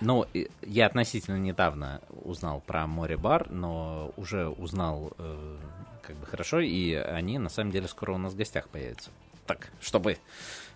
Ну, 0.00 0.26
и 0.34 0.48
я 0.62 0.86
относительно 0.86 1.38
недавно 1.38 2.02
узнал 2.22 2.60
про 2.60 2.86
море-бар, 2.86 3.50
но 3.50 4.12
уже 4.16 4.48
узнал 4.48 5.12
э, 5.18 5.56
как 6.02 6.16
бы 6.16 6.26
хорошо, 6.26 6.60
и 6.60 6.92
они 6.92 7.38
на 7.38 7.48
самом 7.48 7.70
деле 7.70 7.88
скоро 7.88 8.12
у 8.12 8.18
нас 8.18 8.34
в 8.34 8.36
гостях 8.36 8.68
появятся. 8.68 9.10
Так, 9.46 9.70
чтобы 9.80 10.18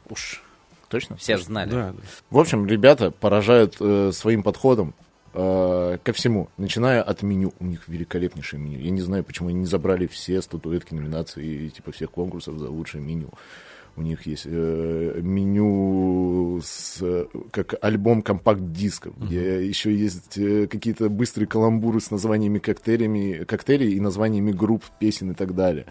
уж 0.09 0.43
Точно? 0.89 1.17
все 1.17 1.37
ж 1.37 1.43
знали. 1.43 1.71
Да, 1.71 1.93
да. 1.93 2.03
В 2.31 2.39
общем, 2.39 2.67
ребята 2.67 3.11
поражают 3.11 3.77
э, 3.79 4.11
своим 4.13 4.43
подходом 4.43 4.95
э, 5.35 5.99
ко 6.03 6.13
всему, 6.13 6.49
начиная 6.57 7.03
от 7.03 7.23
меню. 7.23 7.53
У 7.61 7.65
них 7.65 7.89
великолепнейшее 7.89 8.61
меню. 8.61 8.79
Я 8.79 8.91
не 8.91 9.01
знаю, 9.03 9.23
почему 9.23 9.49
они 9.49 9.59
не 9.59 9.67
забрали 9.67 10.07
все 10.07 10.41
статуэтки 10.41 10.95
номинации 10.95 11.69
типа 11.69 11.93
всех 11.93 12.11
конкурсов 12.11 12.59
за 12.59 12.71
лучшее 12.71 13.03
меню. 13.03 13.31
У 13.97 14.03
них 14.03 14.27
есть 14.27 14.47
э, 14.47 15.21
меню 15.23 16.61
с, 16.63 17.03
как 17.51 17.75
альбом 17.83 18.23
компакт-дисков, 18.23 19.15
где 19.19 19.67
еще 19.67 19.95
есть 19.95 20.39
э, 20.39 20.67
какие-то 20.67 21.09
быстрые 21.09 21.47
каламбуры 21.47 22.01
с 22.01 22.11
названиями 22.11 22.59
коктейлями, 22.59 23.45
коктейлей 23.45 23.95
и 23.95 24.01
названиями 24.01 24.53
групп, 24.53 24.85
песен 24.99 25.33
и 25.33 25.35
так 25.35 25.55
далее. 25.55 25.87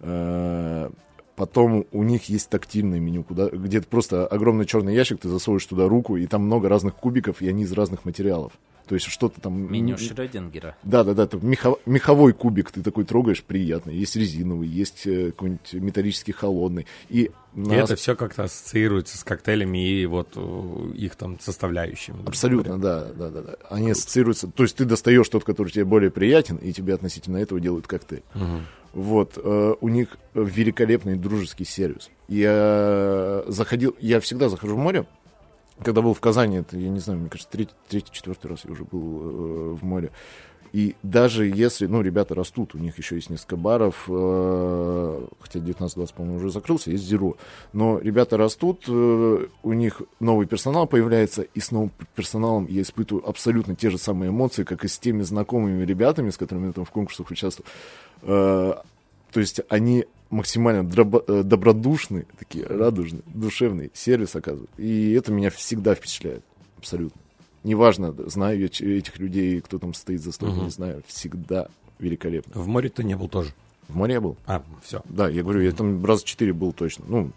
Э, 0.00 0.90
Потом 1.38 1.86
у 1.92 2.02
них 2.02 2.24
есть 2.24 2.50
тактильное 2.50 2.98
меню, 2.98 3.22
куда, 3.22 3.48
где 3.48 3.80
просто 3.80 4.26
огромный 4.26 4.66
черный 4.66 4.92
ящик, 4.92 5.20
ты 5.20 5.28
засовываешь 5.28 5.66
туда 5.66 5.86
руку, 5.86 6.16
и 6.16 6.26
там 6.26 6.42
много 6.42 6.68
разных 6.68 6.96
кубиков, 6.96 7.40
и 7.40 7.48
они 7.48 7.62
из 7.62 7.70
разных 7.70 8.04
материалов. 8.04 8.54
То 8.88 8.94
есть 8.94 9.06
что-то 9.06 9.40
там... 9.40 9.70
Меню 9.70 9.98
Шрёдингера. 9.98 10.76
Да, 10.82 11.04
да, 11.04 11.12
да, 11.14 11.26
там 11.26 11.40
меха- 11.42 11.78
меховой 11.86 12.32
кубик 12.32 12.70
ты 12.70 12.82
такой 12.82 13.04
трогаешь, 13.04 13.42
приятный. 13.44 13.94
Есть 13.94 14.16
резиновый, 14.16 14.66
есть 14.66 15.06
э, 15.06 15.26
какой-нибудь 15.30 15.72
металлический 15.74 16.32
холодный. 16.32 16.86
И, 17.10 17.24
И 17.24 17.30
на- 17.54 17.74
это 17.74 17.96
все 17.96 18.16
как-то 18.16 18.44
ассоциируется 18.44 19.18
с 19.18 19.24
коктейлями 19.24 19.86
и 19.86 20.06
вот 20.06 20.28
э, 20.36 20.90
их 20.94 21.16
там 21.16 21.38
составляющими. 21.38 22.16
Абсолютно, 22.26 22.78
да, 22.78 23.04
да, 23.12 23.28
да, 23.30 23.42
да. 23.42 23.56
Они 23.70 23.90
ассоциируются. 23.90 24.48
То 24.48 24.62
есть 24.62 24.76
ты 24.76 24.84
достаешь 24.86 25.28
тот, 25.28 25.44
который 25.44 25.70
тебе 25.70 25.84
более 25.84 26.10
приятен, 26.10 26.56
и 26.56 26.72
тебе 26.72 26.94
относительно 26.94 27.36
этого 27.36 27.60
делают 27.60 27.86
коктейль. 27.86 28.22
Вот. 28.94 29.34
э, 29.36 29.74
у 29.80 29.88
них 29.88 30.16
великолепный 30.34 31.16
дружеский 31.16 31.64
сервис. 31.66 32.08
Я 32.28 33.44
заходил, 33.46 33.94
я 34.00 34.20
всегда 34.20 34.48
захожу 34.48 34.76
в 34.76 34.78
море. 34.78 35.06
Когда 35.82 36.02
был 36.02 36.14
в 36.14 36.20
Казани, 36.20 36.58
это, 36.58 36.76
я 36.76 36.88
не 36.88 36.98
знаю, 36.98 37.20
мне 37.20 37.28
кажется, 37.28 37.50
третий, 37.50 37.74
третий 37.88 38.12
четвертый 38.12 38.48
раз 38.48 38.64
я 38.64 38.72
уже 38.72 38.84
был 38.84 39.00
э, 39.00 39.74
в 39.74 39.84
море. 39.84 40.10
И 40.72 40.96
даже 41.02 41.46
если, 41.46 41.86
ну, 41.86 42.02
ребята 42.02 42.34
растут, 42.34 42.74
у 42.74 42.78
них 42.78 42.98
еще 42.98 43.14
есть 43.14 43.30
несколько 43.30 43.56
баров, 43.56 44.04
э, 44.08 45.26
хотя 45.40 45.60
19-20, 45.60 46.14
по-моему, 46.14 46.36
уже 46.36 46.50
закрылся, 46.50 46.90
есть 46.90 47.04
Зеро. 47.04 47.36
Но 47.72 47.98
ребята 47.98 48.36
растут, 48.36 48.84
э, 48.86 49.46
у 49.62 49.72
них 49.72 50.02
новый 50.20 50.46
персонал 50.46 50.86
появляется, 50.86 51.42
и 51.42 51.60
с 51.60 51.70
новым 51.70 51.92
персоналом 52.14 52.66
я 52.68 52.82
испытываю 52.82 53.26
абсолютно 53.28 53.76
те 53.76 53.90
же 53.90 53.98
самые 53.98 54.30
эмоции, 54.30 54.64
как 54.64 54.84
и 54.84 54.88
с 54.88 54.98
теми 54.98 55.22
знакомыми 55.22 55.84
ребятами, 55.84 56.30
с 56.30 56.36
которыми 56.36 56.66
я 56.66 56.72
там 56.72 56.84
в 56.84 56.90
конкурсах 56.90 57.30
участвовал. 57.30 57.68
Э, 58.22 58.74
то 59.32 59.40
есть 59.40 59.60
они 59.68 60.06
максимально 60.30 60.86
дробо- 60.88 61.24
э, 61.26 61.42
добродушные, 61.42 62.26
такие 62.38 62.66
радужные, 62.66 63.22
душевные, 63.26 63.90
сервис 63.94 64.36
оказывают. 64.36 64.70
И 64.78 65.12
это 65.12 65.32
меня 65.32 65.50
всегда 65.50 65.94
впечатляет, 65.94 66.44
абсолютно. 66.76 67.20
Неважно, 67.64 68.14
знаю 68.28 68.58
я 68.60 68.66
этих 68.66 69.18
людей, 69.18 69.60
кто 69.60 69.78
там 69.78 69.94
стоит 69.94 70.22
за 70.22 70.32
стойкой, 70.32 70.62
не 70.64 70.70
знаю, 70.70 71.02
всегда 71.06 71.68
великолепно. 71.98 72.60
В 72.60 72.68
море 72.68 72.88
ты 72.88 73.04
не 73.04 73.16
был 73.16 73.28
тоже. 73.28 73.52
В 73.88 73.96
море 73.96 74.14
я 74.14 74.20
был? 74.20 74.36
А, 74.46 74.62
все. 74.82 75.02
Да, 75.06 75.28
я 75.28 75.42
говорю, 75.42 75.60
я 75.62 75.72
там 75.72 76.04
раза 76.04 76.24
четыре 76.24 76.52
был 76.52 76.72
точно. 76.72 77.04
Ну, 77.08 77.30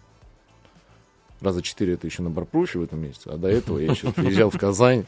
раза 1.40 1.62
четыре 1.62 1.94
это 1.94 2.08
еще 2.08 2.22
на 2.24 2.30
Барпруфе 2.30 2.80
в 2.80 2.84
этом 2.84 3.00
месяце, 3.02 3.30
а 3.30 3.38
до 3.38 3.48
этого 3.48 3.80
я 3.80 3.92
еще 3.92 4.12
приезжал 4.12 4.50
в 4.52 4.58
Казань 4.60 5.06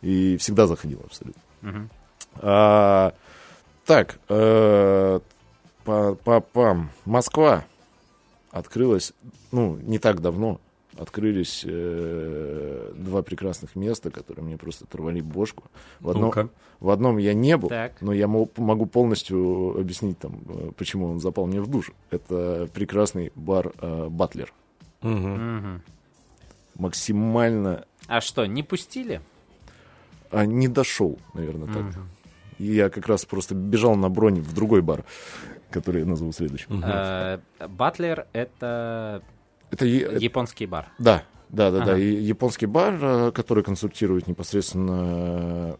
и 0.00 0.36
всегда 0.38 0.66
заходил 0.66 1.02
абсолютно. 1.04 1.42
А, 2.36 3.12
так, 3.84 4.18
э, 5.86 6.14
па- 6.14 6.14
па- 6.14 6.40
пам. 6.40 6.90
Москва 7.04 7.64
открылась, 8.50 9.12
ну, 9.52 9.76
не 9.76 9.98
так 9.98 10.20
давно. 10.20 10.60
Открылись 10.98 11.62
э, 11.66 12.92
два 12.96 13.22
прекрасных 13.22 13.76
места, 13.76 14.10
которые 14.10 14.44
мне 14.44 14.56
просто 14.58 14.84
оторвали 14.84 15.20
бошку. 15.20 15.62
В 16.00 16.10
одном, 16.10 16.32
в 16.80 16.90
одном 16.90 17.16
я 17.18 17.32
не 17.32 17.56
был, 17.56 17.68
Так. 17.68 18.00
но 18.02 18.12
я 18.12 18.26
мо- 18.26 18.48
могу 18.56 18.86
полностью 18.86 19.78
объяснить, 19.78 20.18
там, 20.18 20.40
э, 20.48 20.72
почему 20.76 21.06
он 21.06 21.20
запал 21.20 21.46
мне 21.46 21.60
в 21.60 21.68
душу. 21.68 21.92
Это 22.10 22.68
прекрасный 22.74 23.32
бар 23.34 23.72
э, 23.80 24.08
Батлер. 24.10 24.52
Мгм. 25.00 25.56
Мгм. 25.56 25.82
Максимально 26.76 27.84
А 28.06 28.20
что, 28.20 28.44
не 28.46 28.62
пустили? 28.62 29.20
а, 30.30 30.44
не 30.44 30.68
дошел, 30.68 31.18
наверное, 31.34 31.72
так. 31.72 31.84
И 32.58 32.64
я 32.74 32.90
как 32.90 33.06
раз 33.06 33.24
просто 33.24 33.54
бежал 33.54 33.94
на 33.96 34.08
броне 34.10 34.40
в 34.42 34.52
другой 34.54 34.82
бар, 34.82 35.04
который 35.70 36.00
я 36.00 36.06
назову 36.06 36.32
следующим. 36.32 36.82
Э, 36.84 37.38
Батлер— 37.68 38.26
это 38.32 39.22
Это 39.70 39.86
японский 39.86 40.66
бар. 40.66 40.88
Да, 40.98 41.22
да, 41.48 41.70
да, 41.70 41.84
да. 41.84 41.98
И 41.98 42.04
японский 42.14 42.66
бар, 42.66 42.98
э, 43.00 43.32
который 43.32 43.62
консультирует 43.64 44.26
непосредственно 44.26 45.76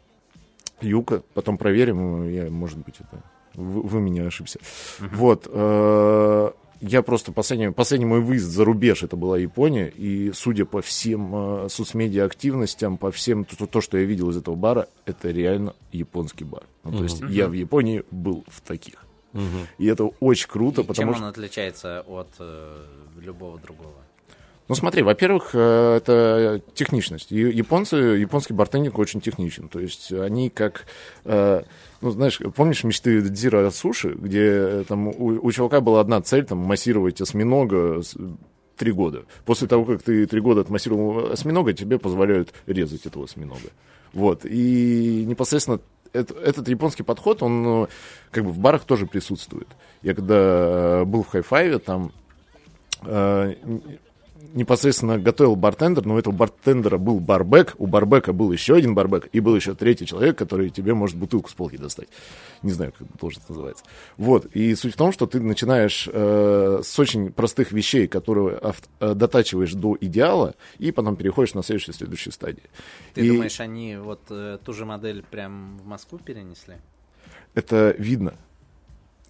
э, 0.80 0.86
Юка. 0.86 1.22
Потом 1.34 1.58
проверим, 1.58 2.28
я, 2.28 2.50
может 2.50 2.78
быть, 2.78 2.96
это 3.00 3.22
вы, 3.54 3.82
вы 3.82 4.00
меня 4.00 4.26
ошибся. 4.26 4.58
Вот. 5.00 5.48
э, 5.50 6.50
Я 6.80 7.02
просто 7.02 7.32
последний, 7.32 7.70
последний 7.72 8.06
мой 8.06 8.20
выезд 8.20 8.46
за 8.46 8.64
рубеж, 8.64 9.02
это 9.02 9.16
была 9.16 9.36
Япония, 9.36 9.88
и 9.88 10.32
судя 10.32 10.64
по 10.64 10.80
всем 10.80 11.34
э, 11.34 11.68
соцмедиа 11.68 12.24
активностям, 12.24 12.96
по 12.96 13.10
всем, 13.10 13.44
то, 13.44 13.66
то, 13.66 13.80
что 13.82 13.98
я 13.98 14.04
видел 14.04 14.30
из 14.30 14.36
этого 14.38 14.54
бара, 14.54 14.86
это 15.04 15.30
реально 15.30 15.74
японский 15.92 16.44
бар. 16.44 16.62
Ну, 16.84 16.98
то 16.98 17.02
есть 17.04 17.20
я 17.28 17.48
в 17.48 17.52
Японии 17.52 18.02
был 18.10 18.44
в 18.48 18.60
таких. 18.62 19.04
Мгм. 19.32 19.68
И 19.78 19.86
это 19.86 20.04
очень 20.20 20.48
круто, 20.48 20.82
И 20.82 20.84
потому 20.84 21.12
Чем 21.12 21.14
что... 21.14 21.24
он 21.24 21.30
отличается 21.30 22.04
от 22.06 22.28
э, 22.38 22.84
любого 23.20 23.58
другого? 23.58 23.94
Ну 24.70 24.76
смотри, 24.76 25.02
во-первых, 25.02 25.50
э, 25.52 25.96
это 25.96 26.62
техничность. 26.74 27.32
Японцы, 27.32 27.96
японский 27.96 28.54
бартендинг 28.54 28.98
очень 29.00 29.20
техничен. 29.20 29.68
То 29.68 29.80
есть 29.80 30.12
они 30.12 30.48
как, 30.48 30.86
э, 31.24 31.62
ну 32.00 32.10
знаешь, 32.10 32.38
помнишь 32.54 32.84
мечты 32.84 33.20
Дзира 33.20 33.68
Суши, 33.70 34.10
где 34.10 34.44
э, 34.44 34.84
там 34.86 35.08
у, 35.08 35.44
у 35.44 35.50
чувака 35.50 35.80
была 35.80 36.00
одна 36.00 36.20
цель, 36.22 36.44
там, 36.44 36.58
массировать 36.58 37.20
осьминога 37.20 38.02
три 38.76 38.92
года. 38.92 39.24
После 39.44 39.66
того, 39.66 39.84
как 39.84 40.02
ты 40.02 40.24
три 40.26 40.40
года 40.40 40.60
отмассировал 40.60 41.32
осьминога, 41.32 41.72
тебе 41.72 41.98
позволяют 41.98 42.54
резать 42.68 43.06
этого 43.06 43.24
осьминога. 43.24 43.70
Вот. 44.12 44.44
И 44.44 45.24
непосредственно 45.26 45.80
это- 46.12 46.34
этот 46.34 46.68
японский 46.68 47.02
подход, 47.02 47.42
он 47.42 47.62
ну, 47.62 47.88
как 48.30 48.44
бы 48.44 48.50
в 48.52 48.58
барах 48.58 48.84
тоже 48.84 49.06
присутствует. 49.06 49.68
Я 50.02 50.14
когда 50.14 50.34
э, 50.36 51.04
был 51.04 51.22
в 51.22 51.28
хай-файве, 51.28 51.78
там 51.78 52.12
э, 53.04 53.54
непосредственно 54.54 55.18
готовил 55.18 55.56
бартендер, 55.56 56.04
но 56.06 56.14
у 56.14 56.18
этого 56.18 56.34
бартендера 56.34 56.98
был 56.98 57.20
барбек, 57.20 57.74
у 57.78 57.86
барбека 57.86 58.32
был 58.32 58.52
еще 58.52 58.74
один 58.76 58.94
барбек, 58.94 59.28
и 59.32 59.40
был 59.40 59.54
еще 59.56 59.74
третий 59.74 60.06
человек, 60.06 60.36
который 60.38 60.70
тебе 60.70 60.94
может 60.94 61.16
бутылку 61.16 61.48
с 61.50 61.54
полки 61.54 61.76
достать. 61.76 62.08
Не 62.62 62.72
знаю, 62.72 62.92
как 62.92 63.08
это 63.08 63.18
должность 63.18 63.48
называется. 63.48 63.84
Вот, 64.16 64.46
и 64.54 64.74
суть 64.74 64.94
в 64.94 64.96
том, 64.96 65.12
что 65.12 65.26
ты 65.26 65.40
начинаешь 65.40 66.08
э, 66.12 66.80
с 66.84 66.98
очень 66.98 67.32
простых 67.32 67.72
вещей, 67.72 68.06
которые 68.08 68.56
ав- 68.58 68.82
э, 69.00 69.14
дотачиваешь 69.14 69.72
до 69.72 69.96
идеала, 70.00 70.54
и 70.78 70.90
потом 70.92 71.16
переходишь 71.16 71.54
на 71.54 71.62
следующую, 71.62 71.94
следующую 71.94 72.32
стадию. 72.32 72.64
Ты 73.14 73.26
И 73.26 73.28
думаешь, 73.30 73.60
они 73.60 73.96
вот 73.96 74.20
э, 74.30 74.58
ту 74.64 74.72
же 74.72 74.84
модель 74.84 75.24
прям 75.30 75.78
в 75.78 75.86
Москву 75.86 76.18
перенесли? 76.18 76.74
это 77.54 77.94
видно. 77.98 78.34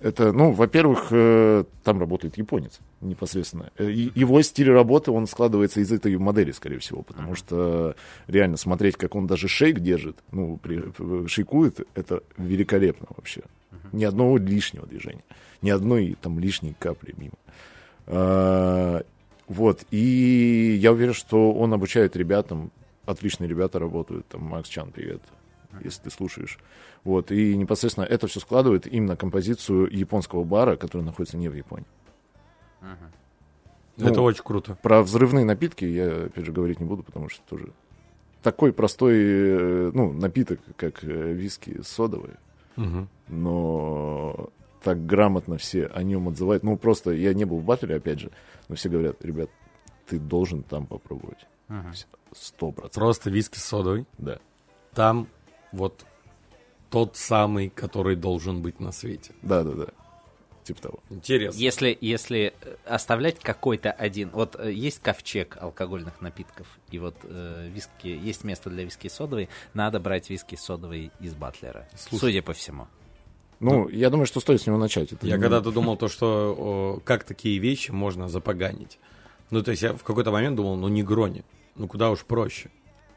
Это, 0.01 0.33
ну, 0.33 0.51
во-первых, 0.53 1.09
э, 1.11 1.65
там 1.85 2.01
работает 2.01 2.39
японец 2.39 2.81
непосредственно. 3.03 3.71
Э, 3.77 3.91
и 3.91 4.11
Его 4.19 4.41
стиль 4.43 4.71
работы, 4.71 5.11
он 5.11 5.27
складывается 5.27 5.81
из 5.81 5.93
этой 5.93 6.17
модели, 6.17 6.53
скорее 6.53 6.79
всего, 6.79 7.03
потому 7.03 7.35
что 7.35 7.95
реально 8.27 8.57
смотреть, 8.57 8.97
как 8.97 9.15
он 9.15 9.27
даже 9.27 9.47
шейк 9.47 9.81
держит, 9.81 10.17
ну, 10.33 10.57
при- 10.57 10.83
э, 10.99 11.27
шейкует, 11.29 11.87
это 11.95 12.23
великолепно 12.39 13.09
вообще. 13.15 13.43
Ни 13.93 14.05
одного 14.05 14.39
лишнего 14.39 14.87
движения, 14.87 15.25
ни 15.63 15.69
одной 15.71 16.17
там 16.21 16.39
лишней 16.41 16.75
капли 16.79 17.15
мимо. 17.17 17.35
А, 18.07 19.03
Вот, 19.49 19.85
и 19.91 20.79
я 20.81 20.93
уверен, 20.93 21.13
что 21.13 21.53
он 21.53 21.75
обучает 21.75 22.15
ребятам, 22.17 22.71
отличные 23.05 23.49
ребята 23.49 23.81
работают, 23.81 24.27
там, 24.29 24.43
Макс 24.45 24.69
Чан, 24.69 24.93
привет, 24.93 25.21
если 25.83 26.03
ты 26.03 26.11
слушаешь. 26.11 26.59
Вот, 27.05 27.31
и 27.31 27.57
непосредственно 27.57 28.05
это 28.05 28.27
все 28.27 28.41
складывает 28.41 28.87
именно 28.87 29.17
композицию 29.17 29.89
японского 29.91 30.45
бара, 30.45 30.77
который 30.77 31.03
находится 31.03 31.37
не 31.37 31.49
в 31.49 31.55
Японии. 31.55 31.87
Ну, 33.97 34.07
Это 34.09 34.23
очень 34.23 34.43
круто. 34.43 34.79
Про 34.83 35.03
взрывные 35.03 35.45
напитки 35.45 35.85
я, 35.85 36.25
опять 36.27 36.47
же, 36.47 36.53
говорить 36.53 36.81
не 36.81 36.87
буду, 36.87 37.03
потому 37.03 37.29
что 37.29 37.43
тоже 37.49 37.73
такой 38.43 38.73
простой, 38.73 39.15
э, 39.19 39.91
ну, 39.93 40.13
напиток, 40.15 40.61
как 40.77 41.05
э, 41.05 41.33
виски 41.35 41.83
содовый, 41.83 42.31
Мгм. 42.77 43.09
но 43.29 44.49
так 44.83 45.05
грамотно 45.05 45.59
все 45.59 45.87
о 45.89 46.03
нем 46.03 46.29
отзывают. 46.29 46.63
Ну, 46.63 46.79
просто 46.79 47.11
я 47.11 47.35
не 47.35 47.45
был 47.45 47.59
в 47.59 47.65
батле, 47.65 47.97
опять 47.97 48.21
же, 48.21 48.31
но 48.69 48.77
все 48.77 48.89
говорят, 48.89 49.23
ребят, 49.23 49.51
ты 50.07 50.19
должен 50.19 50.63
там 50.63 50.87
попробовать. 50.87 51.47
Сто 52.33 52.71
процентов, 52.73 52.95
Просто 52.95 53.29
виски 53.31 53.59
с 53.59 53.65
содовой. 53.65 54.07
да. 54.19 54.39
Там 54.95 55.29
вот 55.73 56.05
тот 56.91 57.17
самый, 57.17 57.69
который 57.71 58.17
должен 58.17 58.63
быть 58.63 58.81
на 58.81 58.93
свете. 58.93 59.33
Да-да-да, 59.43 59.87
типа 60.65 60.83
того. 60.83 60.99
Интересно. 61.11 61.59
Если, 61.59 61.97
если 62.01 62.53
э, 62.61 62.77
оставлять 62.85 63.39
какой-то 63.39 63.93
один, 63.93 64.31
вот 64.31 64.57
э, 64.59 64.73
есть 64.73 65.01
ковчег 65.01 65.57
алкогольных 65.61 66.21
напитков, 66.21 66.67
и 66.91 66.99
вот 66.99 67.15
э, 67.23 67.69
виски, 67.73 68.09
есть 68.09 68.45
место 68.45 68.71
для 68.71 68.85
виски 68.85 69.09
содовой, 69.09 69.49
надо 69.75 70.01
брать 70.01 70.31
виски 70.31 70.57
содовой 70.57 71.13
из 71.21 71.35
Батлера, 71.35 71.89
Слушай. 71.97 72.21
судя 72.21 72.43
по 72.43 72.53
всему. 72.53 72.89
Ну, 73.61 73.89
я 73.91 74.09
думаю, 74.11 74.25
что 74.27 74.41
стоит 74.41 74.63
с 74.63 74.67
него 74.67 74.79
начать. 74.79 75.13
Это 75.13 75.27
Я 75.27 75.37
не- 75.37 75.43
когда-то 75.43 75.71
думал 75.73 75.97
то, 75.97 76.09
что 76.09 76.55
о, 76.59 77.01
как 77.05 77.25
такие 77.25 77.59
вещи 77.59 77.91
можно 77.91 78.29
запоганить. 78.29 78.99
Ну, 79.51 79.63
то 79.63 79.71
есть 79.73 79.83
я 79.83 79.93
в 79.93 80.03
какой-то 80.03 80.31
момент 80.33 80.57
думал, 80.57 80.77
ну, 80.77 80.89
не 80.89 81.03
грони. 81.03 81.45
Ну, 81.77 81.87
куда 81.87 82.11
уж 82.11 82.25
проще. 82.25 82.71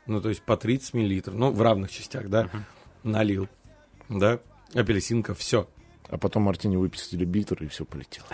Ну, 0.06 0.22
то 0.22 0.30
есть 0.30 0.42
по 0.42 0.58
30 0.58 0.94
миллилитров, 0.94 1.36
ну, 1.36 1.52
в 1.52 1.62
равных 1.62 1.92
частях, 1.92 2.30
да, 2.30 2.50
налил, 3.04 3.48
да, 4.10 4.40
апельсинка, 4.74 5.34
все. 5.34 5.68
А 6.10 6.18
потом 6.18 6.44
Мартини 6.44 6.76
выписали 6.76 7.26
битер, 7.26 7.64
и 7.64 7.68
все 7.68 7.86
полетело. 7.86 8.28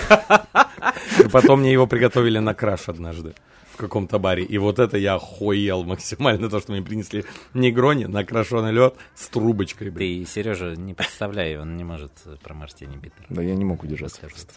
И 1.24 1.28
потом 1.28 1.60
мне 1.60 1.72
его 1.72 1.86
приготовили 1.86 2.38
на 2.38 2.54
краш 2.54 2.88
однажды 2.88 3.34
в 3.72 3.76
каком-то 3.76 4.18
баре. 4.18 4.44
И 4.44 4.56
вот 4.58 4.78
это 4.78 4.96
я 4.96 5.14
охуел 5.14 5.84
максимально, 5.84 6.48
то, 6.48 6.60
что 6.60 6.72
мне 6.72 6.82
принесли 6.82 7.24
негрони, 7.54 8.06
накрашенный 8.06 8.72
лед 8.72 8.94
с 9.14 9.28
трубочкой, 9.28 9.90
блин. 9.90 10.24
Ты, 10.24 10.30
Сережа, 10.30 10.74
не 10.76 10.94
представляй, 10.94 11.58
он 11.58 11.76
не 11.76 11.84
может 11.84 12.12
про 12.42 12.54
Мартини 12.54 12.96
Битер. 12.96 13.26
Да 13.28 13.42
я 13.42 13.54
не 13.54 13.64
мог 13.64 13.82
удержаться 13.82 14.20
просто. 14.20 14.54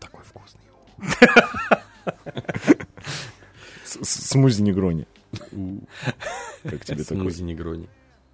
Такой 0.00 0.22
вкусный. 0.24 0.60
Смузи 4.02 4.62
негрони. 4.62 5.06
Как 6.62 6.84
тебе 6.84 7.04
такой? 7.04 7.18
Смузи 7.18 7.42
негрони. 7.42 7.88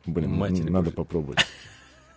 Блин, 0.07 0.38
надо 0.72 0.90
попробовать. 0.90 1.38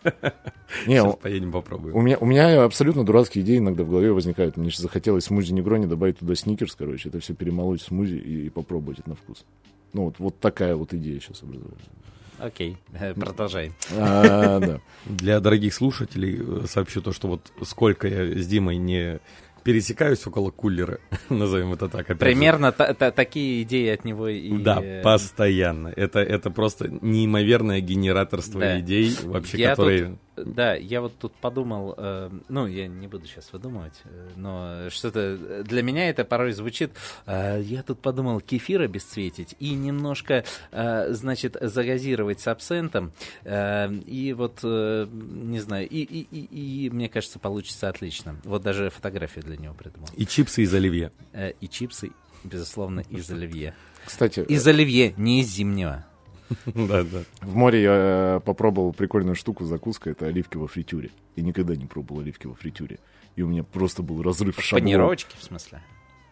Не, 0.86 0.98
Сейчас 1.02 1.16
поедем 1.16 1.52
попробуем. 1.52 1.96
у 1.96 2.02
меня, 2.02 2.18
у 2.20 2.26
меня 2.26 2.64
абсолютно 2.64 3.04
дурацкие 3.04 3.44
идеи 3.44 3.58
иногда 3.58 3.84
в 3.84 3.90
голове 3.90 4.12
возникают. 4.12 4.56
Мне 4.56 4.70
сейчас 4.70 4.82
захотелось 4.82 5.26
смузи 5.26 5.52
негрони 5.52 5.88
добавить 5.88 6.20
туда 6.20 6.36
сникерс, 6.36 6.76
короче, 6.76 7.10
это 7.10 7.20
все 7.20 7.34
перемолоть 7.34 7.82
в 7.82 7.86
смузи 7.86 8.18
и, 8.18 8.50
попробовать 8.50 9.00
это 9.00 9.10
на 9.10 9.16
вкус. 9.16 9.46
Ну 9.94 10.04
вот, 10.06 10.20
вот 10.20 10.40
такая 10.40 10.76
вот 10.76 10.94
идея 10.94 11.20
сейчас 11.20 11.42
образуется. 11.42 11.90
Окей, 12.38 12.78
э, 12.94 13.14
продолжай. 13.14 13.72
А, 13.98 14.60
да. 14.60 14.82
Для 15.06 15.40
дорогих 15.40 15.74
слушателей 15.74 16.38
э, 16.40 16.66
сообщу 16.68 17.02
то, 17.02 17.14
что 17.14 17.30
вот 17.30 17.52
сколько 17.64 18.08
я 18.08 18.40
с 18.42 18.46
Димой 18.46 18.78
не 18.78 19.20
пересекаюсь 19.66 20.26
около 20.28 20.52
кулера, 20.52 21.00
назовем 21.30 21.74
это 21.74 21.90
так. 21.90 22.02
опять. 22.02 22.20
Примерно 22.20 22.72
та- 22.72 22.94
та- 22.94 23.12
такие 23.12 23.64
идеи 23.64 23.90
от 23.94 24.06
него 24.06 24.28
и... 24.30 24.56
Да, 24.60 24.80
э, 24.82 25.02
постоянно. 25.02 25.88
Это, 25.88 26.20
это 26.20 26.52
просто 26.52 26.88
неимоверное 27.02 27.82
генераторство 27.82 28.62
Да. 28.62 28.80
идей, 28.80 29.12
вообще, 29.24 29.58
Я 29.58 29.70
которые... 29.72 30.18
Да, 30.36 30.76
я 30.76 31.02
вот 31.02 31.18
тут 31.18 31.34
подумал, 31.34 31.94
э, 31.98 32.30
ну, 32.50 32.68
я 32.68 32.88
не 32.88 33.08
буду 33.08 33.26
сейчас 33.28 33.52
выдумывать, 33.54 33.94
э, 34.04 34.30
но 34.36 34.90
что-то 34.90 35.64
для 35.64 35.82
меня 35.82 36.10
это 36.10 36.26
порой 36.26 36.52
звучит. 36.52 36.92
э, 37.26 37.62
я 37.62 37.84
тут 37.84 38.00
подумал 38.02 38.42
кефир 38.42 38.82
обесцветить 38.82 39.56
и 39.60 39.72
немножко, 39.74 40.44
э, 40.72 41.14
значит, 41.14 41.56
загазировать 41.62 42.40
с 42.42 42.48
абсентом. 42.48 43.12
э, 43.44 43.94
и 44.06 44.34
вот, 44.34 44.60
э, 44.64 45.08
не 45.12 45.60
знаю, 45.60 45.88
и, 45.88 46.02
и, 46.02 46.28
и, 46.32 46.86
и 46.86 46.90
мне 46.90 47.08
кажется, 47.10 47.40
получится 47.40 47.90
отлично. 47.90 48.36
Вот 48.44 48.62
даже 48.62 48.90
фотографию 48.90 49.44
для 49.46 49.58
него 49.58 49.74
придумал. 49.74 50.10
И 50.18 50.26
чипсы 50.26 50.64
из 50.64 50.74
оливье. 50.74 51.12
Э, 51.34 51.52
и 51.62 51.68
чипсы, 51.70 52.12
безусловно, 52.44 53.02
из 53.10 53.30
оливье. 53.32 53.74
Кстати, 54.06 54.42
Из 54.42 54.68
оливье, 54.68 55.14
не 55.18 55.42
из 55.42 55.48
зимнего. 55.48 56.06
Да, 56.66 57.04
да. 57.04 57.24
в 57.42 57.56
море 57.56 57.82
я 57.84 57.94
э, 57.96 58.40
попробовал 58.44 58.94
прикольную 58.94 59.36
штуку, 59.36 59.66
закуска, 59.66 60.10
это 60.10 60.28
оливки 60.28 60.58
во 60.58 60.68
фритюре. 60.68 61.12
И 61.36 61.42
никогда 61.42 61.76
не 61.76 61.86
пробовал 61.86 62.22
оливки 62.22 62.48
во 62.48 62.56
фритюре. 62.56 63.00
И 63.36 63.42
у 63.42 63.48
меня 63.48 63.64
просто 63.64 64.04
был 64.04 64.22
разрыв 64.22 64.56
шаблона. 64.60 64.84
Панировочки, 64.84 65.36
в 65.38 65.44
смысле? 65.44 65.82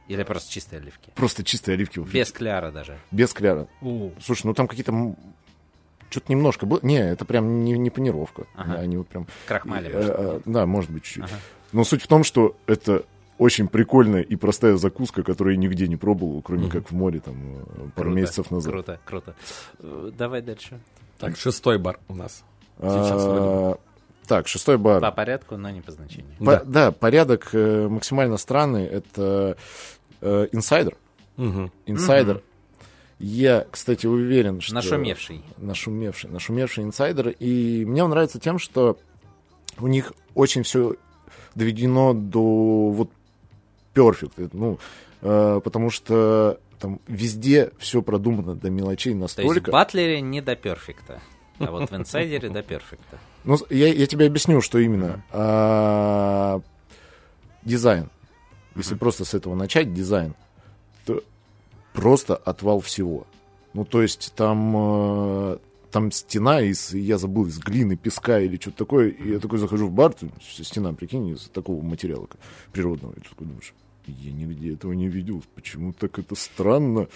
Или 0.08 0.24
просто 0.24 0.52
чистые 0.52 0.80
оливки? 0.82 1.12
Просто 1.16 1.44
чистые 1.44 1.76
оливки 1.76 2.00
во 2.00 2.06
фритюре. 2.06 2.24
Без 2.24 2.32
кляра 2.32 2.72
даже. 2.72 3.00
Без 3.12 3.34
кляра. 3.34 3.68
Слушай, 4.22 4.48
ну 4.48 4.54
там 4.54 4.68
какие-то... 4.68 5.16
Что-то 6.10 6.32
немножко 6.32 6.66
было. 6.68 6.80
Не, 6.84 7.00
это 7.00 7.26
прям 7.26 7.64
не, 7.64 7.72
не 7.74 7.90
панировка. 7.90 8.46
Ага. 8.56 8.76
Они 8.76 8.98
вот 8.98 9.08
прям... 9.08 9.26
Крахмали, 9.48 9.90
Э, 9.90 9.96
может 9.96 10.16
э, 10.16 10.42
Да, 10.46 10.66
может 10.68 10.92
быть, 10.92 11.04
чуть-чуть. 11.04 11.24
Ага. 11.24 11.40
Но 11.72 11.84
суть 11.84 12.04
в 12.04 12.08
том, 12.08 12.24
что 12.24 12.56
это 12.68 13.04
очень 13.44 13.68
прикольная 13.68 14.22
и 14.22 14.36
простая 14.38 14.78
закуска, 14.78 15.22
которую 15.24 15.56
я 15.56 15.60
нигде 15.60 15.88
не 15.88 15.98
пробовал, 15.98 16.42
кроме 16.42 16.70
как 16.70 16.90
в 16.90 16.96
море 16.96 17.20
там 17.20 17.36
э, 17.36 17.64
пару 17.96 18.10
Круто, 18.10 18.10
месяцев 18.10 18.52
назад. 18.52 18.72
Круто, 18.72 19.00
круто. 19.06 19.36
Э, 19.80 20.12
Давай 20.18 20.42
дальше. 20.42 20.80
Так, 21.20 21.36
шестой 21.38 21.78
бар 21.78 22.00
у 22.08 22.16
нас. 22.16 22.44
Сейчас 22.80 23.24
вроде 23.24 23.40
А, 23.42 23.78
Так, 24.28 24.48
шестой 24.48 24.78
бар. 24.78 25.02
По 25.02 25.12
порядку, 25.12 25.58
но 25.58 25.70
не 25.70 25.82
по 25.82 25.92
значению. 25.92 26.32
По- 26.40 26.46
Да. 26.46 26.64
да. 26.66 26.92
порядок 26.92 27.50
э, 27.54 27.88
максимально 27.90 28.38
странный. 28.38 28.86
Это 28.86 29.58
э, 30.22 30.48
инсайдер. 30.54 30.96
Мгм. 31.38 31.72
Инсайдер. 31.86 32.42
Я, 33.20 33.66
кстати, 33.70 34.06
уверен, 34.08 34.62
что... 34.62 34.76
Нашумевший. 34.76 35.44
Нашумевший. 35.58 36.30
Нашумевший 36.30 36.84
инсайдер. 36.86 37.30
И 37.40 37.84
мне 37.86 38.04
он 38.04 38.10
нравится 38.12 38.40
тем, 38.40 38.58
что 38.60 38.98
у 39.80 39.88
них 39.88 40.14
очень 40.34 40.64
все 40.64 40.96
доведено 41.56 42.14
до 42.14 42.90
вот 42.90 43.10
перфект. 43.94 44.38
Ну, 44.54 44.80
э, 45.22 45.62
потому 45.64 45.90
что 45.90 46.60
там 46.80 47.00
везде 47.08 47.72
все 47.78 48.02
продумано 48.02 48.56
до 48.56 48.70
мелочей 48.70 49.14
То 49.14 49.20
есть 49.20 49.38
настолько. 49.38 49.70
в 49.70 49.74
Батлере 49.74 50.22
не 50.22 50.42
до 50.42 50.56
перфекта, 50.56 51.22
а 51.60 51.72
вот 51.72 51.90
в 51.90 51.96
инсайдере 51.96 52.50
до 52.50 52.62
перфекта. 52.62 53.20
Ну, 53.46 53.58
я, 53.70 53.88
я 53.88 54.06
тебе 54.06 54.26
объясню, 54.26 54.62
что 54.62 54.80
именно. 54.80 55.24
А, 55.32 56.62
дизайн. 57.64 58.10
Если 58.76 58.96
просто 58.96 59.26
с 59.26 59.34
этого 59.34 59.56
начать, 59.56 59.94
дизайн, 59.94 60.36
то 61.06 61.24
просто 61.94 62.36
отвал 62.36 62.80
всего. 62.80 63.28
Ну, 63.74 63.86
то 63.86 64.02
есть 64.02 64.34
там, 64.36 64.74
э, 64.76 65.58
там 65.92 66.12
стена 66.12 66.62
из, 66.62 66.94
я 66.94 67.18
забыл, 67.18 67.48
из 67.48 67.60
глины, 67.60 67.96
песка 67.96 68.40
или 68.40 68.58
что-то 68.58 68.78
такое. 68.78 69.10
И 69.10 69.32
я 69.32 69.40
такой 69.40 69.60
захожу 69.60 69.88
в 69.88 69.92
бар, 69.92 70.14
стена, 70.42 70.94
прикинь, 70.94 71.30
из 71.30 71.50
такого 71.50 71.82
материала 71.82 72.28
природного. 72.72 73.14
И 73.14 73.20
ты 73.20 73.30
такой 73.30 73.48
думаешь, 73.48 73.74
я 74.12 74.32
нигде 74.32 74.74
этого 74.74 74.94
не 74.94 75.08
видел. 75.08 75.44
Почему 75.56 75.94
так 75.94 76.20
это 76.20 76.36
странно? 76.36 77.08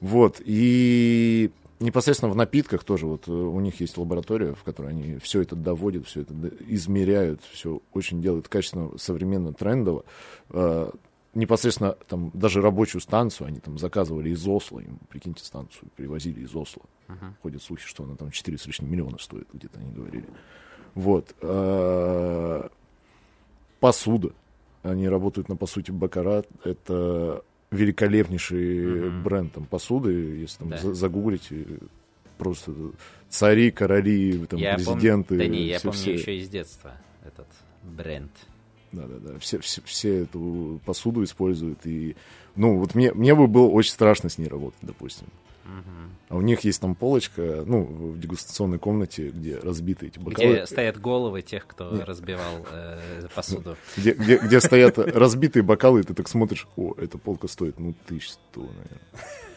Вот. 0.00 0.40
И 0.44 1.50
непосредственно 1.80 2.32
в 2.32 2.36
напитках 2.36 2.84
тоже 2.84 3.06
вот 3.06 3.28
э, 3.28 3.32
у 3.32 3.60
них 3.60 3.80
есть 3.80 3.96
лаборатория, 3.98 4.54
в 4.54 4.62
которой 4.62 4.90
они 4.90 5.18
все 5.18 5.42
это 5.42 5.56
доводят, 5.56 6.06
все 6.06 6.22
это 6.22 6.34
измеряют, 6.68 7.42
все 7.52 7.80
очень 7.92 8.22
делают 8.22 8.48
качественно, 8.48 8.96
современно, 8.98 9.52
трендово. 9.52 10.04
Э, 10.50 10.90
Непосредственно 11.34 11.96
там 12.06 12.30
даже 12.32 12.62
рабочую 12.62 13.00
станцию 13.00 13.48
они 13.48 13.58
там 13.58 13.76
заказывали 13.76 14.30
из 14.30 14.46
Осло, 14.46 14.78
им, 14.78 15.00
прикиньте, 15.08 15.44
станцию 15.44 15.88
привозили 15.96 16.42
из 16.44 16.54
Осло. 16.54 16.82
Ходят 17.42 17.60
слухи, 17.60 17.84
что 17.84 18.04
она 18.04 18.14
там 18.14 18.30
4 18.30 18.56
с 18.56 18.66
лишним 18.66 18.90
миллиона 18.92 19.18
стоит, 19.18 19.48
где-то 19.52 19.80
они 19.80 19.90
говорили. 19.90 20.28
Вот. 20.94 21.34
Э, 21.40 22.68
Посуда. 23.80 24.30
Они 24.84 25.08
работают 25.08 25.48
на, 25.48 25.56
по 25.56 25.66
сути, 25.66 25.90
Бакарат. 25.90 26.46
Это 26.62 27.42
великолепнейший 27.70 29.08
Мгм. 29.08 29.22
бренд 29.24 29.52
там, 29.52 29.64
посуды. 29.66 30.12
Если 30.12 30.58
там 30.58 30.68
Да. 30.70 30.76
за- 30.78 30.94
загуглите, 30.94 31.66
просто 32.38 32.72
цари, 33.28 33.70
короли, 33.70 34.46
там, 34.46 34.60
Я 34.60 34.74
президенты. 34.76 35.36
Да 35.38 35.46
не, 35.46 35.64
я 35.66 35.78
все- 35.78 35.88
помню 35.88 36.00
все- 36.02 36.12
еще 36.14 36.36
из 36.38 36.48
детства 36.48 36.92
этот 37.24 37.46
бренд. 37.82 38.30
Да-да-да, 38.92 39.38
все, 39.40 39.58
все, 39.58 39.82
все 39.84 40.18
эту 40.22 40.80
посуду 40.84 41.24
используют. 41.24 41.84
И, 41.86 42.14
ну, 42.54 42.78
вот 42.78 42.94
мне, 42.94 43.12
мне 43.12 43.34
бы 43.34 43.48
было 43.48 43.66
очень 43.68 43.90
страшно 43.90 44.28
с 44.28 44.38
ней 44.38 44.46
работать, 44.46 44.78
допустим. 44.82 45.26
А 46.28 46.36
у 46.36 46.40
них 46.40 46.60
есть 46.60 46.80
там 46.80 46.94
полочка, 46.94 47.64
ну, 47.66 47.84
в 47.84 48.18
дегустационной 48.18 48.78
комнате, 48.78 49.28
где 49.30 49.58
разбиты 49.58 50.06
эти 50.06 50.18
Где 50.18 50.24
бокалы. 50.24 50.66
стоят 50.66 51.00
головы 51.00 51.42
тех, 51.42 51.66
кто 51.66 51.90
Не. 51.90 52.02
разбивал 52.02 52.66
э, 52.72 52.98
посуду. 53.34 53.76
Где, 53.96 54.12
где, 54.12 54.38
где 54.38 54.60
стоят 54.60 54.98
разбитые 54.98 55.62
бокалы, 55.62 56.00
и 56.00 56.02
ты 56.02 56.14
так 56.14 56.28
смотришь, 56.28 56.66
о, 56.76 56.94
эта 56.98 57.18
полка 57.18 57.48
стоит, 57.48 57.78
ну, 57.78 57.94
тысяч 58.06 58.30
сто, 58.30 58.60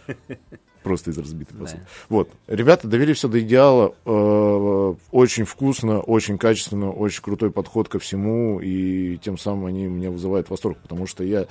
наверное. 0.06 0.40
Просто 0.84 1.12
из 1.12 1.18
разбитой 1.18 1.58
Да. 1.58 1.64
посуды. 1.66 1.84
Вот. 2.08 2.30
Ребята 2.48 2.88
довели 2.88 3.14
все 3.14 3.28
до 3.28 3.42
идеала. 3.42 3.94
э, 4.06 4.96
очень 5.12 5.44
вкусно, 5.44 6.00
очень 6.00 6.38
качественно, 6.38 6.92
очень 6.92 7.22
крутой 7.22 7.52
подход 7.52 7.90
ко 7.90 8.00
всему. 8.00 8.60
И 8.62 9.18
тем 9.18 9.38
самым 9.38 9.66
они 9.66 9.88
меня 9.88 10.12
вызывают 10.12 10.50
восторг, 10.50 10.78
потому 10.82 11.06
что 11.06 11.24
я 11.26 11.48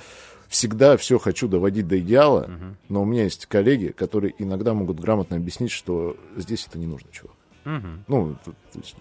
всегда 0.47 0.97
все 0.97 1.17
хочу 1.19 1.47
доводить 1.47 1.87
до 1.87 1.99
идеала, 1.99 2.47
Мгм. 2.47 2.77
но 2.89 3.01
у 3.01 3.05
меня 3.05 3.23
есть 3.23 3.45
коллеги, 3.45 3.87
которые 3.87 4.33
иногда 4.37 4.73
могут 4.73 4.99
грамотно 4.99 5.37
объяснить, 5.37 5.71
что 5.71 6.15
здесь 6.35 6.65
это 6.67 6.77
не 6.79 6.87
нужно, 6.87 7.09
чувак. 7.11 7.35
Мгм. 7.65 8.03
Ну, 8.07 8.35
то- 8.45 8.51
то 8.51 8.79
есть, 8.79 8.95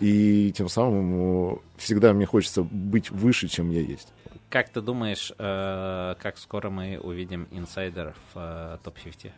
и 0.00 0.52
тем 0.54 0.68
самым 0.68 1.54
э, 1.54 1.56
всегда 1.78 2.12
мне 2.12 2.26
хочется 2.26 2.62
быть 2.62 3.10
выше, 3.10 3.48
чем 3.48 3.70
я 3.70 3.80
есть. 3.80 4.08
Как 4.50 4.68
ты 4.68 4.80
думаешь, 4.80 5.32
э, 5.38 6.14
как 6.20 6.36
скоро 6.38 6.68
мы 6.70 6.98
увидим 7.02 7.48
инсайдеров 7.50 8.16
в 8.34 8.78
топ-50? 8.84 9.32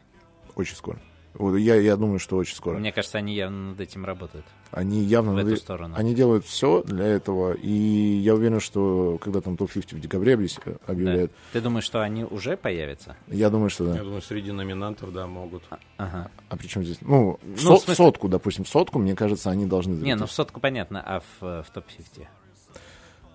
Очень 0.56 0.74
скоро. 0.76 0.98
Вот 1.34 1.56
я, 1.56 1.76
я 1.76 1.96
думаю, 1.96 2.18
что 2.18 2.36
очень 2.36 2.56
скоро. 2.56 2.78
Мне 2.78 2.90
кажется, 2.90 3.18
они 3.18 3.34
явно 3.34 3.70
над 3.70 3.80
этим 3.80 4.04
работают. 4.04 4.44
Они 4.72 5.00
явно 5.04 5.32
В 5.32 5.36
над- 5.36 5.46
эту 5.46 5.56
сторону. 5.56 5.94
Они 5.96 6.14
делают 6.14 6.44
все 6.44 6.82
для 6.82 7.04
этого, 7.06 7.52
и 7.52 7.70
я 7.70 8.34
уверен, 8.34 8.58
что 8.60 9.18
когда 9.20 9.40
там 9.40 9.56
топ-50 9.56 9.94
в 9.94 10.00
декабре 10.00 10.36
Да. 10.36 10.72
объявляют, 10.86 11.32
Ты 11.52 11.60
думаешь, 11.60 11.84
что 11.84 12.02
они 12.02 12.24
уже 12.24 12.56
появятся? 12.56 13.16
я 13.28 13.50
думаю, 13.50 13.70
что 13.70 13.84
да. 13.86 13.96
Я 13.96 14.02
думаю, 14.02 14.20
среди 14.22 14.50
номинантов, 14.50 15.12
да, 15.12 15.26
могут. 15.26 15.62
Ага. 15.96 16.30
А 16.48 16.56
при 16.56 16.66
чем 16.66 16.82
здесь? 16.82 16.98
Ну, 17.02 17.38
в 17.42 17.46
Ну, 17.46 17.56
со- 17.56 17.74
в 17.74 17.78
смысле- 17.84 17.94
сотку, 17.94 18.28
допустим, 18.28 18.64
сотку, 18.66 18.98
мне 18.98 19.14
кажется, 19.14 19.50
они 19.50 19.64
должны 19.66 19.92
Не, 19.92 19.96
ну 19.96 20.02
залететь. 20.04 20.28
в 20.30 20.32
сотку 20.32 20.60
понятно, 20.60 21.00
а 21.06 21.20
в, 21.40 21.62
в 21.62 21.70
топ-50? 21.72 22.26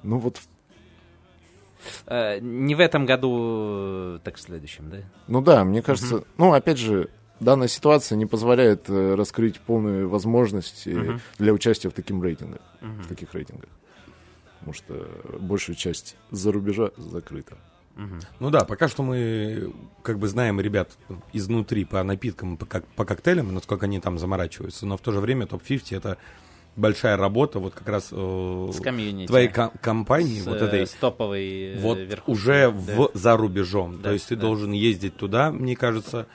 Ну 0.04 0.18
вот, 0.18 0.41
Э, 2.06 2.39
не 2.39 2.76
в 2.76 2.80
этом 2.80 3.06
году, 3.06 4.20
так 4.24 4.38
в 4.38 4.41
следующем, 4.41 4.89
да? 4.89 4.98
ну 5.28 5.41
да, 5.41 5.64
мне 5.66 5.82
кажется, 5.82 6.24
ну 6.38 6.54
опять 6.54 6.78
же, 6.78 7.10
данная 7.40 7.68
ситуация 7.68 8.16
не 8.18 8.26
позволяет 8.26 8.90
э, 8.90 9.16
раскрыть 9.16 9.60
полную 9.60 10.08
возможность 10.10 10.88
э, 10.88 11.18
для 11.40 11.54
участия 11.54 11.90
в, 11.90 11.94
таким 11.94 12.22
рейтингах, 12.24 12.62
в 12.82 13.08
таких 13.08 13.34
рейтингах. 13.34 13.70
Потому 14.60 14.74
что 14.74 15.08
большая 15.40 15.76
часть 15.76 16.16
за 16.32 16.52
рубежа 16.52 16.92
закрыта. 16.98 17.58
Ну 18.40 18.50
да, 18.50 18.64
пока 18.66 18.88
что 18.88 19.04
мы 19.04 19.72
как 20.02 20.18
бы 20.18 20.28
знаем 20.28 20.60
ребят 20.60 20.90
изнутри 21.32 21.86
по 21.86 22.02
напиткам, 22.02 22.58
по, 22.58 22.66
кок- 22.66 22.88
по 22.96 23.06
коктейлям, 23.06 23.54
насколько 23.54 23.86
они 23.86 24.00
там 24.00 24.18
заморачиваются, 24.18 24.88
но 24.88 24.98
в 24.98 25.02
то 25.02 25.12
же 25.12 25.20
время 25.20 25.46
топ-50 25.46 25.98
это 25.98 26.18
большая 26.76 27.18
работа, 27.18 27.60
вот 27.60 27.76
как 27.76 27.88
раз 27.88 28.08
э, 28.12 28.70
С 28.74 28.80
комьюнити. 28.82 29.28
твоей 29.28 29.48
ком- 29.48 29.70
компании, 29.80 30.40
С, 30.40 30.48
вот 30.48 30.60
э, 30.62 30.66
этой, 30.66 30.88
с 30.88 30.94
топовой 30.94 31.74
э, 31.76 31.80
вот 31.82 32.00
верхушкой, 32.00 32.34
уже 32.34 32.72
да. 32.72 32.94
в, 32.96 33.12
за 33.14 33.38
рубежом. 33.38 33.98
Да, 33.98 34.04
То 34.10 34.14
есть 34.14 34.28
ты 34.30 34.36
да. 34.36 34.42
должен 34.42 34.72
ездить 34.72 35.16
туда, 35.16 35.52
мне 35.52 35.76
кажется, 35.76 36.26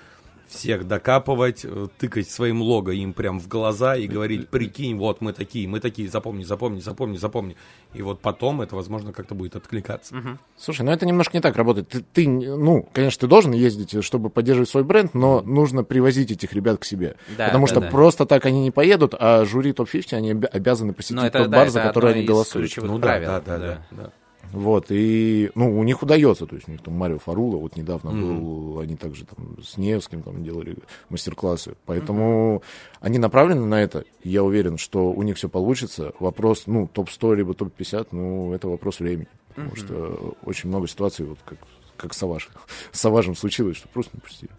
всех 0.49 0.87
докапывать, 0.87 1.65
э, 1.65 1.89
тыкать 1.99 2.31
своим 2.31 2.63
лого 2.63 2.91
им 2.91 3.13
прям 3.13 3.39
в 3.39 3.49
глаза 3.49 3.97
и 3.97 4.07
говорить, 4.07 4.49
прикинь, 4.49 4.97
вот 4.97 5.21
мы 5.21 5.33
такие, 5.33 5.69
мы 5.69 5.81
такие, 5.81 6.09
запомни, 6.09 6.45
запомни, 6.45 6.81
запомни, 6.81 7.17
запомни. 7.17 7.57
И 7.95 8.03
вот 8.03 8.21
потом 8.21 8.61
это, 8.61 8.75
возможно, 8.77 9.13
как-то 9.13 9.35
будет 9.35 9.57
откликаться. 9.57 10.15
Слушай, 10.57 10.83
ну 10.83 10.93
это 10.93 11.07
немножко 11.07 11.37
не 11.37 11.41
так 11.41 11.57
работает. 11.57 11.89
Ты, 11.89 12.01
ты, 12.01 12.29
ну, 12.29 12.89
конечно, 12.93 13.21
ты 13.21 13.27
должен 13.27 13.53
ездить, 13.53 14.03
чтобы 14.05 14.31
поддерживать 14.31 14.69
свой 14.69 14.85
бренд, 14.85 15.15
но 15.15 15.41
нужно 15.43 15.85
привозить 15.85 16.31
этих 16.31 16.53
ребят 16.53 16.81
к 16.81 16.85
себе. 16.85 17.17
Да, 17.37 17.47
Потому 17.47 17.67
да, 17.67 17.73
что 17.73 17.81
да. 17.81 17.89
просто 17.89 18.27
так 18.27 18.45
они 18.47 18.63
не 18.63 18.71
поедут, 18.71 19.15
а 19.19 19.45
жюри 19.45 19.73
топ-50, 19.73 20.15
они 20.15 20.33
обя- 20.33 20.47
обязаны 20.47 20.93
посетить 20.93 21.17
Ну, 21.17 21.25
это, 21.25 21.39
тот 21.39 21.51
да, 21.51 21.57
бар, 21.59 21.67
это 21.67 21.73
за 21.73 21.83
который 21.83 22.15
они 22.15 22.25
голосуют. 22.25 22.73
Ну 22.77 22.99
правил, 22.99 23.29
да, 23.29 23.41
да, 23.41 23.59
да, 23.59 23.59
да. 23.59 23.87
да, 23.91 24.03
да. 24.03 24.13
Вот, 24.53 24.87
и, 24.91 25.51
ну, 25.55 25.79
у 25.79 25.83
них 25.85 26.03
удается, 26.03 26.47
то 26.47 26.55
есть 26.57 26.69
у 26.69 26.71
них 26.73 26.83
там 26.83 26.95
Марио 26.95 27.19
Фарула, 27.19 27.57
вот 27.57 27.77
недавно 27.77 28.11
Мгм. 28.11 28.21
был, 28.41 28.81
они 28.81 28.97
также 28.97 29.25
там 29.27 29.63
с 29.63 29.77
Невским 29.77 30.23
там 30.23 30.43
делали 30.43 30.77
мастер-классы, 31.11 31.75
поэтому 31.87 32.63
они 33.01 33.19
направлены 33.19 33.65
на 33.67 33.83
это, 33.83 34.05
я 34.25 34.43
уверен, 34.43 34.79
что 34.79 35.11
у 35.13 35.23
них 35.23 35.37
все 35.37 35.49
получится. 35.49 36.13
Вопрос, 36.21 36.63
ну, 36.67 36.87
топ-100 36.87 37.35
либо 37.37 37.55
топ-50, 37.55 38.09
ну, 38.13 38.53
это 38.55 38.69
вопрос 38.69 39.01
времени, 39.01 39.29
потому 39.49 39.77
что 39.77 40.35
очень 40.45 40.69
много 40.69 40.89
ситуаций, 40.89 41.27
вот 41.27 41.39
как, 41.45 41.59
как 41.97 42.15
с 42.15 42.17
Саваш. 42.19 42.49
С 42.93 43.01
Саважем 43.01 43.35
случилось, 43.37 43.77
что 43.77 43.89
просто 43.89 44.13
не 44.17 44.21
пустили. 44.21 44.53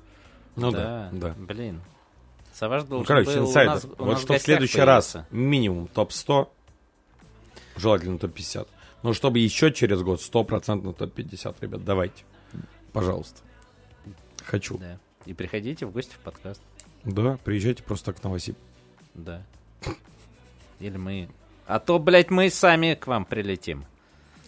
Ну 0.56 0.72
да, 0.72 1.10
да. 1.14 1.34
Блин. 1.38 1.82
Саваш 2.54 2.84
должен 2.84 3.00
Ну, 3.04 3.06
короче, 3.08 3.32
был 3.40 3.46
у 3.46 3.48
инсайдер. 3.48 3.74
нас- 3.74 3.86
у 3.86 3.88
вот 4.04 4.08
нас 4.14 4.22
что 4.22 4.34
в 4.34 4.42
следующий 4.42 4.82
раз 4.82 5.14
появиться. 5.14 5.34
минимум 5.36 5.88
топ-100, 5.88 6.48
желательно 7.78 8.18
топ-50. 8.18 8.68
Но 9.04 9.14
чтобы 9.14 9.40
еще 9.40 9.72
через 9.72 10.02
год 10.02 10.22
стопроцентно 10.22 10.94
топ-50, 10.94 11.56
ребят, 11.62 11.84
давайте. 11.84 12.24
Пожалуйста. 12.92 13.42
Хочу. 14.44 14.78
Да. 14.78 15.00
И 15.26 15.34
приходите 15.34 15.86
в 15.86 15.92
гости 15.92 16.14
в 16.16 16.20
подкаст. 16.20 16.62
Да, 17.04 17.38
приезжайте 17.44 17.84
просто 17.84 18.14
к 18.14 18.24
Новосиб. 18.24 18.58
Да. 19.14 19.46
Или 20.80 20.98
мы... 20.98 21.30
А 21.66 21.80
то, 21.80 22.00
блядь, 22.00 22.32
мы 22.32 22.50
сами 22.50 22.96
к 22.96 23.08
вам 23.08 23.26
прилетим. 23.26 23.86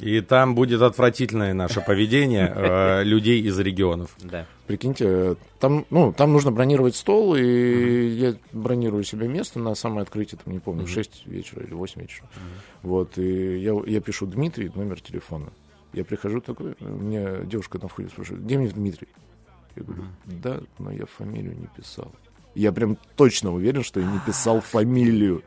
И 0.02 0.20
там 0.22 0.56
будет 0.56 0.82
отвратительное 0.82 1.54
наше 1.54 1.82
поведение 1.86 2.52
э, 2.54 3.04
людей 3.04 3.42
из 3.42 3.58
регионов. 3.60 4.16
Да. 4.20 4.46
Прикиньте, 4.68 5.36
там, 5.60 5.86
ну, 5.90 6.12
там 6.12 6.34
нужно 6.34 6.52
бронировать 6.52 6.96
стол, 6.96 7.36
и 7.36 8.08
я 8.08 8.36
бронирую 8.52 9.04
себе 9.04 9.28
место 9.28 9.60
на 9.60 9.76
самое 9.76 10.02
открытие, 10.02 10.40
там, 10.44 10.54
не 10.54 10.60
помню, 10.60 10.86
в 10.86 10.90
6 10.90 11.28
вечера 11.28 11.64
или 11.64 11.74
8 11.74 12.02
вечера. 12.02 12.28
Вот, 12.82 13.18
и 13.18 13.60
я, 13.60 13.74
я 13.86 14.02
пишу 14.02 14.26
Дмитрий, 14.26 14.72
номер 14.74 15.00
телефона. 15.02 15.52
Я 15.94 16.06
прихожу 16.06 16.42
такой, 16.42 16.76
у 16.80 16.86
меня 16.86 17.42
девушка 17.44 17.80
на 17.82 17.88
входе 17.88 18.10
спрашивает, 18.10 18.44
где 18.46 18.58
мне 18.58 18.70
Дмитрий? 18.70 19.10
Я 19.76 19.84
говорю, 19.84 20.04
да, 20.26 20.62
но 20.80 20.92
я 20.92 21.06
фамилию 21.06 21.56
не 21.58 21.68
писал. 21.68 22.12
Я 22.56 22.72
прям 22.72 22.98
точно 23.16 23.54
уверен, 23.54 23.84
что 23.84 24.00
я 24.00 24.06
не 24.06 24.20
писал 24.26 24.62
фамилию. 24.62 25.44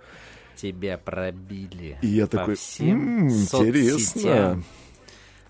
Тебя 0.57 0.99
пробили. 0.99 1.99
И 2.03 2.07
я 2.09 2.27
такой, 2.27 2.55
всем 2.57 3.27
«М, 3.27 3.29
интересно. 3.29 4.63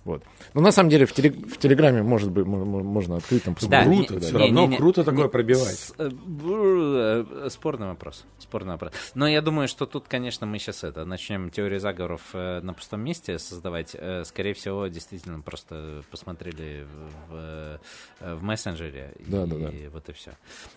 Вот. 0.04 0.22
Но 0.52 0.60
на 0.60 0.70
самом 0.70 0.90
деле 0.90 1.06
в, 1.06 1.12
телег- 1.12 1.46
в 1.48 1.56
Телеграме, 1.58 2.02
может 2.02 2.30
быть, 2.30 2.44
мо- 2.46 2.64
мо- 2.64 2.82
можно 2.82 3.16
открыть, 3.16 3.42
там 3.44 3.54
Да, 3.54 3.60
посмотреть. 3.84 4.00
не- 4.00 4.06
так 4.06 4.22
Все 4.22 4.32
не- 4.32 4.38
равно 4.38 4.66
не- 4.66 4.76
круто 4.76 5.00
не- 5.00 5.04
такое 5.06 5.28
пробивать. 5.28 5.78
С- 5.78 5.94
э, 5.98 6.10
э, 6.10 7.48
Спорный 7.50 7.86
вопрос. 7.86 8.24
Спорный 8.38 8.72
вопрос. 8.72 8.92
Но 9.14 9.26
я 9.26 9.40
думаю, 9.40 9.66
что 9.68 9.86
тут, 9.86 10.04
конечно, 10.08 10.46
мы 10.46 10.58
сейчас 10.58 10.84
это 10.84 11.04
начнем 11.04 11.50
теорию 11.50 11.80
заговоров 11.80 12.20
э, 12.34 12.60
на 12.60 12.74
пустом 12.74 13.00
месте 13.00 13.38
создавать. 13.38 13.94
Э, 13.98 14.24
Скорее 14.24 14.52
всего, 14.54 14.86
действительно 14.88 15.40
просто 15.40 16.02
посмотрели 16.10 16.86
в, 17.30 17.80
в 18.20 18.42
мессенджере. 18.42 19.12
Да, 19.26 19.44
и 19.44 19.46
да, 19.46 19.56
да. 19.56 19.70
вот 19.92 20.08
и 20.08 20.12
все. 20.12 20.32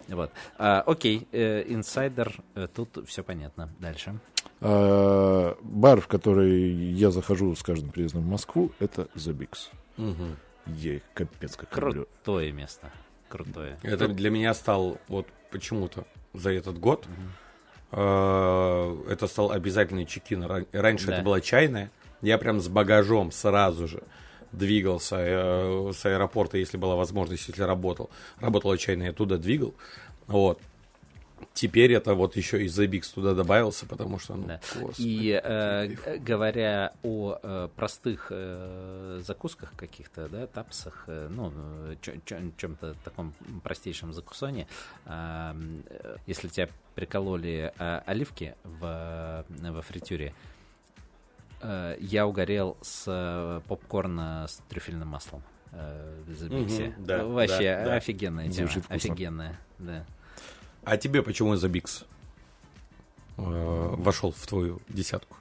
Вот. 0.08 0.32
А, 0.58 0.82
окей, 0.86 1.28
э, 1.32 1.64
инсайдер, 1.68 2.34
э, 2.56 2.68
тут 2.74 3.06
все 3.08 3.24
понятно. 3.24 3.70
Дальше. 3.80 4.20
А, 4.60 5.56
бар, 5.62 6.02
в 6.02 6.08
который 6.08 6.72
я 6.72 7.12
захожу 7.12 7.56
с 7.56 7.62
каждым 7.64 7.90
приездом 7.92 8.24
в 8.24 8.28
Москву, 8.28 8.72
это 8.80 9.04
The 9.16 9.34
Bigs. 9.34 9.70
Мгм. 9.98 10.38
Я 10.66 10.96
их 10.96 11.04
капец 11.14 11.56
как 11.56 11.76
люблю. 11.78 12.08
Крутое 12.24 12.52
место. 12.52 12.92
Крутое. 13.30 13.78
Это 13.84 14.08
для 14.08 14.30
меня 14.30 14.54
стал 14.54 14.98
вот 15.08 15.28
почему-то 15.52 16.06
за 16.34 16.52
этот 16.52 16.80
год. 16.80 17.06
э, 17.92 19.04
Это 19.10 19.28
стал 19.28 19.52
обязательный 19.52 20.06
чекин. 20.06 20.44
Ран- 20.44 20.68
Раньше 20.74 21.08
Да. 21.08 21.14
это 21.16 21.24
была 21.24 21.40
чайная. 21.42 21.90
Я 22.22 22.38
прям 22.38 22.60
с 22.60 22.68
багажом 22.68 23.32
сразу 23.32 23.88
же 23.88 24.04
двигался 24.52 25.16
э, 25.20 25.92
с 25.94 26.06
аэропорта, 26.06 26.58
если 26.58 26.78
была 26.78 26.96
возможность, 26.96 27.48
если 27.48 27.62
работал. 27.64 28.10
Работала 28.40 28.78
чайная, 28.78 29.08
я 29.08 29.14
туда 29.14 29.38
двигал. 29.38 29.74
Вот. 30.26 30.60
Теперь 31.54 31.92
это 31.94 32.14
вот 32.14 32.36
еще 32.36 32.64
и 32.64 32.68
The 32.68 32.88
Bigs 32.88 33.14
туда 33.14 33.34
добавился, 33.34 33.86
потому 33.86 34.20
что, 34.20 34.36
ну, 34.36 34.48
Да. 34.48 34.60
господи, 34.80 35.02
И 35.08 35.42
э, 35.44 35.88
г- 35.88 36.18
говоря 36.20 36.94
о 37.04 37.40
э, 37.42 37.70
простых 37.76 38.28
э, 38.32 39.20
закусках 39.26 39.74
каких-то, 39.76 40.28
да, 40.30 40.48
тапсах, 40.48 41.04
э, 41.08 41.28
ну, 41.30 41.52
чё- 42.02 42.52
чем-то 42.58 42.96
таком 43.04 43.34
простейшем 43.64 44.14
закусоне, 44.14 44.68
э, 45.06 45.54
если 46.28 46.48
тебя 46.48 46.70
прикололи 46.96 47.72
э, 47.78 48.02
оливки 48.06 48.56
в, 48.64 49.46
во 49.50 49.82
фритюре, 49.82 50.34
э, 51.62 51.98
я 52.00 52.28
угорел 52.28 52.78
с 52.82 53.04
э, 53.08 53.62
попкорна 53.68 54.46
с 54.48 54.62
трюфельным 54.70 55.08
маслом. 55.08 55.42
э, 55.72 56.22
в 56.26 56.30
The 56.32 56.50
Bigs'е. 56.50 56.88
Мгм, 56.92 57.06
да, 57.06 57.26
Вообще 57.26 57.76
да, 57.78 57.86
да. 57.86 57.96
офигенная 57.98 58.50
тема. 58.50 58.68
Звучит. 58.70 58.90
Офигенная, 58.90 59.60
да. 59.80 60.06
А 60.90 60.96
тебе 60.96 61.22
почему 61.22 61.54
The 61.56 61.70
Bigs 61.70 62.06
э, 63.38 63.96
вошел 63.98 64.32
в 64.32 64.48
твою 64.48 64.80
десятку? 64.88 65.36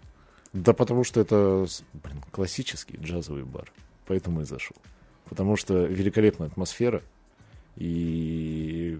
Да 0.52 0.72
потому 0.72 1.04
что 1.04 1.20
это, 1.20 1.66
блин, 1.92 2.20
классический 2.32 2.96
джазовый 2.96 3.44
бар. 3.44 3.70
Поэтому 4.06 4.40
и 4.40 4.44
зашел. 4.44 4.76
Потому 5.28 5.56
что 5.56 5.84
великолепная 5.84 6.48
атмосфера 6.48 7.00
и 7.76 8.98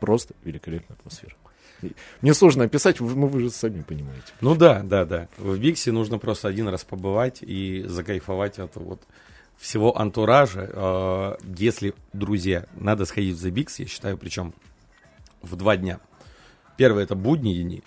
просто 0.00 0.34
великолепная 0.42 0.96
атмосфера. 0.96 1.36
Мне 2.20 2.34
сложно 2.34 2.64
описать, 2.64 2.98
вы- 3.00 3.14
ну 3.14 3.26
вы 3.28 3.40
же 3.42 3.50
сами 3.50 3.82
понимаете. 3.82 4.26
Ну 4.40 4.54
да, 4.56 4.82
да, 4.82 5.04
да. 5.04 5.28
В 5.38 5.56
Биксе 5.58 5.92
нужно 5.92 6.18
просто 6.18 6.48
один 6.48 6.66
раз 6.68 6.82
побывать 6.84 7.42
и 7.42 7.84
закайфовать 7.86 8.58
от 8.58 8.74
вот 8.76 9.00
всего 9.56 9.96
антуража. 9.96 10.68
Э, 10.72 11.36
Если, 11.56 11.94
друзья, 12.12 12.66
надо 12.74 13.04
сходить 13.04 13.36
в 13.36 13.46
The 13.46 13.50
Bix, 13.52 13.74
я 13.78 13.86
считаю, 13.86 14.18
причем 14.18 14.52
в 15.42 15.56
два 15.56 15.76
дня. 15.76 16.00
Первое 16.76 17.04
это 17.04 17.14
будние 17.14 17.62
дни, 17.62 17.82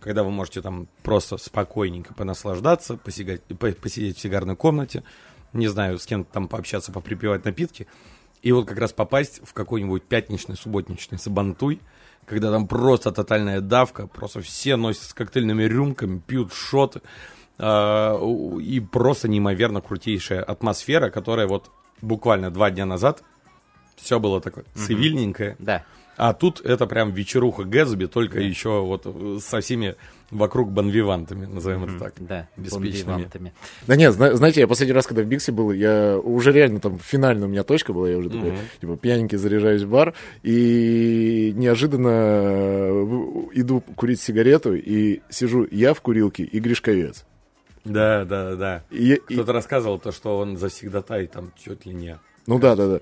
когда 0.00 0.22
вы 0.24 0.30
можете 0.30 0.62
там 0.62 0.88
просто 1.02 1.36
спокойненько 1.36 2.14
понаслаждаться, 2.14 2.94
посигать- 2.96 3.42
по- 3.58 3.72
посидеть 3.72 4.16
в 4.18 4.20
сигарной 4.20 4.56
комнате, 4.56 5.02
не 5.52 5.68
знаю, 5.68 5.98
с 5.98 6.06
кем-то 6.06 6.32
там 6.32 6.48
пообщаться, 6.48 6.92
поприпевать 6.92 7.44
напитки, 7.44 7.86
и 8.42 8.50
вот 8.52 8.66
как 8.66 8.78
раз 8.78 8.92
попасть 8.92 9.40
в 9.44 9.52
какой-нибудь 9.52 10.02
пятничный, 10.04 10.56
субботничный 10.56 11.18
сабантуй, 11.18 11.80
когда 12.26 12.50
там 12.50 12.66
просто 12.66 13.12
тотальная 13.12 13.60
давка, 13.60 14.06
просто 14.06 14.40
все 14.40 14.76
носят 14.76 15.02
с 15.04 15.14
коктейльными 15.14 15.62
рюмками, 15.64 16.18
пьют 16.18 16.52
шоты, 16.52 17.00
а, 17.58 18.16
у- 18.18 18.58
и 18.58 18.80
просто 18.80 19.28
неимоверно 19.28 19.80
крутейшая 19.80 20.42
атмосфера, 20.42 21.10
которая 21.10 21.46
вот 21.46 21.70
буквально 22.00 22.50
два 22.50 22.70
дня 22.70 22.86
назад 22.86 23.22
все 23.96 24.18
было 24.18 24.40
такое 24.40 24.64
цивильненькое, 24.74 25.54
Да. 25.60 25.84
А 26.16 26.32
тут 26.34 26.60
это 26.60 26.86
прям 26.86 27.12
вечеруха 27.12 27.64
Гэтсби, 27.64 28.06
только 28.06 28.38
еще 28.40 28.80
вот 28.82 29.06
со 29.42 29.60
всеми 29.60 29.96
вокруг 30.30 30.70
банвивантами, 30.72 31.44
назовем 31.44 31.84
это 31.84 31.98
так. 31.98 32.14
Да, 32.20 32.48
беспечными. 32.56 33.28
Да 33.86 33.96
нет, 33.96 34.14
зна- 34.14 34.34
знаете, 34.34 34.60
я 34.60 34.66
последний 34.68 34.94
раз, 34.94 35.06
когда 35.06 35.22
в 35.22 35.26
Биксе 35.26 35.52
был, 35.52 35.72
я 35.72 36.18
уже 36.18 36.52
реально 36.52 36.80
там 36.80 36.98
финальная 36.98 37.46
у 37.46 37.50
меня 37.50 37.64
точка 37.64 37.92
была, 37.92 38.08
я 38.08 38.16
уже 38.16 38.30
такой, 38.30 38.54
типа, 38.80 38.96
пьяненький 38.96 39.36
заряжаюсь 39.36 39.82
в 39.82 39.90
бар, 39.90 40.14
и 40.42 41.52
неожиданно 41.54 43.48
иду 43.54 43.80
курить 43.96 44.20
сигарету, 44.20 44.74
и 44.74 45.20
сижу 45.30 45.66
я 45.70 45.94
в 45.94 46.00
курилке 46.00 46.44
и 46.44 46.60
Гришковец. 46.60 47.24
Да, 47.84 48.24
да, 48.24 48.54
да. 48.54 48.84
И, 48.90 49.04
я- 49.04 49.14
и- 49.16 49.34
Кто-то 49.34 49.52
рассказывал 49.52 49.98
то, 49.98 50.12
что 50.12 50.38
он 50.38 50.56
завсегдатай 50.56 51.26
там 51.26 51.52
чуть 51.62 51.84
ли 51.86 51.92
не. 51.92 52.18
ну 52.46 52.58
да, 52.58 52.76
да, 52.76 52.88
да. 52.88 53.00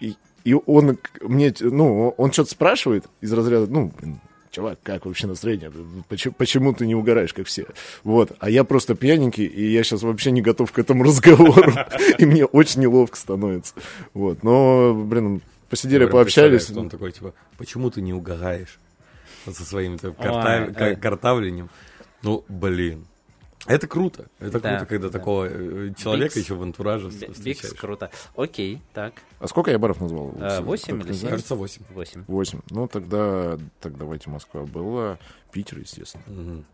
И, 0.00 0.14
и 0.44 0.54
он 0.54 0.98
мне, 1.22 1.54
ну, 1.60 2.10
он 2.16 2.32
что-то 2.32 2.50
спрашивает 2.50 3.06
из 3.20 3.32
разряда, 3.32 3.66
ну, 3.70 3.92
блин, 4.00 4.20
чувак, 4.50 4.78
как 4.82 5.06
вообще 5.06 5.26
настроение? 5.26 5.70
Почему, 6.08 6.34
почему 6.36 6.72
ты 6.72 6.86
не 6.86 6.94
угораешь, 6.94 7.32
как 7.34 7.46
все? 7.46 7.66
Вот. 8.04 8.32
А 8.38 8.48
я 8.50 8.64
просто 8.64 8.94
пьяненький, 8.94 9.44
и 9.46 9.70
я 9.70 9.82
сейчас 9.84 10.02
вообще 10.02 10.30
не 10.30 10.40
готов 10.42 10.72
к 10.72 10.78
этому 10.78 11.02
разговору. 11.04 11.72
И 12.18 12.24
мне 12.24 12.44
очень 12.44 12.80
неловко 12.82 13.16
становится. 13.16 13.74
Вот. 14.14 14.42
Но, 14.42 14.94
блин, 14.94 15.42
посидели, 15.68 16.06
пообщались. 16.06 16.70
Он 16.70 16.88
такой, 16.88 17.12
типа, 17.12 17.34
почему 17.56 17.90
ты 17.90 18.00
не 18.00 18.12
угораешь? 18.14 18.78
Со 19.46 19.64
своим 19.64 19.98
карта- 19.98 20.72
ка- 20.76 20.84
ой. 20.84 20.96
картавлением. 20.96 21.70
Ну, 22.22 22.44
блин. 22.48 23.06
Это 23.66 23.86
круто. 23.86 24.26
Это 24.38 24.60
Да, 24.60 24.70
круто, 24.70 24.86
когда 24.86 25.08
да. 25.08 25.18
такого 25.18 25.44
э, 25.46 25.92
человека 25.98 26.34
Бикс. 26.34 26.44
еще 26.44 26.54
в 26.54 26.62
антураже 26.62 27.08
Би- 27.08 27.14
вс- 27.16 27.20
Бикс, 27.26 27.34
встречаешь. 27.38 27.74
круто. 27.74 28.10
Окей, 28.36 28.80
так. 28.94 29.14
А 29.40 29.48
сколько 29.48 29.70
я 29.70 29.78
баров 29.78 30.00
назвал? 30.00 30.32
А, 30.40 30.60
восемь 30.62 31.00
или 31.00 31.12
семь? 31.12 31.28
Кажется, 31.30 31.54
8. 31.54 31.82
Восемь. 31.90 32.24
Восемь. 32.28 32.60
Ну, 32.70 32.86
тогда, 32.88 33.58
так 33.80 33.96
давайте 33.98 34.30
Москва 34.30 34.62
была. 34.62 35.18
Питер, 35.52 35.78
естественно. 35.78 36.64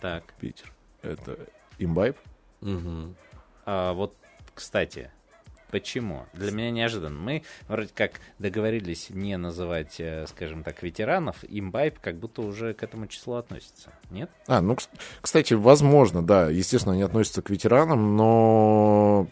Так. 0.00 0.34
Питер. 0.40 0.72
Это 1.02 1.38
имбайб. 1.78 2.16
А 3.66 3.92
вот, 3.92 4.14
кстати, 4.54 5.10
почему? 5.74 6.26
Для 6.34 6.52
меня 6.52 6.70
неожиданно. 6.70 7.18
Мы 7.18 7.42
вроде 7.66 7.90
как 7.92 8.20
договорились 8.38 9.10
не 9.10 9.36
называть, 9.36 9.96
э, 9.98 10.24
скажем 10.28 10.62
так, 10.62 10.84
ветеранов. 10.84 11.38
Имбайб 11.48 11.98
как 11.98 12.16
будто 12.16 12.42
уже 12.42 12.74
к 12.74 12.84
этому 12.84 13.08
числу 13.08 13.34
относится. 13.34 13.92
Нет? 14.08 14.30
А, 14.46 14.60
ну, 14.60 14.74
кс- 14.74 14.88
кстати, 15.20 15.54
возможно, 15.54 16.24
да. 16.24 16.48
Естественно, 16.48 16.94
они 16.94 17.02
относятся 17.02 17.42
к 17.42 17.50
ветеранам, 17.50 18.16
но 18.16 19.26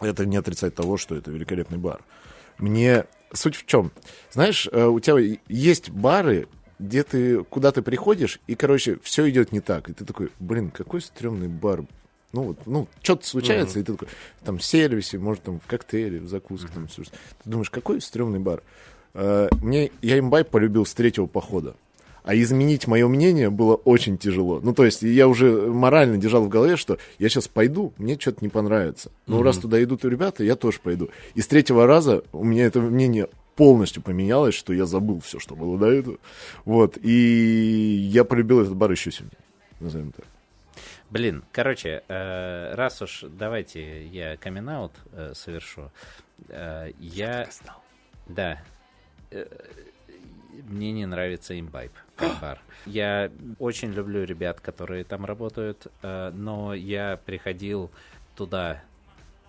это 0.00 0.26
не 0.26 0.36
отрицает 0.36 0.74
того, 0.74 0.96
что 0.96 1.14
это 1.14 1.30
великолепный 1.30 1.78
бар. 1.78 2.02
Мне 2.58 3.04
суть 3.32 3.54
в 3.54 3.64
чем? 3.64 3.92
Знаешь, 4.32 4.68
э, 4.72 4.86
у 4.86 4.98
тебя 4.98 5.38
есть 5.46 5.90
бары, 5.90 6.48
где 6.80 7.04
ты 7.04 7.44
куда 7.44 7.70
ты 7.70 7.82
приходишь, 7.82 8.40
и, 8.48 8.56
короче, 8.56 8.98
все 9.04 9.30
идет 9.30 9.52
не 9.52 9.60
так. 9.60 9.88
И 9.88 9.92
ты 9.92 10.04
такой, 10.04 10.32
блин, 10.40 10.72
какой 10.72 11.00
стрёмный 11.00 11.46
бар. 11.46 11.84
Ну, 12.32 12.42
вот, 12.42 12.58
ну, 12.66 12.86
что-то 13.02 13.26
случается, 13.26 13.78
и 13.80 13.82
ты 13.82 13.92
такой, 13.92 14.08
там, 14.44 14.58
в 14.58 14.64
сервисе, 14.64 15.18
может, 15.18 15.44
там, 15.44 15.60
в 15.60 15.66
коктейле, 15.66 16.20
в 16.20 16.28
закуске, 16.28 16.68
там, 16.74 16.86
всё. 16.86 17.04
Ты 17.04 17.10
думаешь, 17.50 17.70
какой 17.70 18.00
стрёмный 18.00 18.38
бар. 18.38 18.62
Э, 19.14 19.48
Мне, 19.62 19.90
я 20.02 20.18
имбай 20.18 20.44
полюбил 20.44 20.84
с 20.84 20.92
третьего 20.92 21.26
похода. 21.26 21.74
А 22.24 22.34
изменить 22.34 22.86
мое 22.86 23.08
мнение 23.08 23.48
было 23.48 23.74
очень 23.76 24.18
тяжело. 24.18 24.60
Ну, 24.62 24.74
то 24.74 24.84
есть 24.84 25.00
я 25.00 25.26
уже 25.26 25.50
морально 25.68 26.18
держал 26.18 26.44
в 26.44 26.50
голове, 26.50 26.76
что 26.76 26.98
я 27.18 27.30
сейчас 27.30 27.48
пойду, 27.48 27.94
мне 27.96 28.18
что-то 28.18 28.38
не 28.42 28.50
понравится. 28.50 29.10
Ну, 29.26 29.42
раз 29.42 29.56
туда 29.56 29.82
идут 29.82 30.04
ребята, 30.04 30.44
я 30.44 30.54
тоже 30.54 30.80
пойду. 30.82 31.08
И 31.34 31.40
с 31.40 31.46
третьего 31.46 31.86
раза 31.86 32.22
у 32.32 32.44
меня 32.44 32.66
это 32.66 32.80
мнение 32.80 33.28
полностью 33.56 34.02
поменялось, 34.02 34.54
что 34.54 34.74
я 34.74 34.84
забыл 34.84 35.20
все, 35.20 35.38
что 35.38 35.56
было 35.56 35.78
до 35.78 35.86
этого. 35.90 36.18
Вот. 36.66 36.98
И 37.02 38.08
я 38.12 38.24
полюбил 38.24 38.60
этот 38.60 38.76
бар 38.76 38.90
еще 38.90 39.10
сильнее. 39.10 39.32
Назовем 39.80 40.12
так. 40.12 40.26
Блин, 41.10 41.44
короче, 41.52 42.02
э, 42.08 42.74
раз 42.74 43.00
уж 43.00 43.24
давайте 43.28 44.06
я 44.06 44.36
камин 44.36 44.90
совершу. 45.32 45.90
Э, 46.48 46.90
я... 46.98 47.48
Да. 48.26 48.60
Э, 49.30 49.46
Мне 50.68 50.92
не 50.92 51.06
нравится 51.06 51.58
имбайб 51.58 51.92
как 52.16 52.40
бар. 52.40 52.60
Я 52.86 53.30
очень 53.58 53.92
люблю 53.92 54.24
ребят, 54.24 54.60
которые 54.60 55.04
там 55.04 55.24
работают, 55.24 55.86
э, 56.02 56.30
но 56.34 56.74
я 56.74 57.18
приходил 57.24 57.90
туда 58.36 58.82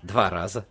два 0.03 0.29
раза. 0.29 0.65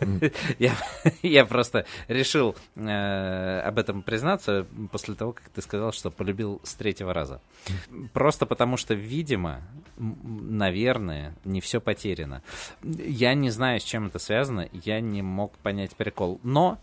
Я, 0.58 0.74
я 1.22 1.44
просто 1.44 1.84
решил 2.06 2.54
э, 2.76 3.60
об 3.60 3.78
этом 3.78 4.02
признаться 4.02 4.64
после 4.92 5.14
того, 5.14 5.32
как 5.32 5.48
ты 5.48 5.60
сказал, 5.60 5.92
что 5.92 6.12
полюбил 6.12 6.60
с 6.62 6.74
третьего 6.74 7.12
раза. 7.12 7.40
Просто 8.12 8.46
потому 8.46 8.76
что, 8.76 8.94
видимо, 8.94 9.60
наверное, 9.96 11.34
не 11.44 11.60
все 11.60 11.80
потеряно. 11.80 12.42
Я 12.82 13.34
не 13.34 13.50
знаю, 13.50 13.80
с 13.80 13.84
чем 13.84 14.06
это 14.06 14.20
связано, 14.20 14.68
я 14.72 15.00
не 15.00 15.22
мог 15.22 15.58
понять 15.58 15.96
прикол. 15.96 16.38
Но 16.44 16.78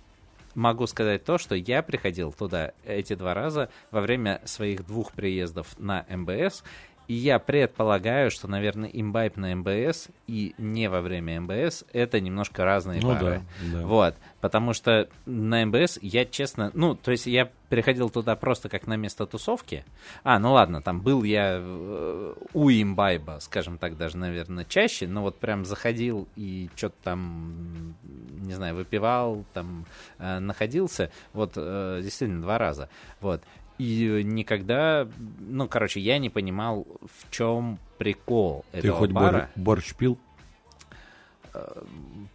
могу 0.55 0.88
сказать 0.88 1.23
то, 1.23 1.38
что 1.38 1.55
я 1.55 1.84
приходил 1.84 2.32
туда 2.32 2.71
эти 2.86 3.13
два 3.15 3.34
раза 3.34 3.69
во 3.91 4.01
время 4.01 4.41
своих 4.45 4.86
двух 4.86 5.11
приездов 5.11 5.78
на 5.78 6.05
МБС, 6.09 6.63
и 7.07 7.13
я 7.13 7.39
предполагаю, 7.39 8.31
что, 8.31 8.47
наверное, 8.47 8.89
имбайб 8.89 9.37
на 9.37 9.55
МБС 9.55 10.07
и 10.27 10.55
не 10.57 10.89
во 10.89 11.01
время 11.01 11.41
МБС 11.41 11.85
это 11.93 12.19
немножко 12.19 12.65
разные 12.65 13.01
Ну 13.01 13.09
бары. 13.09 13.41
да, 13.71 13.79
да. 13.79 13.85
Вот, 13.85 14.15
потому 14.41 14.73
что 14.73 15.07
на 15.25 15.65
МБС 15.65 15.99
я, 16.01 16.25
честно, 16.25 16.71
ну, 16.73 16.95
то 16.95 17.11
есть 17.11 17.25
я 17.27 17.49
приходил 17.69 18.09
туда 18.09 18.35
просто 18.35 18.69
как 18.69 18.87
на 18.87 18.95
место 18.95 19.25
тусовки. 19.25 19.83
А, 20.23 20.39
ну 20.39 20.53
ладно, 20.53 20.81
там 20.81 21.01
был 21.01 21.23
я 21.23 21.57
э, 21.59 22.33
у 22.53 22.69
имбайба, 22.69 23.39
скажем 23.41 23.77
так, 23.77 23.97
даже, 23.97 24.17
наверное, 24.17 24.65
чаще, 24.65 25.07
но 25.07 25.21
вот 25.21 25.39
прям 25.39 25.65
заходил 25.65 26.27
и 26.35 26.69
что-то 26.75 26.95
там, 27.03 27.95
не 28.41 28.53
знаю, 28.53 28.75
выпивал, 28.75 29.45
там 29.53 29.85
э, 30.19 30.39
находился, 30.39 31.11
вот, 31.33 31.53
э, 31.55 31.99
действительно, 32.03 32.41
два 32.41 32.57
раза, 32.57 32.89
вот. 33.21 33.41
И 33.78 34.21
никогда, 34.23 35.07
ну, 35.39 35.67
короче, 35.67 35.99
я 35.99 36.17
не 36.17 36.30
понимал, 36.30 36.88
в 37.01 37.30
чем 37.32 37.78
прикол 37.97 38.63
Ты 38.71 38.80
этого 38.80 38.99
хоть 38.99 39.11
бара. 39.11 39.49
бор- 39.55 39.63
борщ 39.63 39.93
пил? 39.95 40.17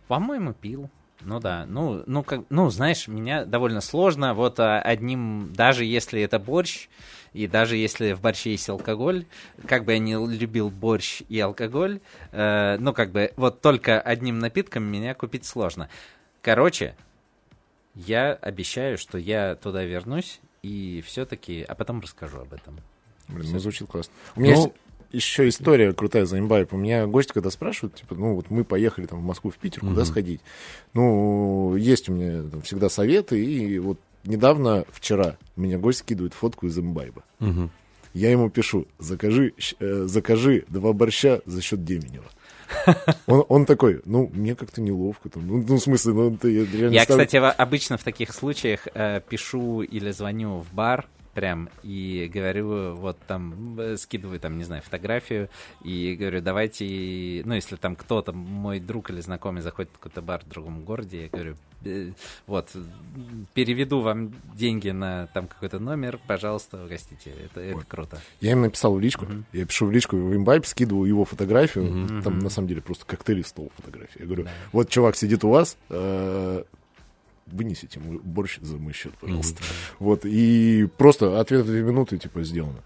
По-моему, 0.08 0.52
пил. 0.52 0.90
Ну 1.22 1.38
да, 1.38 1.66
ну, 1.66 2.02
ну, 2.06 2.22
как, 2.22 2.44
ну, 2.48 2.70
знаешь, 2.70 3.06
меня 3.06 3.44
довольно 3.44 3.82
сложно 3.82 4.32
вот 4.32 4.58
а, 4.58 4.80
одним, 4.80 5.52
даже 5.52 5.84
если 5.84 6.22
это 6.22 6.38
борщ, 6.38 6.88
и 7.34 7.46
даже 7.46 7.76
если 7.76 8.12
в 8.12 8.22
борще 8.22 8.52
есть 8.52 8.68
алкоголь, 8.70 9.26
как 9.66 9.84
бы 9.84 9.92
я 9.92 9.98
не 9.98 10.14
любил 10.14 10.70
борщ 10.70 11.22
и 11.28 11.38
алкоголь, 11.38 12.00
э, 12.32 12.78
ну, 12.80 12.94
как 12.94 13.12
бы, 13.12 13.32
вот 13.36 13.60
только 13.60 14.00
одним 14.00 14.38
напитком 14.38 14.84
меня 14.84 15.14
купить 15.14 15.44
сложно. 15.44 15.90
Короче, 16.40 16.96
я 17.94 18.32
обещаю, 18.32 18.96
что 18.96 19.18
я 19.18 19.56
туда 19.56 19.84
вернусь, 19.84 20.40
и 20.62 21.02
все-таки, 21.06 21.62
а 21.62 21.74
потом 21.74 22.00
расскажу 22.00 22.38
об 22.38 22.52
этом. 22.52 22.78
Блин, 23.28 23.50
ну 23.52 23.58
звучит 23.58 23.88
классно. 23.88 24.12
У 24.36 24.40
меня 24.40 24.54
Ну, 24.56 24.62
есть 24.62 24.74
еще 25.12 25.48
история 25.48 25.92
крутая 25.92 26.24
за 26.24 26.38
имбайб. 26.38 26.72
У 26.72 26.76
меня 26.76 27.06
гости, 27.06 27.32
когда 27.32 27.50
спрашивают, 27.50 27.94
типа, 27.96 28.14
ну 28.14 28.34
вот 28.34 28.50
мы 28.50 28.64
поехали 28.64 29.06
там 29.06 29.20
в 29.20 29.24
Москву, 29.24 29.50
в 29.50 29.56
Питер, 29.56 29.80
куда 29.80 29.92
Мгм. 30.02 30.04
сходить? 30.04 30.40
Ну, 30.94 31.76
есть 31.76 32.08
у 32.08 32.12
меня 32.12 32.42
там 32.48 32.62
всегда 32.62 32.88
советы, 32.88 33.42
и 33.44 33.78
вот 33.78 33.98
недавно, 34.24 34.84
вчера, 34.90 35.36
меня 35.56 35.78
гость 35.78 36.00
скидывает 36.00 36.34
фотку 36.34 36.66
из 36.66 36.78
имбайба. 36.78 37.22
Мгм. 37.38 37.70
Я 38.12 38.30
ему 38.32 38.50
пишу, 38.50 38.86
закажи, 38.98 39.52
э, 39.78 40.02
закажи 40.06 40.64
два 40.68 40.92
борща 40.92 41.40
за 41.46 41.62
счет 41.62 41.84
Деменева. 41.84 42.26
Он, 43.26 43.44
он 43.48 43.66
такой, 43.66 44.00
ну, 44.04 44.30
мне 44.32 44.54
как-то 44.54 44.80
неловко. 44.80 45.28
Там. 45.28 45.46
Ну, 45.46 45.64
ну, 45.66 45.76
в 45.76 45.80
смысле, 45.80 46.12
ну, 46.14 46.36
ты 46.36 46.50
я 46.50 46.66
реально 46.66 46.94
Я, 46.94 47.02
ставлю- 47.04 47.24
кстати, 47.24 47.36
обычно 47.36 47.96
в 47.96 48.02
таких 48.04 48.32
случаях 48.32 48.88
э, 48.94 49.20
пишу 49.28 49.82
или 49.82 50.10
звоню 50.10 50.58
в 50.58 50.72
бар 50.72 51.06
прям 51.34 51.68
и 51.82 52.30
говорю, 52.32 52.94
вот 52.96 53.16
там, 53.26 53.78
э, 53.78 53.96
скидываю 53.96 54.40
там, 54.40 54.58
не 54.58 54.64
знаю, 54.64 54.82
фотографию 54.82 55.48
и 55.84 56.16
говорю, 56.18 56.40
давайте, 56.40 57.42
ну, 57.44 57.54
если 57.54 57.76
там 57.76 57.96
кто-то, 57.96 58.32
мой 58.32 58.80
друг 58.80 59.10
или 59.10 59.20
знакомый 59.20 59.62
заходит 59.62 59.90
в 59.94 59.98
какой-то 59.98 60.22
бар 60.22 60.42
в 60.44 60.48
другом 60.48 60.84
городе, 60.84 61.22
я 61.24 61.28
говорю, 61.28 61.52
«Э, 61.52 61.69
вот, 62.46 62.70
м, 62.74 63.46
переведу 63.54 64.00
вам 64.00 64.32
деньги 64.54 64.90
на 64.90 65.26
там 65.28 65.46
какой-то 65.48 65.78
номер, 65.78 66.18
пожалуйста, 66.26 66.84
угостите. 66.84 67.30
Это, 67.44 67.60
это 67.60 67.76
Вот. 67.76 67.84
круто. 67.86 68.18
Я 68.40 68.52
им 68.52 68.62
написал 68.62 68.94
в 68.94 69.00
личку. 69.00 69.24
Мгм. 69.26 69.44
Я 69.52 69.64
пишу 69.66 69.86
в 69.86 69.90
личку 69.90 70.16
в 70.16 70.34
имбайб, 70.36 70.66
скидываю 70.66 71.06
его 71.08 71.24
фотографию. 71.24 71.84
Мгм. 71.84 72.22
Там, 72.22 72.38
на 72.38 72.50
самом 72.50 72.68
деле, 72.68 72.80
просто 72.82 73.04
коктейль 73.06 73.40
и 73.40 73.42
стол 73.42 73.72
фотографии. 73.76 74.20
Я 74.20 74.26
говорю, 74.26 74.44
Да. 74.44 74.50
вот 74.72 74.88
чувак 74.90 75.16
сидит 75.16 75.42
у 75.44 75.48
вас, 75.50 75.76
э, 75.88 76.64
вынесите 77.46 77.98
борщ 78.00 78.58
за 78.60 78.76
мой 78.76 78.92
счет, 78.92 79.12
пожалуйста. 79.20 79.62
Вот, 79.98 80.24
и 80.24 80.88
просто 80.98 81.40
ответ 81.40 81.64
в 81.64 81.66
две 81.66 81.82
минуты, 81.82 82.16
типа, 82.18 82.44
сделано. 82.44 82.78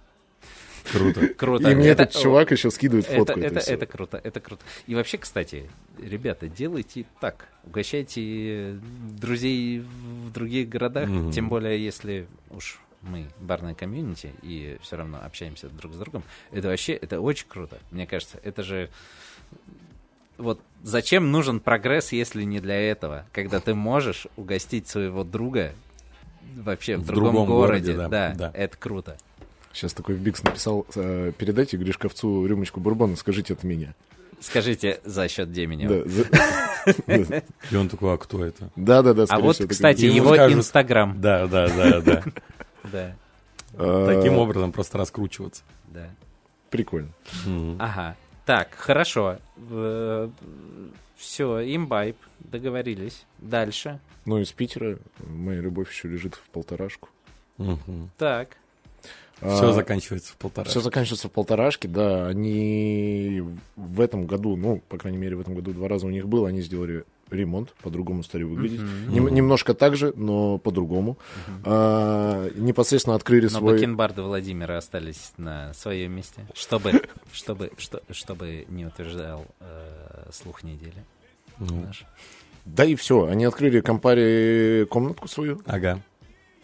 Круто. 0.92 1.26
Круто. 1.36 1.70
И 1.70 1.74
мне 1.74 1.88
Это- 1.88 2.02
этот 2.04 2.20
чувак 2.22 2.50
еще 2.52 2.70
скидывает 2.70 3.06
Это, 3.06 3.16
фотку. 3.16 3.40
это, 3.40 3.60
всей. 3.60 3.74
это 3.74 3.86
круто, 3.86 4.20
это 4.22 4.40
круто. 4.40 4.62
И 4.86 4.94
вообще, 4.94 5.18
кстати, 5.18 5.68
ребята, 5.98 6.48
делайте 6.48 7.06
так. 7.20 7.48
Угощайте 7.64 8.78
друзей 9.18 9.80
в 9.80 10.30
других 10.32 10.68
городах, 10.68 11.08
тем 11.32 11.48
более, 11.48 11.82
если 11.82 12.26
уж 12.50 12.78
мы 13.02 13.26
барная 13.40 13.74
комьюнити 13.74 14.32
и 14.42 14.78
все 14.82 14.96
равно 14.96 15.20
общаемся 15.24 15.68
друг 15.68 15.92
с 15.92 15.96
другом. 15.96 16.22
Это 16.52 16.68
вообще, 16.68 16.94
это 16.94 17.20
очень 17.20 17.46
круто. 17.48 17.78
Мне 17.90 18.06
кажется, 18.06 18.38
это 18.42 18.62
же... 18.62 18.88
Вот 20.36 20.60
зачем 20.82 21.30
нужен 21.30 21.60
прогресс, 21.60 22.12
если 22.12 22.42
не 22.42 22.60
для 22.60 22.80
этого? 22.80 23.24
Когда 23.32 23.60
ты 23.60 23.74
можешь 23.74 24.26
угостить 24.36 24.88
своего 24.88 25.22
друга 25.22 25.72
вообще 26.56 26.96
в, 26.96 27.02
В 27.02 27.06
другом, 27.06 27.32
другом 27.34 27.46
городе. 27.48 27.92
городе, 27.92 28.08
да, 28.10 28.28
да, 28.34 28.34
да. 28.34 28.50
это 28.58 28.76
круто. 28.76 29.16
Сейчас 29.74 29.92
такой 29.92 30.14
Бикс 30.14 30.42
написал, 30.42 30.86
э, 30.94 31.32
передайте 31.36 31.76
Гришковцу 31.76 32.46
рюмочку 32.46 32.80
бурбона, 32.80 33.16
скажите 33.16 33.52
от 33.54 33.64
меня. 33.64 33.94
Скажите 34.40 35.00
за 35.04 35.26
счет 35.28 35.50
Деменева. 35.52 36.04
Да, 36.04 36.10
за- 36.10 37.42
И 37.70 37.76
он 37.76 37.88
такой, 37.88 38.14
а 38.14 38.16
кто 38.16 38.44
это? 38.44 38.70
Да-да-да, 38.76 39.22
А 39.24 39.26
скорее 39.26 39.42
вот, 39.42 39.54
всего, 39.56 39.64
такой- 39.66 39.74
кстати, 39.74 40.04
его 40.04 40.36
Инстаграм. 40.52 41.20
Да, 41.20 41.46
да, 41.46 41.68
да, 41.68 42.00
да. 42.00 42.24
Да, 42.92 43.16
А, 43.78 44.06
Таким 44.14 44.36
образом 44.36 44.70
просто 44.72 44.98
раскручиваться. 44.98 45.62
да. 45.88 46.08
Прикольно. 46.70 47.08
Ага. 47.78 48.16
Так, 48.44 48.74
хорошо. 48.74 49.38
Все, 51.16 51.74
имбайб, 51.74 52.16
договорились. 52.40 53.24
Дальше. 53.38 54.00
Ну, 54.26 54.38
из 54.38 54.52
Питера 54.52 54.98
моя 55.26 55.60
любовь 55.60 55.90
еще 55.90 56.08
лежит 56.08 56.34
в 56.34 56.48
полторашку. 56.50 57.08
Так. 58.18 58.56
Все 59.40 59.68
А, 59.68 59.72
заканчивается 59.72 60.32
в 60.32 60.36
полтора. 60.36 60.68
Все 60.68 60.80
заканчивается 60.80 61.28
в 61.28 61.32
полторашке, 61.32 61.88
да. 61.88 62.26
Они 62.28 63.42
в 63.76 64.00
этом 64.00 64.26
году, 64.26 64.56
ну, 64.56 64.80
по 64.88 64.96
крайней 64.96 65.18
мере, 65.18 65.36
в 65.36 65.40
этом 65.40 65.54
году 65.54 65.72
два 65.72 65.88
раза 65.88 66.06
у 66.06 66.10
них 66.10 66.28
было, 66.28 66.48
они 66.48 66.62
сделали 66.62 67.04
ремонт, 67.30 67.74
по-другому 67.82 68.22
стали 68.22 68.44
выглядеть. 68.44 68.80
Мгм. 68.80 69.12
Нем- 69.12 69.34
немножко 69.34 69.74
так 69.74 69.96
же, 69.96 70.12
но 70.16 70.58
по-другому. 70.58 71.18
А, 71.64 72.48
непосредственно 72.54 73.16
открыли 73.16 73.44
Но 73.44 73.58
свой... 73.58 73.74
бакенбарды 73.74 74.22
Владимира 74.22 74.78
остались 74.78 75.32
на 75.36 75.74
своем 75.74 76.12
месте. 76.12 76.46
Чтобы, 76.54 77.02
чтобы, 77.32 77.72
что, 77.76 78.02
чтобы 78.10 78.66
не 78.68 78.86
утверждал 78.86 79.46
э, 79.60 80.30
слух 80.32 80.62
недели 80.62 81.04
Ну, 81.58 81.82
наш. 81.86 82.04
Да 82.66 82.84
и 82.84 82.94
все. 82.94 83.26
Они 83.26 83.44
открыли 83.44 83.80
компаре 83.80 84.86
комнатку 84.86 85.28
свою. 85.28 85.60
Ага. 85.66 86.00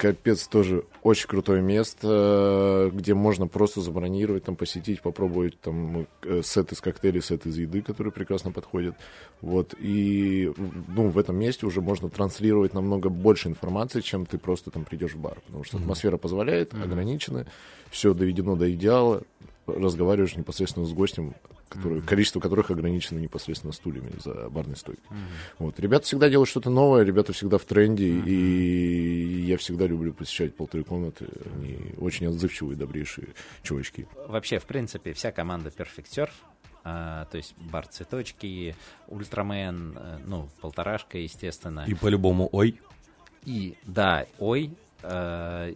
Капец, 0.00 0.48
тоже 0.48 0.84
очень 1.02 1.28
крутое 1.28 1.60
место, 1.60 2.90
где 2.94 3.12
можно 3.12 3.46
просто 3.46 3.82
забронировать, 3.82 4.44
там 4.44 4.56
посетить, 4.56 5.02
попробовать 5.02 5.60
там 5.60 6.06
э, 6.22 6.40
сет 6.42 6.72
из 6.72 6.80
коктейлей, 6.80 7.20
сет 7.20 7.44
из 7.44 7.58
еды, 7.58 7.82
которые 7.82 8.10
прекрасно 8.10 8.50
подходят. 8.50 8.96
Вот. 9.42 9.74
И 9.78 10.50
ну, 10.88 11.10
в 11.10 11.18
этом 11.18 11.36
месте 11.36 11.66
уже 11.66 11.82
можно 11.82 12.08
транслировать 12.08 12.72
намного 12.72 13.10
больше 13.10 13.48
информации, 13.48 14.00
чем 14.00 14.24
ты 14.24 14.38
просто 14.38 14.70
там 14.70 14.86
придешь 14.86 15.12
в 15.12 15.18
бар. 15.18 15.38
Потому 15.44 15.64
что 15.64 15.76
атмосфера 15.76 16.16
позволяет, 16.16 16.72
ограничено, 16.72 17.44
все 17.90 18.14
доведено 18.14 18.56
до 18.56 18.72
идеала, 18.72 19.22
разговариваешь 19.66 20.34
непосредственно 20.34 20.86
с 20.86 20.94
гостем, 20.94 21.34
который, 21.70 22.02
количество 22.02 22.40
которых 22.40 22.70
ограничено 22.70 23.18
непосредственно 23.18 23.72
стульями 23.72 24.12
за 24.22 24.50
барной 24.50 24.76
стойкой. 24.76 25.04
Вот. 25.58 25.78
Ребята 25.80 26.04
всегда 26.04 26.28
делают 26.28 26.50
что-то 26.50 26.68
новое, 26.68 27.04
ребята 27.04 27.32
всегда 27.32 27.58
в 27.58 27.64
тренде, 27.64 28.06
и 28.08 29.42
я 29.46 29.56
всегда 29.56 29.86
люблю 29.86 30.12
посещать 30.12 30.54
полторы 30.54 30.84
комнаты. 30.84 31.26
Они 31.54 31.78
очень 31.98 32.26
отзывчивые, 32.26 32.76
добрейшие 32.76 33.28
чувачки. 33.62 34.06
Вообще, 34.26 34.58
в 34.58 34.66
принципе, 34.66 35.12
вся 35.12 35.30
команда 35.32 35.70
Perfect 35.70 36.10
Surf, 36.10 36.30
а, 36.82 37.26
то 37.26 37.36
есть 37.36 37.54
бар 37.58 37.86
цветочки, 37.86 38.74
Ультрамен, 39.08 39.96
э, 39.96 40.18
ну, 40.26 40.48
полторашка, 40.60 41.18
естественно. 41.18 41.84
И 41.86 41.94
по-любому, 41.94 42.48
ой. 42.52 42.80
И 43.44 43.76
да, 43.84 44.26
ой, 44.38 44.74
э, 45.02 45.74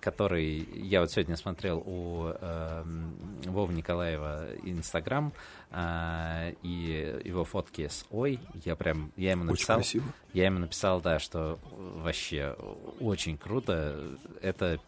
который 0.00 0.68
я 0.74 1.00
вот 1.00 1.10
сегодня 1.10 1.36
смотрел 1.36 1.82
у 1.84 2.28
э, 2.28 2.84
Вовы 3.46 3.74
Николаева 3.74 4.48
Инстаграм 4.62 5.32
э, 5.70 6.54
и 6.62 7.20
его 7.24 7.44
фотки 7.44 7.88
с 7.88 8.04
ой, 8.10 8.40
я 8.64 8.76
прям 8.76 9.12
я 9.16 9.32
ему 9.32 9.44
Очень 9.44 9.52
написал, 9.52 9.76
красиво. 9.76 10.04
я 10.32 10.46
ему 10.46 10.58
написал, 10.58 11.00
да, 11.00 11.18
что 11.18 11.58
вообще 11.70 12.56
очень 13.00 13.36
круто. 13.36 13.98
Это 14.40 14.80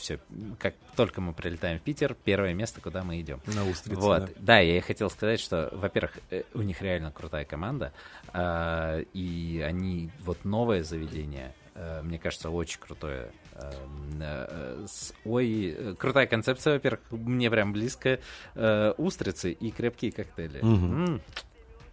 все, 0.00 0.18
как 0.58 0.74
только 0.96 1.20
мы 1.20 1.32
прилетаем 1.32 1.78
в 1.78 1.82
Питер, 1.82 2.16
первое 2.24 2.54
место, 2.54 2.80
куда 2.80 3.02
мы 3.04 3.20
идем. 3.20 3.40
На 3.46 3.68
устрице, 3.68 4.00
Вот, 4.00 4.26
да. 4.26 4.32
да. 4.38 4.58
я 4.58 4.78
и 4.78 4.80
хотел 4.80 5.10
сказать, 5.10 5.40
что, 5.40 5.68
во-первых, 5.72 6.18
э, 6.30 6.42
у 6.54 6.62
них 6.62 6.82
реально 6.82 7.12
крутая 7.12 7.44
команда, 7.44 7.92
а, 8.32 9.00
и 9.12 9.62
они, 9.64 10.10
вот 10.20 10.44
новое 10.44 10.82
заведение, 10.82 11.54
э, 11.74 12.02
мне 12.02 12.18
кажется, 12.18 12.50
очень 12.50 12.80
крутое. 12.80 13.30
Эм, 13.62 14.18
э, 14.20 14.86
Ой, 15.24 15.74
э, 15.76 15.94
крутая 15.98 16.26
концепция, 16.26 16.74
во-первых, 16.74 17.00
мне 17.10 17.50
прям 17.50 17.72
близко 17.72 18.20
э, 18.54 18.94
устрицы 18.96 19.52
и 19.52 19.70
крепкие 19.70 20.12
коктейли. 20.12 20.60
Мгм. 20.62 21.04
М, 21.06 21.20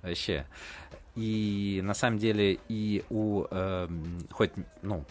Вообще. 0.02 0.46
И 1.16 1.82
на 1.84 1.94
самом 1.94 2.20
деле 2.20 2.60
и 2.70 3.04
у, 3.10 3.46
эм, 3.50 4.20
хоть, 4.32 4.52
ну, 4.84 5.04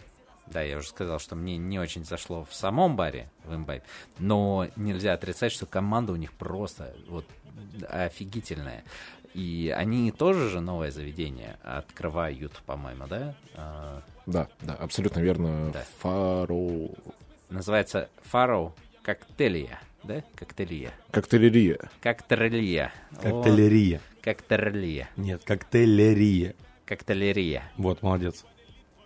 да, 0.47 0.61
я 0.61 0.77
уже 0.77 0.87
сказал, 0.87 1.19
что 1.19 1.35
мне 1.35 1.57
не 1.57 1.77
очень 1.79 2.05
зашло 2.05 2.45
в 2.45 2.53
самом 2.55 2.95
баре, 2.95 3.29
в 3.43 3.51
Imbibe, 3.51 3.83
но 4.17 4.67
нельзя 4.77 5.13
отрицать, 5.13 5.51
что 5.51 5.65
команда 5.65 6.13
у 6.13 6.15
них 6.15 6.31
просто 6.31 6.95
вот 7.09 7.25
офигительная. 7.89 8.83
И 9.33 9.73
они 9.75 10.11
тоже 10.11 10.49
же 10.49 10.61
новое 10.61 10.89
заведение 10.91 11.57
открывают, 11.61 12.53
по-моему, 12.65 13.07
да? 13.07 13.35
Да, 14.27 14.49
да, 14.61 14.73
абсолютно 14.73 15.21
верно. 15.21 15.71
Да. 15.71 15.83
Фаро... 15.99 16.89
называется 17.49 18.09
Фаро 18.23 18.73
Коктейлия, 19.01 19.79
да? 20.03 20.21
Коктейлия. 20.35 20.91
Коктейлерия. 21.11 21.79
Коктейлия. 22.01 22.91
О, 23.11 23.21
Коктейлерия. 23.23 24.01
Коктейлия. 24.21 25.09
Нет, 25.15 25.43
коктейлерия. 25.45 26.55
Коктейлерия. 26.85 27.63
Вот, 27.77 28.03
молодец. 28.03 28.43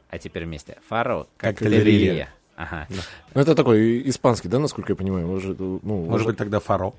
А 0.09 0.17
теперь 0.17 0.45
вместе. 0.45 0.77
Фаро 0.87 1.27
Коктейлерия. 1.37 1.77
Коктейлерия. 1.79 2.29
Ага. 2.55 2.87
Ну, 3.35 3.41
это 3.41 3.55
такой 3.55 4.07
испанский, 4.09 4.47
да, 4.49 4.57
насколько 4.59 4.91
я 4.93 4.95
понимаю? 4.95 5.27
Может, 5.27 5.59
ну, 5.59 5.79
Может 6.05 6.27
быть, 6.27 6.37
тогда 6.37 6.59
фаро. 6.59 6.93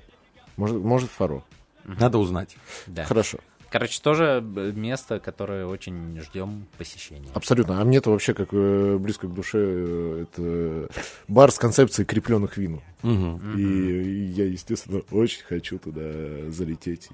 может, 0.55 0.77
может 0.77 1.09
фаро. 1.09 1.43
Надо 1.83 2.17
узнать. 2.17 2.55
Да. 2.87 3.03
Хорошо. 3.03 3.39
Короче, 3.73 3.99
тоже 4.03 4.45
э, 4.55 4.71
место, 4.75 5.19
которое 5.19 5.65
очень 5.65 6.21
ждем 6.21 6.67
посещения. 6.77 7.27
Абсолютно. 7.33 7.81
А 7.81 7.83
мне-то 7.83 8.11
вообще 8.11 8.35
как 8.35 8.49
э, 8.51 8.97
близко 8.99 9.27
к 9.27 9.33
душе 9.33 9.57
э, 9.59 10.25
это 10.29 10.89
бар 11.27 11.51
с 11.51 11.57
концепцией 11.57 12.05
крепленных 12.05 12.55
вин. 12.57 12.81
Мгм. 13.01 13.57
И 13.57 14.25
я, 14.25 14.45
естественно, 14.45 15.01
очень 15.09 15.41
хочу 15.41 15.79
туда 15.79 16.03
залететь. 16.49 17.09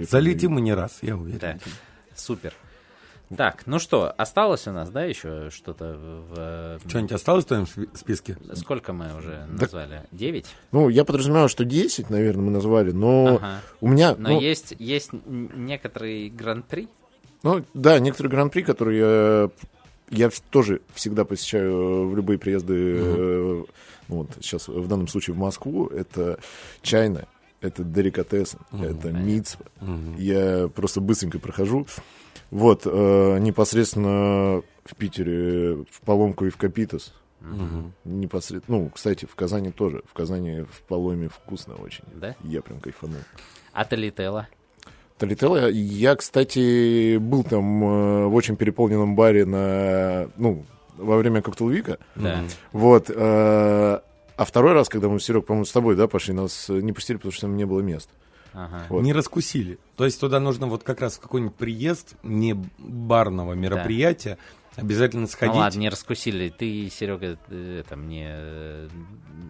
И... 0.00 0.02
Залетим 0.02 0.54
мы 0.54 0.60
не 0.60 0.74
раз, 0.74 0.98
я 1.02 1.16
уверен. 1.16 1.38
Да. 1.38 1.56
Супер. 2.16 2.52
Так, 3.34 3.62
ну 3.66 3.78
что, 3.78 4.10
осталось 4.10 4.66
у 4.68 4.72
нас, 4.72 4.90
да, 4.90 5.04
еще 5.04 5.50
что-то 5.50 5.96
в... 5.96 6.34
э, 6.36 6.78
Что-нибудь 6.86 7.12
осталось 7.12 7.44
в 7.44 7.48
твоем 7.48 7.66
списке? 7.94 8.36
Сколько 8.52 8.92
мы 8.92 9.16
уже 9.16 9.46
назвали? 9.48 10.02
Девять? 10.12 10.46
Ну, 10.72 10.88
я 10.88 11.04
подразумеваю, 11.04 11.48
что 11.48 11.64
10, 11.64 12.10
наверное, 12.10 12.44
мы 12.44 12.50
назвали, 12.50 12.92
но 12.92 13.36
Ага. 13.36 13.60
у 13.80 13.88
меня... 13.88 14.14
Но 14.16 14.30
ну, 14.30 14.40
есть, 14.40 14.74
есть 14.78 15.10
некоторые 15.24 16.28
гран-при. 16.28 16.88
ну, 17.42 17.64
да, 17.72 17.98
некоторые 17.98 18.30
гран-при, 18.30 18.62
которые 18.62 18.98
я, 20.10 20.26
я 20.26 20.30
тоже 20.50 20.82
всегда 20.92 21.24
посещаю 21.24 22.08
в 22.08 22.14
любые 22.14 22.38
приезды, 22.38 22.74
э, 22.76 23.64
ну, 24.08 24.16
вот 24.16 24.28
сейчас 24.42 24.68
в 24.68 24.86
данном 24.86 25.08
случае 25.08 25.34
в 25.34 25.38
Москву, 25.38 25.86
это 25.86 26.38
чайная, 26.82 27.26
это 27.62 27.82
деликатес, 27.82 28.56
это 28.70 29.12
мицва. 29.12 29.64
Мгм. 29.80 30.16
Я 30.18 30.68
просто 30.68 31.00
быстренько 31.00 31.38
прохожу. 31.38 31.86
Вот, 32.54 32.82
э, 32.84 33.38
непосредственно 33.40 34.62
в 34.84 34.94
Питере, 34.96 35.84
в 35.90 36.00
Поломку 36.04 36.46
и 36.46 36.50
в 36.50 36.56
Капитас. 36.56 37.12
Мгм. 37.40 37.92
Непосредственно, 38.04 38.78
ну, 38.78 38.90
кстати, 38.94 39.24
в 39.24 39.34
Казани 39.34 39.72
тоже. 39.72 40.02
В 40.08 40.12
Казани 40.12 40.60
в 40.60 40.82
Поломе 40.82 41.28
вкусно 41.28 41.74
очень. 41.74 42.04
Да? 42.14 42.36
Я 42.44 42.62
прям 42.62 42.78
кайфанул. 42.78 43.18
А 43.72 43.84
Талителла? 43.84 44.46
Талителла, 45.18 45.68
я, 45.68 46.14
кстати, 46.14 47.16
был 47.16 47.42
там 47.42 47.82
э, 47.82 48.26
в 48.28 48.34
очень 48.36 48.54
переполненном 48.54 49.16
баре 49.16 49.46
на, 49.46 50.28
ну, 50.36 50.64
во 50.96 51.16
время 51.16 51.42
коктейлвика. 51.42 51.98
Да. 52.14 52.44
Вот. 52.70 53.10
э, 53.10 53.14
а 53.16 54.44
второй 54.44 54.74
раз, 54.74 54.88
когда 54.88 55.08
мы, 55.08 55.18
Серег, 55.18 55.44
по-моему, 55.44 55.64
с 55.64 55.72
тобой, 55.72 55.96
да, 55.96 56.06
пошли, 56.06 56.32
нас 56.34 56.68
не 56.68 56.92
пустили, 56.92 57.16
потому 57.16 57.32
что 57.32 57.48
там 57.48 57.56
не 57.56 57.64
было 57.64 57.80
мест. 57.80 58.10
Ага. 58.54 58.86
Вот. 58.88 59.02
Не 59.02 59.12
раскусили. 59.12 59.78
То 59.96 60.04
есть 60.04 60.20
туда 60.20 60.40
нужно 60.40 60.66
вот 60.66 60.82
как 60.84 61.00
раз 61.00 61.16
в 61.16 61.20
какой-нибудь 61.20 61.54
приезд 61.56 62.14
не 62.22 62.54
барного 62.78 63.52
мероприятия 63.54 64.38
обязательно 64.76 65.26
сходить. 65.26 65.54
Ну 65.54 65.60
ладно, 65.60 65.78
не 65.78 65.88
раскусили. 65.88 66.48
Ты, 66.48 66.88
Серега, 66.90 67.38
это 67.48 67.96
мне 67.96 68.26
э, 68.28 68.88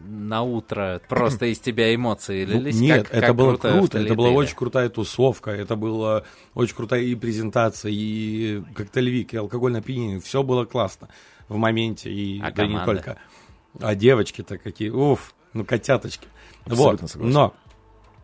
на 0.08 0.42
утро 0.42 1.00
просто 1.08 1.46
из 1.46 1.58
тебя 1.60 1.94
эмоции 1.94 2.44
Ну, 2.44 2.54
лились. 2.60 2.78
Нет, 2.78 3.08
как- 3.08 3.16
это 3.16 3.26
как 3.28 3.36
было 3.36 3.50
круто 3.56 3.72
круто, 3.78 3.98
это 3.98 4.14
была 4.14 4.30
очень 4.30 4.56
крутая 4.56 4.88
тусовка, 4.90 5.50
это 5.50 5.76
была 5.76 6.24
очень 6.54 6.74
крутая 6.74 7.02
и 7.02 7.14
презентация, 7.14 7.90
и 7.90 8.62
коктейльвик, 8.74 9.32
и 9.34 9.36
алкогольное 9.38 9.80
опьянение, 9.80 10.20
все 10.20 10.42
было 10.42 10.64
классно 10.66 11.08
в 11.48 11.56
моменте, 11.56 12.10
и 12.12 12.40
А 12.40 12.50
да 12.50 12.66
не 12.66 12.72
команда? 12.72 12.84
только. 12.92 13.18
А 13.80 13.94
девочки-то 13.94 14.58
какие, 14.58 14.90
уф, 14.90 15.34
ну 15.52 15.64
котяточки. 15.64 16.28
Абсолютно 16.66 17.02
вот, 17.02 17.10
согласен. 17.10 17.32
но 17.34 17.54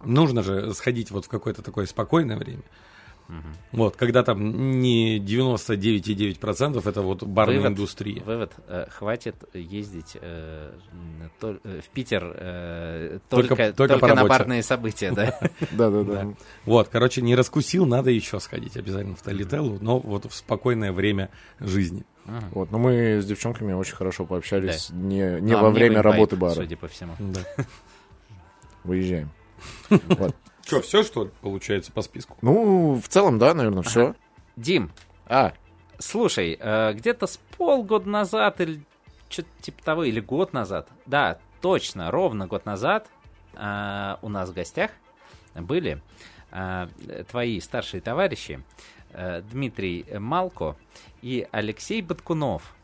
нужно 0.04 0.42
же 0.42 0.72
сходить 0.74 1.10
вот 1.10 1.24
в 1.26 1.28
какое-то 1.28 1.62
такое 1.62 1.86
спокойное 1.86 2.36
время. 2.36 2.62
Вот, 3.70 3.94
когда 3.94 4.24
там 4.24 4.80
не 4.80 5.20
99,9% 5.20 6.88
это 6.88 7.00
вот 7.02 7.22
барная 7.22 7.58
Вывод. 7.58 7.70
индустрия. 7.70 8.20
Вывод, 8.24 8.52
э, 8.66 8.86
хватит 8.90 9.36
ездить 9.54 10.16
э, 10.20 10.72
м, 10.92 11.30
тол- 11.40 11.60
э, 11.62 11.80
в 11.80 11.88
Питер 11.90 12.24
э, 12.36 13.18
Только- 13.28 13.48
только, 13.54 13.72
только 13.72 13.98
только 14.00 14.14
на 14.16 14.24
барные 14.26 14.64
события, 14.64 15.12
да? 15.12 15.38
Да-да-да. 15.70 16.34
Вот, 16.64 16.88
короче, 16.88 17.22
не 17.22 17.36
раскусил, 17.36 17.86
надо 17.86 18.10
еще 18.10 18.40
сходить 18.40 18.76
обязательно 18.76 19.14
в 19.14 19.22
Талителлу, 19.22 19.78
но 19.80 20.00
вот 20.00 20.24
в 20.24 20.34
спокойное 20.34 20.90
время 20.92 21.30
жизни. 21.60 22.04
Вот, 22.50 22.72
но 22.72 22.78
мы 22.80 23.20
с 23.22 23.26
девчонками 23.26 23.72
очень 23.74 23.94
хорошо 23.94 24.26
пообщались 24.26 24.90
не, 24.90 25.40
не 25.40 25.52
А, 25.52 25.62
во 25.62 25.70
время 25.70 26.02
работы 26.02 26.34
бара. 26.34 26.54
Судя 26.54 26.76
по 26.76 26.88
всему. 26.88 27.14
Да. 27.20 27.40
Выезжаем. 28.82 29.30
Вот. 29.88 30.34
Что, 30.66 30.82
все, 30.82 31.02
что 31.02 31.24
ли, 31.24 31.30
получается 31.40 31.90
по 31.90 32.02
списку? 32.02 32.36
Ну, 32.42 33.00
в 33.02 33.08
целом, 33.08 33.38
да, 33.38 33.54
наверное, 33.54 33.82
все. 33.82 34.14
Дим, 34.56 34.92
А, 35.26 35.52
слушай, 35.98 36.56
э, 36.60 36.92
где-то 36.92 37.26
с 37.26 37.38
полгода 37.56 38.08
назад 38.08 38.60
или 38.60 38.82
что-то 39.28 39.48
типа 39.62 39.82
того, 39.82 40.04
или 40.04 40.20
год 40.20 40.52
назад, 40.52 40.88
да, 41.06 41.38
точно, 41.60 42.10
ровно 42.10 42.46
год 42.46 42.66
назад 42.66 43.08
э, 43.54 44.16
у 44.22 44.28
нас 44.28 44.50
в 44.50 44.54
гостях 44.54 44.90
были 45.54 46.02
э, 46.50 46.86
твои 47.30 47.60
старшие 47.60 48.00
товарищи 48.00 48.62
э, 49.10 49.42
Дмитрий 49.42 50.04
Малко 50.18 50.76
и 51.22 51.46
Алексей 51.50 52.02
Баткунов. 52.02 52.74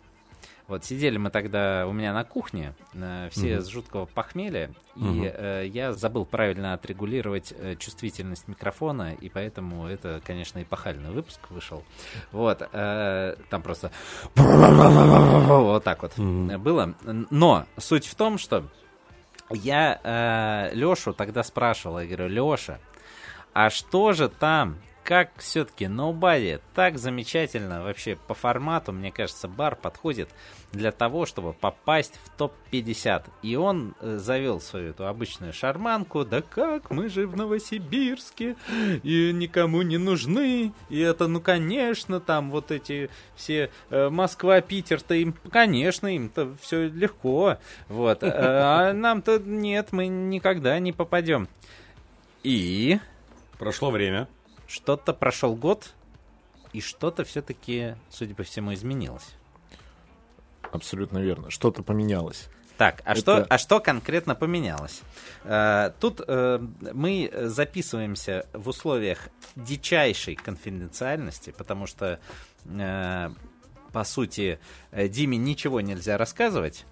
Вот 0.69 0.85
сидели 0.85 1.17
мы 1.17 1.31
тогда 1.31 1.87
у 1.87 1.93
меня 1.93 2.13
на 2.13 2.25
кухне, 2.25 2.75
э, 2.93 3.29
все 3.31 3.55
Мгм. 3.57 3.63
с 3.63 3.69
жуткого 3.69 4.07
похмелья, 4.07 4.71
и 4.97 5.31
э, 5.33 5.67
я 5.69 5.93
забыл 5.93 6.25
правильно 6.25 6.73
отрегулировать 6.73 7.55
э, 7.57 7.77
чувствительность 7.77 8.49
микрофона, 8.49 9.15
и 9.15 9.29
поэтому 9.29 9.87
это, 9.87 10.21
конечно, 10.25 10.61
эпохальный 10.61 11.11
выпуск 11.11 11.39
вышел. 11.51 11.85
Вот, 12.33 12.69
э, 12.73 13.37
там 13.49 13.63
просто 13.63 13.93
вот 14.35 15.85
так 15.85 16.03
вот 16.03 16.19
Мгм. 16.19 16.61
было. 16.61 16.95
Но 17.31 17.67
суть 17.77 18.07
в 18.07 18.15
том, 18.17 18.37
что 18.37 18.65
я 19.51 20.71
Лешу 20.75 21.13
тогда 21.13 21.45
спрашивал, 21.45 22.01
я 22.01 22.07
говорю, 22.07 22.29
Леша, 22.29 22.79
а 23.53 23.71
что 23.71 24.13
же 24.13 24.29
там, 24.29 24.79
как 25.07 25.31
все-таки 25.39 25.85
Nobody 25.85 26.61
так 26.75 26.99
замечательно 26.99 27.85
вообще 27.85 28.17
по 28.17 28.35
формату, 28.35 28.93
мне 28.93 29.13
кажется, 29.13 29.47
бар 29.47 29.77
подходит 29.77 30.29
для 30.73 30.91
того, 30.91 31.27
чтобы 31.27 31.53
попасть 31.53 32.19
в 32.25 32.37
топ-50. 32.37 33.23
И 33.43 33.55
он 33.55 33.95
э, 34.01 34.17
завел 34.19 34.61
свою 34.61 34.91
эту 34.91 35.07
обычную 35.07 35.53
шарманку, 35.53 36.25
да 36.25 36.43
как, 36.43 36.91
мы 36.91 37.09
же 37.09 37.29
в 37.29 37.37
Новосибирске, 37.37 38.57
и 39.05 39.33
никому 39.33 39.83
не 39.83 39.97
нужны, 39.97 40.73
и 40.91 40.99
это, 40.99 41.29
ну, 41.29 41.41
конечно, 41.41 42.19
там 42.19 42.51
вот 42.51 42.73
эти 42.73 43.09
все 43.37 43.71
э, 43.91 44.09
Москва, 44.09 44.61
Питер-то 44.61 45.15
им, 45.15 45.37
конечно, 45.53 46.09
им-то 46.09 46.53
все 46.61 46.89
легко, 46.89 47.59
вот, 47.89 48.25
э, 48.25 48.31
а 48.33 48.93
нам-то 48.93 49.39
нет, 49.39 49.93
мы 49.93 50.09
никогда 50.09 50.79
не 50.81 50.93
попадем. 50.93 51.49
И 52.43 52.99
Прошло 53.59 53.91
время. 53.91 54.29
Что-то 54.67 55.13
прошел 55.13 55.55
год, 55.55 55.95
и 56.73 56.81
что-то 56.81 57.25
все-таки, 57.25 57.95
судя 58.11 58.35
по 58.35 58.43
всему, 58.43 58.75
изменилось. 58.75 59.35
абсолютно 60.73 61.19
верно. 61.19 61.51
Что-то 61.51 61.83
поменялось. 61.83 62.49
Так, 62.77 63.01
а, 63.07 63.13
Это- 63.13 63.21
что, 63.21 63.47
а 63.49 63.57
что 63.57 63.81
конкретно 63.81 64.35
поменялось? 64.35 65.01
Э, 65.45 65.93
тут 66.01 66.21
э, 66.27 66.59
мы 66.93 67.31
записываемся 67.33 68.47
в 68.53 68.69
условиях 68.69 69.29
дичайшей 69.55 70.35
конфиденциальности, 70.35 71.55
потому 71.57 71.87
что, 71.87 72.21
э, 72.67 73.31
по 73.93 74.05
сути, 74.05 74.59
Диме 74.93 75.39
ничего 75.39 75.81
нельзя 75.81 76.19
рассказывать. 76.19 76.85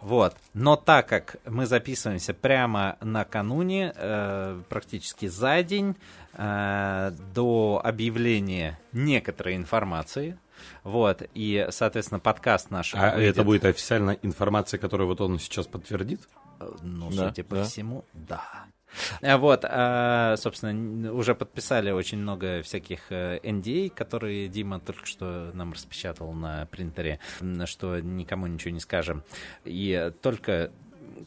Вот. 0.00 0.36
Но 0.54 0.76
так 0.76 1.08
как 1.08 1.36
мы 1.44 1.66
записываемся 1.66 2.34
прямо 2.34 2.96
накануне, 3.00 3.92
э, 3.94 4.62
практически 4.68 5.26
за 5.26 5.62
день 5.62 5.96
э, 6.34 7.12
до 7.34 7.80
объявления 7.82 8.78
некоторой 8.92 9.56
информации, 9.56 10.38
вот, 10.84 11.22
и, 11.34 11.66
соответственно, 11.70 12.18
подкаст 12.20 12.70
наш... 12.70 12.94
А 12.94 13.14
выйдет- 13.16 13.30
это 13.36 13.44
будет 13.44 13.64
официальная 13.64 14.18
информация, 14.22 14.78
которую 14.78 15.06
вот 15.08 15.20
он 15.20 15.38
сейчас 15.38 15.66
подтвердит? 15.66 16.20
Э, 16.60 16.70
Ну, 16.82 17.10
Да, 17.10 17.28
судя 17.28 17.44
по 17.44 17.56
да. 17.56 17.64
всему, 17.64 18.04
да. 18.14 18.42
А 19.22 19.38
Вот, 19.38 19.64
а, 19.64 20.36
собственно, 20.36 21.12
уже 21.12 21.34
подписали 21.34 21.90
очень 21.90 22.18
много 22.18 22.62
всяких 22.62 23.00
э, 23.10 23.38
NDA, 23.42 23.90
которые 23.90 24.48
Дима 24.48 24.80
только 24.80 25.06
что 25.06 25.50
нам 25.54 25.72
распечатал 25.72 26.32
на 26.32 26.66
принтере, 26.66 27.18
что 27.66 28.00
никому 28.00 28.46
ничего 28.46 28.70
не 28.72 28.80
скажем. 28.80 29.22
И 29.64 30.12
только 30.22 30.70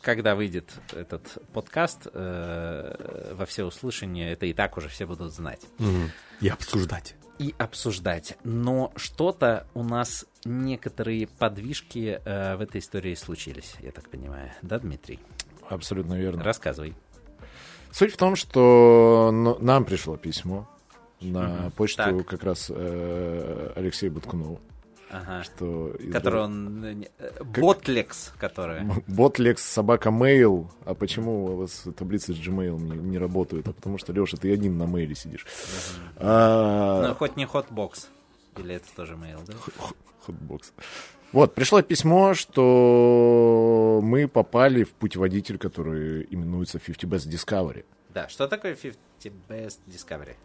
когда 0.01 0.36
выйдет 0.36 0.72
этот 0.93 1.39
подкаст 1.53 2.07
э, 2.13 3.34
во 3.34 3.45
всеуслышание, 3.45 4.32
это 4.34 4.45
и 4.45 4.53
так 4.53 4.78
уже 4.78 4.88
все 4.88 5.05
будут 5.05 5.34
знать 5.34 5.61
И 6.41 6.47
обсуждать. 6.47 7.15
и 7.39 7.55
обсуждать. 7.57 8.38
Но 8.43 8.91
что-то 8.95 9.65
у 9.74 9.84
нас 9.84 10.26
некоторые 10.45 11.28
подвижки 11.28 12.22
э, 12.24 12.55
в 12.55 12.61
этой 12.61 12.80
истории 12.80 13.15
случились, 13.15 13.76
я 13.82 13.91
так 13.91 14.09
понимаю. 14.09 14.51
Да, 14.61 14.80
Дмитрий? 14.80 15.20
Абсолютно 15.70 16.13
верно. 16.15 16.43
Рассказывай. 16.43 16.95
Суть 17.91 18.13
в 18.13 18.17
том, 18.17 18.35
что 18.35 19.29
нам 19.59 19.85
пришло 19.85 20.15
письмо 20.17 20.67
на 21.21 21.47
Мгм. 21.47 21.71
почту 21.71 21.97
Так. 22.03 22.25
как 22.27 22.43
раз 22.43 22.71
э, 22.73 23.73
Алексея 23.75 24.09
Буткунова, 24.11 24.59
Ага. 25.11 25.43
что 25.43 25.91
из- 25.95 26.13
Который 26.13 26.41
он... 26.43 26.83
э, 26.85 27.03
э, 27.17 27.43
Ботлекс, 27.43 28.31
которая... 28.39 28.87
Ботлекс 29.07 29.63
собака 29.63 30.09
mail. 30.09 30.67
А 30.85 30.93
почему 30.93 31.45
у 31.45 31.55
вас 31.57 31.85
таблицы 31.97 32.33
с 32.33 32.37
Gmail 32.37 32.79
не, 32.79 32.97
не 32.97 33.17
работают? 33.17 33.67
А 33.67 33.73
потому 33.73 33.97
что, 33.97 34.13
Леша, 34.13 34.37
ты 34.37 34.53
один 34.53 34.77
на 34.77 34.85
мейле 34.85 35.15
сидишь. 35.15 35.45
А, 36.15 37.07
Ну, 37.07 37.15
хоть 37.15 37.35
не 37.37 37.45
Hotbox. 37.45 38.07
Или 38.57 38.75
это 38.75 38.85
тоже 38.95 39.13
mail, 39.15 39.39
да? 39.47 39.53
Hotbox. 40.26 40.74
Вот, 41.32 41.53
пришло 41.53 41.82
письмо, 41.82 42.34
что 42.34 43.99
мы 44.03 44.27
попали 44.27 44.84
в 44.84 44.91
путеводитель, 44.93 45.57
который 45.57 46.25
именуется 46.30 46.80
50 46.80 47.03
Best 47.09 47.30
Discovery. 47.30 47.86
Да, 48.13 48.27
что 48.30 48.47
такое 48.47 48.75
50 48.75 48.97
Best 49.47 49.80
Discovery? 49.88 50.36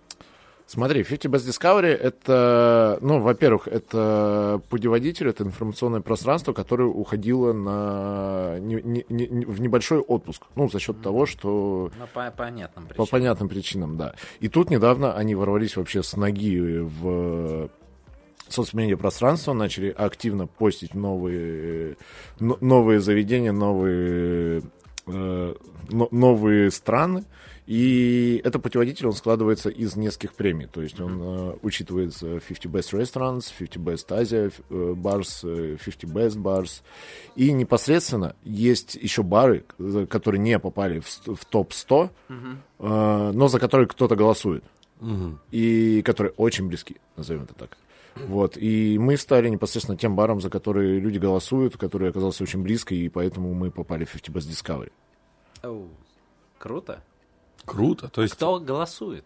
Смотри, 0.66 1.02
50 1.04 1.30
Best 1.32 1.48
Discovery 1.48 1.88
это, 1.88 2.98
ну, 3.02 3.20
во-первых, 3.20 3.68
это 3.68 4.60
путеводитель, 4.70 5.28
это 5.28 5.44
информационное 5.44 6.00
пространство, 6.00 6.52
которое 6.54 6.88
уходило 6.88 7.52
на, 7.52 8.58
не- 8.60 8.80
не- 8.82 9.04
не- 9.08 9.44
в 9.46 9.60
небольшой 9.60 9.98
отпуск. 10.00 10.42
Ну, 10.54 10.70
за 10.70 10.78
счет 10.80 11.00
того, 11.02 11.26
что 11.26 11.90
Ну, 11.98 12.06
по 12.12 12.30
понятным 12.30 12.84
по 12.84 12.88
причинам. 12.94 13.08
понятным 13.10 13.48
причинам, 13.48 13.96
да. 13.96 14.14
И 14.40 14.48
тут 14.48 14.70
недавно 14.70 15.14
они 15.14 15.34
ворвались 15.34 15.76
вообще 15.76 16.02
с 16.02 16.16
ноги 16.16 16.58
в 16.80 17.68
соцмедиа 18.48 18.96
пространство, 18.96 19.52
начали 19.52 19.88
активно 19.90 20.46
постить 20.46 20.94
новые, 20.94 21.96
но- 22.40 22.58
новые 22.60 23.00
заведения, 23.00 23.52
новые, 23.52 24.62
э, 25.06 25.54
но- 25.90 26.08
новые 26.10 26.70
страны. 26.70 27.24
И 27.66 28.42
это 28.44 28.58
путеводитель, 28.58 29.06
он 29.06 29.14
складывается 29.14 29.70
из 29.70 29.96
нескольких 29.96 30.34
премий. 30.34 30.66
То 30.66 30.82
есть 30.82 31.00
он 31.00 31.18
э, 31.22 31.56
учитывает 31.62 32.12
э, 32.22 32.38
50 32.46 32.66
Best 32.70 32.92
Restaurants, 32.92 33.50
50 33.58 33.82
Best 33.82 34.08
Asia 34.10 34.52
э, 34.68 34.92
Bars, 34.94 35.40
э, 35.44 35.78
50 35.82 36.04
Best 36.04 36.36
Bars. 36.36 36.82
И 37.36 37.52
непосредственно 37.52 38.36
есть 38.44 38.96
еще 38.96 39.22
бары, 39.22 39.64
э, 39.78 40.06
которые 40.10 40.40
не 40.42 40.58
попали 40.58 41.00
в, 41.00 41.08
ст- 41.08 41.26
в 41.28 41.42
топ-100, 41.46 42.10
э, 42.80 43.30
но 43.34 43.48
за 43.48 43.58
которые 43.58 43.88
кто-то 43.88 44.14
голосует. 44.14 44.62
Мгм. 45.00 45.40
И 45.50 46.02
которые 46.02 46.32
очень 46.36 46.68
близки, 46.68 46.96
назовем 47.16 47.44
это 47.44 47.54
так. 47.54 47.78
Вот. 48.16 48.56
И 48.56 48.98
мы 48.98 49.16
стали 49.16 49.48
непосредственно 49.48 49.98
тем 49.98 50.14
баром, 50.16 50.40
за 50.40 50.50
который 50.50 50.98
люди 51.00 51.18
голосуют, 51.18 51.76
который 51.76 52.10
оказался 52.10 52.42
очень 52.44 52.62
близко, 52.62 52.94
и 52.94 53.08
поэтому 53.08 53.52
мы 53.54 53.70
попали 53.70 54.04
в 54.04 54.12
50 54.12 54.34
Best 54.34 54.50
Discovery. 54.50 54.92
Оу, 55.62 55.88
Круто. 56.58 57.02
Круто. 57.64 58.08
То 58.08 58.22
есть 58.22 58.34
Кто 58.34 58.58
голосует? 58.60 59.24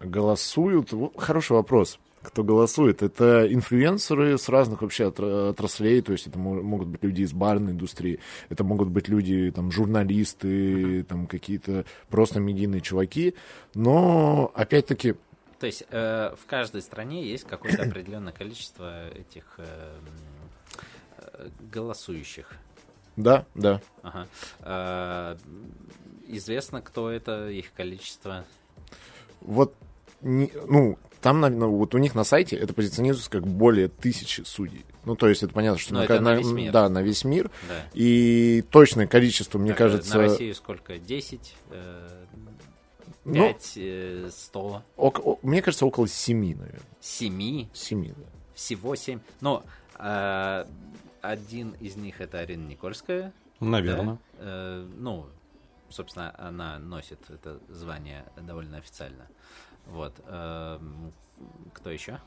Голосуют? 0.00 0.92
Хороший 1.16 1.52
вопрос. 1.52 1.98
Кто 2.22 2.44
голосует? 2.44 3.02
Это 3.02 3.52
инфлюенсеры 3.52 4.38
с 4.38 4.48
разных 4.48 4.82
вообще 4.82 5.04
отра- 5.08 5.50
отраслей, 5.50 6.00
то 6.02 6.12
есть 6.12 6.28
это 6.28 6.38
мо- 6.38 6.62
могут 6.62 6.88
быть 6.88 7.02
люди 7.02 7.22
из 7.22 7.32
барной 7.32 7.72
индустрии, 7.72 8.20
это 8.48 8.62
могут 8.62 8.88
быть 8.90 9.08
люди, 9.08 9.50
там, 9.50 9.72
журналисты, 9.72 11.02
там, 11.02 11.26
какие-то 11.26 11.84
просто 12.08 12.38
медийные 12.38 12.80
чуваки, 12.80 13.34
но, 13.74 14.52
опять-таки, 14.54 15.14
То 15.62 15.66
есть 15.66 15.84
э, 15.90 16.34
в 16.36 16.44
каждой 16.46 16.82
стране 16.82 17.24
есть 17.24 17.44
какое-то 17.46 17.82
определенное 17.88 18.32
количество 18.32 19.08
этих 19.10 19.44
э, 19.58 19.94
м, 19.96 20.80
э, 21.18 21.48
голосующих. 21.70 22.50
да, 23.16 23.46
да. 23.54 23.80
Ага. 24.02 24.26
Э, 24.62 25.36
известно, 26.26 26.82
кто 26.82 27.08
это, 27.12 27.48
их 27.48 27.72
количество. 27.74 28.44
Вот 29.40 29.72
не- 30.20 30.50
ну, 30.68 30.98
там, 31.20 31.38
на- 31.40 31.48
ну, 31.48 31.70
вот 31.76 31.94
у 31.94 31.98
них 31.98 32.16
на 32.16 32.24
сайте 32.24 32.56
это 32.56 32.74
позиционируется 32.74 33.30
как 33.30 33.46
более 33.46 33.86
тысячи 33.86 34.40
судей. 34.40 34.84
Ну, 35.04 35.14
то 35.14 35.28
есть 35.28 35.44
это 35.44 35.52
понятно, 35.54 35.78
что 35.78 35.92
Но 35.94 36.00
на, 36.00 36.04
это 36.06 36.14
на 36.20 36.30
на- 36.32 36.38
весь 36.38 36.46
мир. 36.50 36.72
Да, 36.72 36.88
на 36.88 37.02
весь 37.02 37.22
мир. 37.24 37.52
Да. 37.68 37.84
И 37.94 38.64
точное 38.68 39.06
количество, 39.06 39.58
мне 39.60 39.70
Так, 39.70 39.78
кажется, 39.78 40.16
На 40.16 40.22
Россию 40.24 40.56
сколько? 40.56 40.98
10? 40.98 41.54
э, 41.70 42.24
Ну, 42.34 42.50
5? 43.24 43.72
э, 43.76 44.28
100? 44.32 44.82
ок- 44.96 45.20
о- 45.26 45.38
мне 45.42 45.62
кажется, 45.62 45.86
около 45.86 46.08
семи, 46.08 46.54
наверное. 46.54 46.82
7? 47.00 47.68
Семи, 47.72 48.08
да. 48.16 48.24
Всего 48.54 48.94
7? 48.96 49.20
Ну, 49.40 49.62
э, 49.98 50.66
один 51.20 51.70
из 51.80 51.96
них 51.96 52.20
это 52.20 52.38
Арина 52.40 52.66
Никольская. 52.68 53.32
Наверное. 53.60 54.14
да? 54.14 54.18
Э, 54.38 54.88
ну, 54.96 55.26
собственно, 55.88 56.34
она 56.38 56.78
носит 56.78 57.18
это 57.30 57.60
звание 57.68 58.24
довольно 58.36 58.78
официально. 58.78 59.26
Вот. 59.86 60.14
эм, 60.26 61.12
Кто 61.74 61.90
еще? 61.90 62.20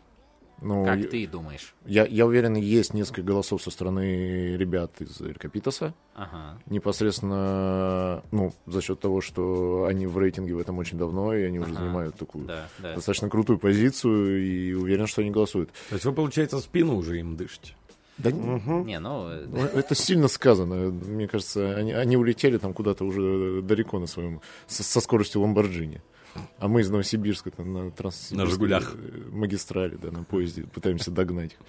Ну, 0.61 0.85
Как 0.85 0.99
я- 0.99 1.07
ты 1.07 1.27
думаешь? 1.27 1.75
Я, 1.85 2.05
я 2.05 2.25
уверен, 2.25 2.55
есть 2.55 2.93
несколько 2.93 3.21
голосов 3.23 3.61
со 3.61 3.69
стороны 3.71 4.55
ребят 4.55 4.99
из 5.01 5.19
Рекопитаса. 5.21 5.93
Ага. 6.15 6.59
Непосредственно, 6.67 8.23
ну, 8.31 8.53
за 8.65 8.81
счет 8.81 8.99
того, 8.99 9.21
что 9.21 9.85
они 9.85 10.07
в 10.07 10.17
рейтинге 10.17 10.55
в 10.55 10.59
этом 10.59 10.77
очень 10.77 10.97
давно, 10.97 11.33
и 11.35 11.43
они 11.43 11.59
уже 11.59 11.71
Ага. 11.71 11.79
занимают 11.81 12.15
такую 12.15 12.45
Да, 12.45 12.67
да. 12.79 12.95
достаточно 12.95 13.29
крутую 13.29 13.59
позицию, 13.59 14.45
и 14.45 14.73
уверен, 14.73 15.07
что 15.07 15.21
они 15.21 15.31
голосуют. 15.31 15.71
То 15.89 15.95
есть 15.95 16.05
вы, 16.05 16.13
получается, 16.13 16.59
спину 16.59 16.95
уже 16.95 17.19
им 17.19 17.35
дышите. 17.35 17.75
Да, 18.17 18.31
Не, 18.31 18.99
ну, 18.99 19.27
э, 19.29 19.45
ну, 19.45 19.57
это 19.65 19.93
сильно 19.93 20.29
сказано. 20.29 20.89
Мне 20.89 21.27
кажется, 21.27 21.75
они, 21.75 21.91
они 21.91 22.15
улетели 22.15 22.57
там 22.57 22.73
куда-то 22.73 23.03
уже 23.03 23.61
далеко 23.61 23.99
на 23.99 24.07
своем, 24.07 24.39
со, 24.67 24.83
со 24.83 25.01
скоростью 25.01 25.41
Ламборджини. 25.41 26.01
А 26.59 26.67
мы 26.67 26.81
из 26.81 26.89
Новосибирска 26.89 27.51
там, 27.51 27.73
на 27.73 27.91
транссибирской, 27.91 28.37
На 28.37 28.45
«Жигулях». 28.51 28.95
э, 28.95 29.29
магистрали, 29.31 29.95
да, 29.95 30.11
на 30.11 30.23
поезде 30.23 30.63
пытаемся 30.73 31.11
догнать 31.11 31.53
их. 31.53 31.57
так, 31.59 31.67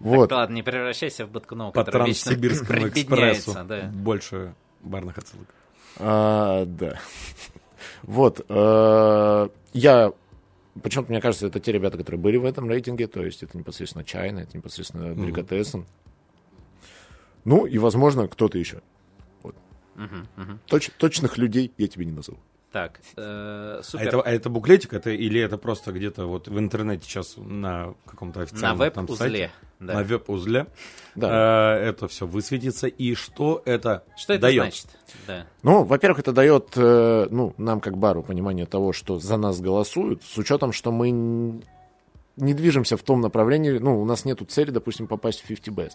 Вот. 0.00 0.32
ладно, 0.32 0.54
не 0.54 0.62
превращайся 0.62 1.26
в 1.26 1.30
Баткунова, 1.30 1.70
По 1.72 1.84
Транссибирскому 1.84 2.88
экспрессу. 2.88 3.54
да. 3.66 3.90
Больше 3.94 4.54
барных 4.82 5.18
отсылок. 5.18 5.48
А, 5.98 6.64
да. 6.66 6.98
Вот. 8.02 8.44
э, 8.48 9.48
Я... 9.72 10.12
Почему-то, 10.82 11.12
мне 11.12 11.20
кажется, 11.20 11.46
это 11.46 11.60
те 11.60 11.70
ребята, 11.70 11.96
которые 11.98 12.20
были 12.20 12.36
в 12.36 12.44
этом 12.44 12.68
рейтинге, 12.68 13.06
то 13.06 13.24
есть 13.24 13.44
это 13.44 13.56
непосредственно 13.56 14.02
Чайна, 14.04 14.40
это 14.40 14.56
непосредственно 14.56 15.14
Деликатесен. 15.14 15.86
Ну, 17.44 17.64
и, 17.66 17.78
возможно, 17.78 18.26
кто-то 18.26 18.58
еще. 18.58 18.80
Мгм, 19.94 20.26
мгм. 20.34 20.58
Точ- 20.66 20.90
точных 20.98 21.38
людей 21.38 21.70
я 21.78 21.86
тебе 21.86 22.04
не 22.06 22.10
назову. 22.12 22.38
Так, 22.74 22.98
э, 23.16 23.76
А 23.78 23.80
супер. 23.84 24.08
это, 24.08 24.20
а 24.22 24.30
это 24.32 24.50
буклетик, 24.50 24.94
это 24.94 25.10
или 25.10 25.40
это 25.40 25.58
просто 25.58 25.92
где-то 25.92 26.26
вот 26.26 26.48
в 26.48 26.58
интернете 26.58 27.04
сейчас 27.04 27.36
на 27.36 27.94
каком-то 28.04 28.40
На 28.40 28.44
официальном 28.46 28.90
там 28.90 29.06
веб-узле. 29.06 29.16
сайте? 29.28 29.50
да. 29.78 29.94
На 29.94 30.02
веб-узле. 30.02 30.66
Да. 31.14 31.76
Э, 31.78 31.88
это 31.90 32.08
все 32.08 32.26
высветится. 32.26 32.88
И 32.88 33.14
что 33.14 33.62
это 33.64 34.02
Что 34.16 34.32
это 34.32 34.42
дает? 34.42 34.62
значит? 34.62 34.86
Да. 35.28 35.46
Ну, 35.62 35.84
во-первых, 35.84 36.18
это 36.18 36.32
дает 36.32 36.72
э, 36.74 37.28
ну, 37.30 37.54
нам, 37.58 37.80
как 37.80 37.96
бару, 37.96 38.24
понимание 38.24 38.66
того, 38.66 38.92
что 38.92 39.20
за 39.20 39.36
нас 39.36 39.60
голосуют, 39.60 40.24
с 40.24 40.36
учетом, 40.36 40.72
что 40.72 40.90
мы 40.90 41.62
не 42.36 42.54
движемся 42.54 42.96
в 42.96 43.02
том 43.02 43.20
направлении, 43.20 43.78
ну, 43.78 44.00
у 44.00 44.04
нас 44.04 44.24
нету 44.24 44.44
цели, 44.44 44.70
допустим, 44.70 45.06
попасть 45.06 45.40
в 45.40 45.46
50 45.46 45.74
best. 45.74 45.92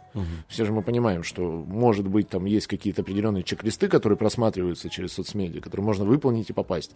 Все 0.48 0.66
же 0.66 0.72
мы 0.72 0.82
понимаем, 0.82 1.24
что, 1.24 1.44
может 1.44 2.08
быть, 2.08 2.30
там 2.30 2.46
есть 2.46 2.68
какие-то 2.68 3.02
определенные 3.02 3.44
чек-листы, 3.44 3.88
которые 3.88 4.18
просматриваются 4.18 4.90
через 4.90 5.14
соцмедиа, 5.14 5.62
которые 5.62 5.86
можно 5.86 6.06
выполнить 6.06 6.50
и 6.50 6.54
попасть. 6.54 6.92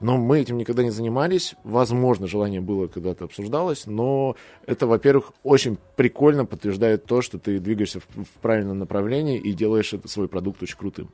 Но 0.00 0.16
мы 0.16 0.40
этим 0.40 0.56
никогда 0.56 0.82
не 0.82 0.90
занимались. 0.90 1.54
Возможно, 1.64 2.26
желание 2.26 2.60
было 2.60 2.86
когда-то 2.86 3.24
обсуждалось, 3.24 3.86
но 3.86 4.36
это, 4.66 4.86
во-первых, 4.86 5.32
очень 5.42 5.78
прикольно 5.96 6.44
подтверждает 6.44 7.04
то, 7.04 7.22
что 7.22 7.38
ты 7.38 7.58
двигаешься 7.60 8.00
в, 8.00 8.24
в 8.24 8.40
правильном 8.40 8.78
направлении 8.78 9.38
и 9.38 9.52
делаешь 9.52 9.92
это, 9.92 10.08
свой 10.08 10.28
продукт 10.28 10.62
очень 10.62 10.76
крутым. 10.76 11.10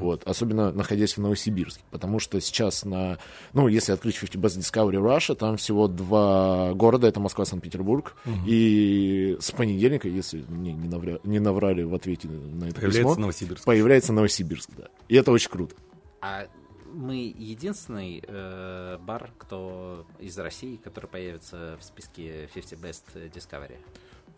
Вот, 0.00 0.22
особенно 0.24 0.72
находясь 0.72 1.16
в 1.16 1.20
Новосибирске, 1.20 1.82
потому 1.90 2.18
что 2.18 2.40
сейчас 2.40 2.84
на, 2.84 3.18
ну, 3.52 3.68
если 3.68 3.92
открыть 3.92 4.18
50 4.18 4.36
Best 4.36 4.58
Discovery 4.58 5.00
Russia, 5.02 5.34
там 5.34 5.56
всего 5.56 5.88
два 5.88 6.72
города, 6.74 7.06
это 7.06 7.20
Москва, 7.20 7.44
Санкт-Петербург, 7.44 8.16
и 8.46 9.36
с 9.40 9.50
понедельника, 9.52 10.08
если 10.08 10.44
мне 10.48 10.72
не, 10.72 10.88
навря- 10.88 11.20
не 11.24 11.38
наврали 11.38 11.82
в 11.82 11.94
ответе 11.94 12.28
на 12.28 12.66
это 12.66 12.74
Появляется 12.76 13.02
письмо, 13.02 13.14
Новосибирск. 13.16 13.64
появляется 13.64 14.12
Новосибирск, 14.12 14.70
да, 14.76 14.88
и 15.08 15.16
это 15.16 15.32
очень 15.32 15.50
круто. 15.50 15.74
А 16.20 16.46
мы 16.92 17.34
единственный 17.36 18.22
э, 18.26 18.98
бар, 19.00 19.30
кто 19.38 20.06
из 20.18 20.38
России, 20.38 20.76
который 20.76 21.06
появится 21.06 21.76
в 21.80 21.84
списке 21.84 22.48
50 22.54 22.78
Best 22.78 23.32
Discovery. 23.34 23.76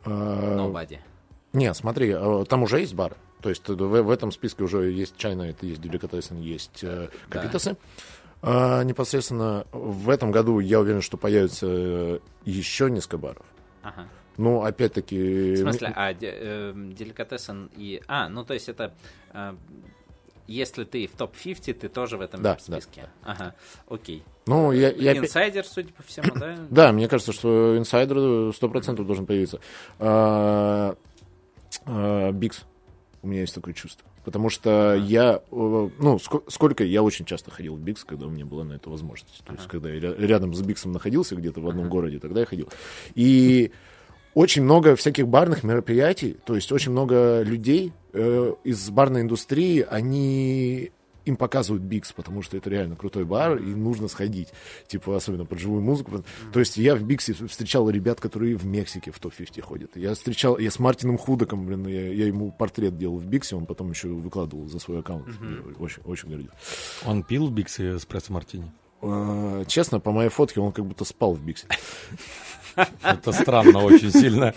А, 0.04 0.56
Nobody. 0.56 0.98
Не, 1.52 1.72
смотри, 1.74 2.10
э, 2.10 2.44
там 2.48 2.62
уже 2.62 2.80
есть 2.80 2.94
бар. 2.94 3.16
То 3.40 3.48
есть 3.50 3.68
в, 3.68 3.74
в 3.76 4.10
этом 4.10 4.32
списке 4.32 4.64
уже 4.64 4.90
есть 4.90 5.16
Чайна, 5.16 5.42
это 5.42 5.66
есть 5.66 5.80
Деликатесен, 5.80 6.40
есть 6.40 6.82
э, 6.82 7.08
Да. 7.30 7.40
Капитасы. 7.40 7.76
А, 8.42 8.82
непосредственно 8.82 9.66
в 9.72 10.10
этом 10.10 10.30
году 10.30 10.60
я 10.60 10.80
уверен, 10.80 11.02
что 11.02 11.16
появится 11.16 11.66
э, 11.68 12.18
еще 12.44 12.90
несколько 12.90 13.18
баров. 13.18 13.46
Ага. 13.82 14.06
Ну, 14.36 14.62
опять-таки... 14.62 15.54
В 15.54 15.58
смысле, 15.58 15.92
а 15.94 16.14
де- 16.14 16.30
эм, 16.30 16.92
Delicatessen 16.92 17.70
и... 17.76 18.00
А, 18.06 18.28
ну 18.28 18.44
то 18.44 18.54
есть 18.54 18.68
это... 18.68 18.94
э, 19.32 19.54
если 20.46 20.84
ты 20.84 21.06
в 21.06 21.12
топ-50, 21.12 21.74
ты 21.74 21.88
тоже 21.88 22.16
в 22.16 22.22
этом 22.22 22.40
Да, 22.42 22.56
списке. 22.58 23.10
Ага, 23.22 23.54
окей. 23.88 24.24
Ну, 24.46 24.72
я, 24.72 24.90
я 24.90 25.16
Инсайдер, 25.16 25.66
судя 25.66 25.92
по 25.92 26.02
всему, 26.02 26.34
да? 26.34 26.56
Да, 26.70 26.92
мне 26.92 27.06
кажется, 27.06 27.32
что 27.32 27.76
инсайдер 27.76 28.16
100% 28.16 29.04
должен 29.04 29.26
появиться. 29.26 29.60
А, 29.98 30.96
а, 31.84 32.32
Бикс. 32.32 32.64
У 33.22 33.28
меня 33.28 33.40
есть 33.42 33.54
такое 33.54 33.74
чувство. 33.74 34.08
Потому 34.24 34.48
что 34.50 34.94
я, 34.94 35.40
э, 35.50 35.88
ну, 35.98 36.16
ско- 36.16 36.42
сколько 36.48 36.84
я 36.84 37.02
очень 37.02 37.24
часто 37.24 37.50
ходил 37.50 37.74
в 37.76 37.80
Бикс, 37.80 38.04
когда 38.04 38.26
у 38.26 38.30
меня 38.30 38.44
была 38.44 38.64
на 38.64 38.74
это 38.74 38.90
возможность. 38.90 39.42
То 39.44 39.52
есть, 39.54 39.66
когда 39.66 39.90
я 39.90 39.98
ря- 40.00 40.16
рядом 40.26 40.54
с 40.54 40.60
Биксом 40.60 40.92
находился 40.92 41.34
где-то 41.34 41.60
в 41.60 41.68
одном 41.68 41.88
городе, 41.88 42.18
тогда 42.18 42.40
я 42.40 42.46
ходил. 42.46 42.68
И 43.14 43.72
очень 44.34 44.62
много 44.62 44.94
всяких 44.96 45.26
барных 45.26 45.64
мероприятий, 45.64 46.36
то 46.44 46.54
есть 46.54 46.70
очень 46.70 46.92
много 46.92 47.42
людей 47.42 47.92
э, 48.12 48.54
из 48.64 48.88
барной 48.90 49.22
индустрии, 49.22 49.84
они 49.88 50.92
им 51.28 51.36
показывают 51.36 51.82
Бикс, 51.82 52.12
потому 52.12 52.42
что 52.42 52.56
это 52.56 52.70
реально 52.70 52.96
крутой 52.96 53.24
бар, 53.24 53.56
и 53.58 53.74
нужно 53.74 54.08
сходить, 54.08 54.48
типа, 54.86 55.16
особенно 55.16 55.44
под 55.44 55.58
живую 55.58 55.82
музыку. 55.82 56.24
То 56.52 56.60
есть 56.60 56.76
я 56.76 56.94
в 56.96 57.02
Биксе 57.02 57.34
встречал 57.34 57.88
ребят, 57.90 58.20
которые 58.20 58.56
в 58.56 58.64
Мексике 58.64 59.10
в 59.10 59.18
топ-50 59.18 59.60
ходят. 59.60 59.96
Я 59.96 60.14
встречал, 60.14 60.58
я 60.58 60.70
с 60.70 60.78
Мартином 60.78 61.18
Худоком, 61.18 61.66
блин, 61.66 61.86
я, 61.86 62.12
я 62.12 62.26
ему 62.26 62.50
портрет 62.50 62.96
делал 62.96 63.18
в 63.18 63.26
Биксе, 63.26 63.56
он 63.56 63.66
потом 63.66 63.90
еще 63.90 64.08
выкладывал 64.08 64.68
за 64.68 64.78
свой 64.78 65.00
аккаунт. 65.00 65.28
Я 65.28 65.74
Очень, 65.78 66.02
очень 66.04 66.28
гордил. 66.28 66.50
Он 67.04 67.22
пил 67.22 67.46
в 67.46 67.52
Биксе 67.52 67.96
эспрессо 67.96 68.32
мартини. 68.32 68.70
Э, 69.02 69.64
Честно, 69.66 70.00
по 70.00 70.10
моей 70.12 70.30
фотке 70.30 70.60
он 70.60 70.72
как 70.72 70.84
будто 70.86 71.04
спал 71.04 71.34
в 71.34 71.42
Биксе. 71.44 71.66
Это 73.02 73.32
странно 73.32 73.80
очень 73.80 74.12
сильно. 74.12 74.54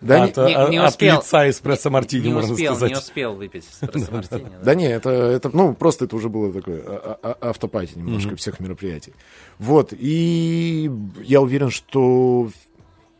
Да, 0.00 0.24
от, 0.24 0.36
не- 0.36 0.44
не- 0.44 0.54
от- 0.54 0.70
не 0.70 0.76
от 0.78 0.90
успел. 0.90 1.16
лица 1.16 1.48
эспрессо 1.50 1.90
мартини, 1.90 2.26
Не 2.28 2.34
можно 2.34 2.52
успел, 2.52 2.74
сказать. 2.74 2.90
не 2.92 2.98
успел 2.98 3.34
выпить 3.34 3.64
эспрессо 3.82 4.12
мартини. 4.12 4.42
да. 4.58 4.64
Да 4.64 4.74
не, 4.74 4.86
это, 4.88 5.10
это, 5.10 5.50
ну, 5.52 5.74
просто 5.74 6.04
это 6.06 6.16
уже 6.16 6.28
было 6.28 6.52
такое 6.52 6.82
а- 6.86 7.18
а- 7.22 7.36
а- 7.40 7.48
автопати 7.50 7.92
немножко 7.96 8.36
всех 8.36 8.60
мероприятий. 8.60 9.12
Вот, 9.58 9.92
и 9.92 10.90
я 11.24 11.40
уверен, 11.40 11.70
что 11.70 12.50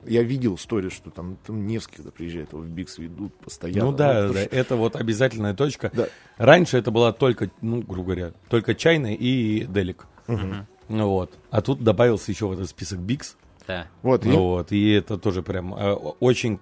я 0.05 0.23
видел 0.23 0.55
историю, 0.55 0.91
что 0.93 1.11
там, 1.11 1.37
там 1.47 1.67
Невский, 1.67 1.97
когда 1.97 2.11
приезжает, 2.13 2.53
его 2.53 2.63
в 2.63 2.67
Бикс 2.69 2.99
ведут 2.99 3.35
постоянно. 3.39 3.91
Ну 3.91 3.97
да, 3.97 4.09
потому 4.15 4.35
да, 4.35 4.41
что- 4.45 4.57
это 4.57 4.77
вот 4.77 4.97
обязательная 4.97 5.55
точка. 5.55 5.91
Да. 5.93 6.07
Раньше 6.37 6.79
это 6.79 6.91
была 6.93 7.13
только, 7.13 7.51
ну, 7.61 7.83
грубо 7.83 8.05
говоря, 8.15 8.33
только 8.49 8.75
чайная 8.75 9.15
и 9.15 9.65
делик. 9.65 10.07
Ну 10.29 11.09
вот. 11.09 11.33
А 11.51 11.61
тут 11.63 11.83
добавился 11.83 12.31
еще 12.31 12.47
в 12.47 12.53
этот 12.53 12.69
список 12.69 13.01
Бикс. 13.01 13.37
Да. 13.67 13.87
Вот, 14.03 14.25
и- 14.25 14.29
Ну 14.29 14.39
вот, 14.43 14.73
и 14.73 14.91
это 14.93 15.19
тоже 15.19 15.43
прям 15.43 15.75
э, 15.75 15.93
очень, 15.93 16.59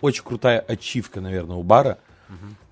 очень 0.00 0.24
крутая 0.24 0.60
ачивка, 0.60 1.20
наверное, 1.20 1.56
у 1.56 1.62
бара, 1.62 1.98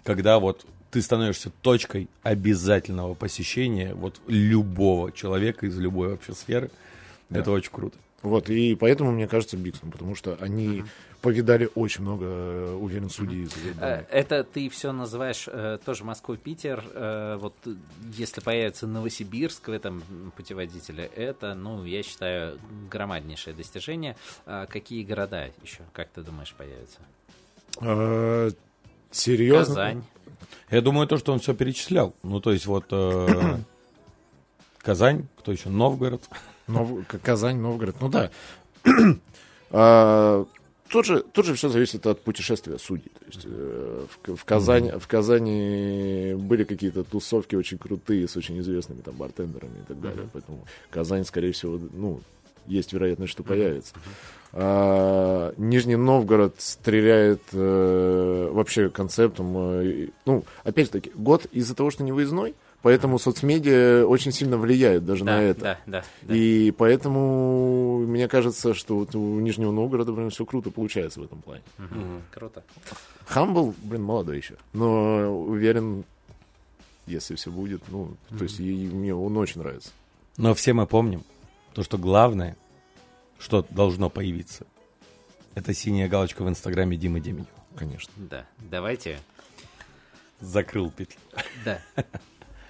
когда 0.04 0.38
вот 0.38 0.64
ты 0.90 1.02
становишься 1.02 1.50
точкой 1.62 2.08
обязательного 2.22 3.14
посещения 3.14 3.92
вот 3.94 4.20
любого 4.28 5.12
человека 5.12 5.66
из 5.66 5.76
любой 5.78 6.08
вообще 6.10 6.32
сферы. 6.32 6.70
Это 7.30 7.50
очень 7.50 7.70
круто. 7.72 7.96
вот, 8.22 8.48
и 8.50 8.74
поэтому, 8.76 9.10
мне 9.12 9.26
кажется, 9.28 9.56
Биксом, 9.56 9.90
потому 9.90 10.14
что 10.14 10.36
они 10.40 10.84
повидали 11.26 11.68
очень 11.74 12.02
много, 12.02 12.24
э, 12.24 12.74
уверен, 12.74 13.10
судей. 13.10 13.46
из 13.46 13.52
Э. 13.80 14.04
Это 14.10 14.44
ты 14.44 14.68
все 14.68 14.92
называешь 14.92 15.48
э, 15.48 15.78
тоже 15.84 16.04
Москву, 16.04 16.36
Питер. 16.36 16.84
э, 16.94 17.36
вот 17.40 17.52
если 18.16 18.40
появится 18.40 18.86
Новосибирск 18.86 19.66
в 19.66 19.72
этом 19.72 20.04
путеводителе, 20.36 21.10
это, 21.16 21.56
ну, 21.56 21.84
я 21.84 22.04
считаю, 22.04 22.60
громаднейшее 22.88 23.56
достижение. 23.56 24.16
А 24.46 24.66
какие 24.66 25.02
города 25.02 25.50
еще, 25.64 25.80
как 25.92 26.10
ты 26.10 26.22
думаешь, 26.22 26.54
появятся? 26.56 27.00
Серьезно? 29.10 29.74
Казань. 29.74 30.04
Я 30.70 30.80
думаю, 30.80 31.08
то, 31.08 31.16
что 31.16 31.32
он 31.32 31.40
все 31.40 31.54
перечислял. 31.54 32.14
Ну, 32.22 32.40
то 32.40 32.52
есть 32.52 32.66
вот 32.66 32.84
э, 32.92 33.56
Казань, 34.78 35.26
кто 35.38 35.50
еще? 35.50 35.70
Новгород. 35.70 36.22
Нов... 36.68 37.04
Казань, 37.20 37.56
Новгород. 37.56 37.96
Ну 38.00 38.08
да. 38.10 38.30
А, 39.68 40.46
Тут 40.88 41.06
же, 41.06 41.22
тут 41.32 41.46
же 41.46 41.54
все 41.54 41.68
зависит 41.68 42.06
от 42.06 42.20
путешествия 42.20 42.78
судей. 42.78 43.10
То 43.18 43.26
есть, 43.26 43.40
э, 43.44 44.06
в, 44.08 44.36
в, 44.36 44.44
Казани, 44.44 44.92
в 44.92 45.06
Казани 45.08 46.34
были 46.36 46.64
какие-то 46.64 47.02
тусовки 47.04 47.56
очень 47.56 47.78
крутые 47.78 48.28
с 48.28 48.36
очень 48.36 48.58
известными 48.60 49.00
там 49.00 49.16
бартендерами 49.16 49.80
и 49.80 49.84
так 49.86 50.00
далее. 50.00 50.28
Поэтому 50.32 50.66
Казань, 50.90 51.24
скорее 51.24 51.52
всего, 51.52 51.80
ну, 51.92 52.20
есть 52.66 52.92
вероятность, 52.92 53.32
что 53.32 53.42
появится. 53.42 53.94
А, 54.52 55.52
Нижний 55.56 55.96
Новгород 55.96 56.54
стреляет 56.58 57.42
э, 57.52 58.48
вообще 58.52 58.88
концептом. 58.88 59.54
э, 59.56 60.08
ну, 60.24 60.44
опять-таки, 60.64 61.10
год 61.14 61.46
из-за 61.52 61.74
того, 61.74 61.90
что 61.90 62.04
не 62.04 62.12
выездной, 62.12 62.54
поэтому 62.82 63.18
соцмедиа 63.18 64.04
очень 64.06 64.32
сильно 64.32 64.56
влияют 64.56 65.04
даже 65.04 65.24
на 65.24 65.36
Да, 65.36 65.42
это. 65.42 65.60
да, 65.60 65.78
да. 65.86 66.04
да. 66.22 66.34
И 66.36 66.70
поэтому 66.70 67.98
мне 68.06 68.28
кажется, 68.28 68.74
что 68.74 68.96
вот 68.96 69.14
у 69.14 69.40
Нижнего 69.40 69.72
Новгорода, 69.72 70.12
блин, 70.12 70.30
все 70.30 70.44
круто 70.46 70.70
получается 70.70 71.20
в 71.20 71.24
этом 71.24 71.42
плане. 71.42 71.62
Мгм. 71.78 72.22
Круто. 72.32 72.62
Хамбл, 73.26 73.74
блин, 73.82 74.02
молодой 74.02 74.36
еще. 74.38 74.54
Но 74.72 75.28
уверен, 75.44 76.04
если 77.06 77.34
все 77.34 77.50
будет, 77.50 77.82
ну, 77.88 78.16
то 78.36 78.44
есть 78.44 78.60
и- 78.60 78.84
и 78.84 78.88
мне 78.88 79.14
он 79.14 79.36
очень 79.36 79.60
нравится. 79.60 79.90
Но 80.36 80.54
все 80.54 80.72
мы 80.72 80.86
помним, 80.86 81.24
то, 81.72 81.82
что 81.82 81.98
главное, 81.98 82.56
что 83.38 83.64
должно 83.70 84.10
появиться, 84.10 84.66
это 85.54 85.72
синяя 85.74 86.08
галочка 86.08 86.42
в 86.42 86.48
инстаграме 86.48 86.96
Димы 86.96 87.20
Демидева. 87.20 87.48
Конечно. 87.76 88.12
Да. 88.16 88.46
Давайте. 88.58 89.18
Закрыл 90.40 90.90
петлю. 90.90 91.18
Да. 91.64 91.80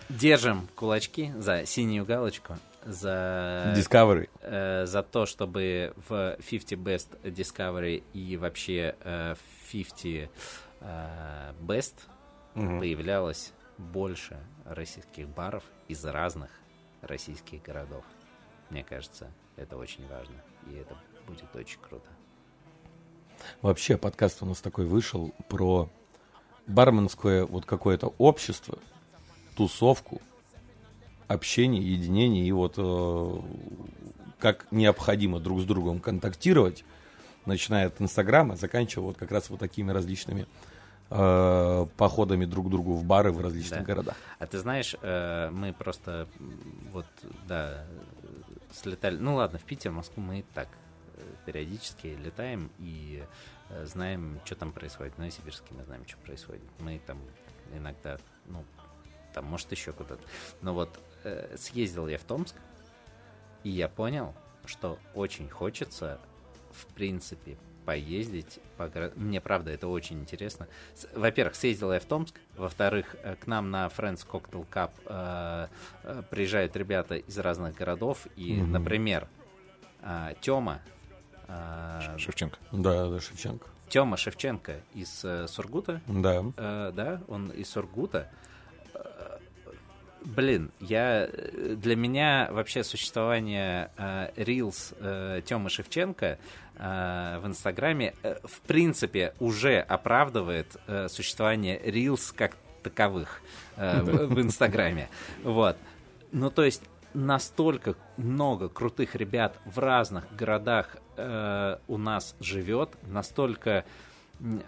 Держим 0.08 0.68
кулачки 0.74 1.32
за 1.36 1.66
синюю 1.66 2.04
галочку, 2.04 2.56
за, 2.84 3.74
Discovery. 3.76 4.28
э, 4.42 4.86
за 4.86 5.02
то, 5.02 5.26
чтобы 5.26 5.94
в 6.08 6.36
50 6.48 6.78
Best 6.78 7.20
Discovery 7.24 8.04
и 8.12 8.36
вообще 8.36 8.94
э, 9.00 9.34
в 9.34 9.72
50 9.72 10.30
э, 10.80 11.52
Best 11.60 11.94
Мгм. 12.54 12.78
появлялось 12.78 13.52
больше 13.76 14.38
российских 14.64 15.28
баров 15.28 15.62
из 15.88 16.02
разных 16.04 16.50
российских 17.02 17.62
городов. 17.62 18.04
Мне 18.70 18.82
кажется, 18.84 19.30
это 19.56 19.76
очень 19.76 20.06
важно, 20.08 20.36
и 20.70 20.74
это 20.76 20.96
будет 21.26 21.54
очень 21.54 21.78
круто. 21.80 22.08
Вообще 23.60 23.98
подкаст 23.98 24.42
у 24.42 24.46
нас 24.46 24.60
такой 24.62 24.86
вышел 24.86 25.34
про 25.48 25.90
барменское 26.66 27.44
вот 27.44 27.66
какое-то 27.66 28.14
общество, 28.16 28.78
тусовку, 29.56 30.20
общение, 31.28 31.82
единение 31.82 32.46
и 32.46 32.52
вот 32.52 32.74
э, 32.76 33.40
как 34.38 34.66
необходимо 34.70 35.40
друг 35.40 35.60
с 35.60 35.64
другом 35.64 36.00
контактировать, 36.00 36.84
начиная 37.46 37.86
от 37.88 38.00
Инстаграма, 38.00 38.56
заканчивая 38.56 39.06
вот 39.08 39.16
как 39.16 39.30
раз 39.32 39.50
вот 39.50 39.58
такими 39.60 39.90
различными 39.92 40.46
э, 41.10 41.86
походами 41.96 42.44
друг 42.44 42.66
к 42.66 42.70
другу 42.70 42.94
в 42.94 43.04
бары 43.04 43.32
в 43.32 43.40
различных 43.40 43.80
Да. 43.80 43.86
городах. 43.86 44.16
А 44.38 44.46
ты 44.46 44.58
знаешь, 44.58 44.94
э, 45.00 45.50
мы 45.50 45.72
просто 45.72 46.28
вот, 46.92 47.06
да, 47.48 47.84
слетали. 48.72 49.16
Ну 49.16 49.36
ладно, 49.36 49.58
в 49.58 49.62
Питер, 49.62 49.90
Москву 49.92 50.22
мы 50.22 50.40
и 50.40 50.44
так 50.54 50.68
э, 51.16 51.20
периодически 51.46 52.08
летаем 52.22 52.70
и 52.78 53.24
э, 53.70 53.86
знаем, 53.86 54.38
что 54.44 54.54
там 54.56 54.72
происходит. 54.72 55.14
В 55.14 55.18
Новосибирске 55.18 55.74
мы 55.76 55.84
знаем, 55.84 56.06
что 56.06 56.18
происходит. 56.18 56.62
Мы 56.80 57.00
там 57.06 57.18
иногда, 57.74 58.18
ну, 58.46 58.64
там, 59.36 59.44
может, 59.44 59.70
еще 59.70 59.92
куда-то. 59.92 60.22
Но 60.62 60.72
вот 60.72 60.98
э, 61.24 61.54
съездил 61.58 62.08
я 62.08 62.16
в 62.16 62.22
Томск, 62.24 62.56
и 63.64 63.68
я 63.70 63.86
понял, 63.86 64.34
что 64.64 64.98
очень 65.14 65.50
хочется, 65.50 66.18
в 66.72 66.86
принципе, 66.94 67.58
поездить 67.84 68.58
по 68.78 68.90
Мне, 69.14 69.42
правда, 69.42 69.70
это 69.72 69.88
очень 69.88 70.20
интересно. 70.20 70.68
Во-первых, 71.14 71.54
съездил 71.54 71.92
я 71.92 72.00
в 72.00 72.06
Томск. 72.06 72.34
Во-вторых, 72.56 73.14
э, 73.22 73.36
к 73.36 73.46
нам 73.46 73.70
на 73.70 73.86
Friends 73.88 74.26
Cocktail 74.26 74.66
Cup 74.70 74.90
э, 75.04 75.68
э, 76.04 76.22
приезжают 76.30 76.74
ребята 76.74 77.16
из 77.16 77.36
разных 77.38 77.74
городов. 77.74 78.26
И, 78.36 78.54
Мгм. 78.54 78.72
например, 78.72 79.28
Тёма, 80.40 80.80
Шевченко. 82.18 82.58
Да, 82.72 83.08
да, 83.10 83.20
Шевченко. 83.20 83.66
Тёма 83.88 84.16
Шевченко 84.16 84.80
из 84.94 85.24
э, 85.24 85.46
Сургута, 85.46 86.00
Да. 86.06 86.42
Э, 86.56 86.92
да, 86.94 87.20
он 87.28 87.50
из 87.50 87.68
Сургута. 87.70 88.30
Блин, 90.26 90.72
я 90.80 91.28
э, 91.30 91.76
для 91.76 91.94
меня 91.94 92.48
вообще 92.50 92.82
существование 92.82 93.90
э, 93.96 94.30
Reels 94.36 94.96
э, 94.98 95.42
Тёмы 95.46 95.70
Шевченко 95.70 96.38
э, 96.74 97.38
в 97.38 97.46
Инстаграме 97.46 98.12
э, 98.24 98.34
в 98.42 98.60
принципе 98.62 99.34
уже 99.38 99.78
оправдывает 99.78 100.76
э, 100.88 101.06
существование 101.08 101.80
Reels 101.80 102.34
как 102.34 102.56
таковых 102.82 103.40
э, 103.76 104.02
в, 104.02 104.34
в 104.34 104.40
Инстаграме. 104.40 105.08
Вот. 105.44 105.76
Ну, 106.32 106.50
то 106.50 106.64
есть 106.64 106.82
настолько 107.14 107.94
много 108.16 108.68
крутых 108.68 109.14
ребят 109.14 109.56
в 109.64 109.78
разных 109.78 110.24
городах 110.34 110.96
э, 111.16 111.76
у 111.86 111.98
нас 111.98 112.34
живет, 112.40 112.90
настолько 113.06 113.84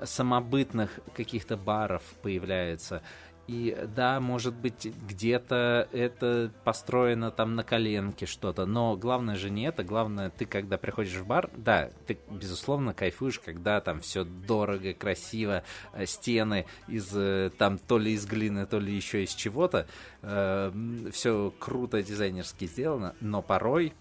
самобытных 0.03 1.01
каких-то 1.15 1.57
баров 1.57 2.03
появляется. 2.23 3.03
И 3.49 3.75
да, 3.97 4.21
может 4.21 4.53
быть, 4.53 4.93
где-то 5.09 5.89
это 5.93 6.53
построено 6.65 7.31
там 7.31 7.57
на 7.57 7.65
коленке 7.65 8.27
что-то, 8.27 8.67
но 8.67 8.95
главное 8.95 9.37
же 9.37 9.49
не 9.49 9.63
это, 9.63 9.83
главное, 9.83 10.29
ты 10.29 10.45
когда 10.45 10.77
приходишь 10.77 11.15
в 11.15 11.27
бар, 11.27 11.49
да, 11.57 11.89
ты, 12.07 12.19
безусловно, 12.29 12.93
кайфуешь, 12.93 13.39
когда 13.39 13.81
там 13.81 14.01
все 14.01 14.25
дорого, 14.25 14.93
красиво, 14.93 15.63
э, 15.95 16.05
стены 16.05 16.67
из 16.89 17.11
э, 17.15 17.51
там 17.57 17.79
то 17.79 17.97
ли 17.97 18.13
из 18.13 18.27
глины, 18.27 18.67
то 18.67 18.79
ли 18.79 18.95
еще 18.95 19.25
из 19.25 19.31
чего-то, 19.35 19.87
все 20.21 21.55
круто 21.59 22.03
дизайнерски 22.03 22.67
сделано, 22.67 23.15
но 23.21 23.41
порой 23.41 23.95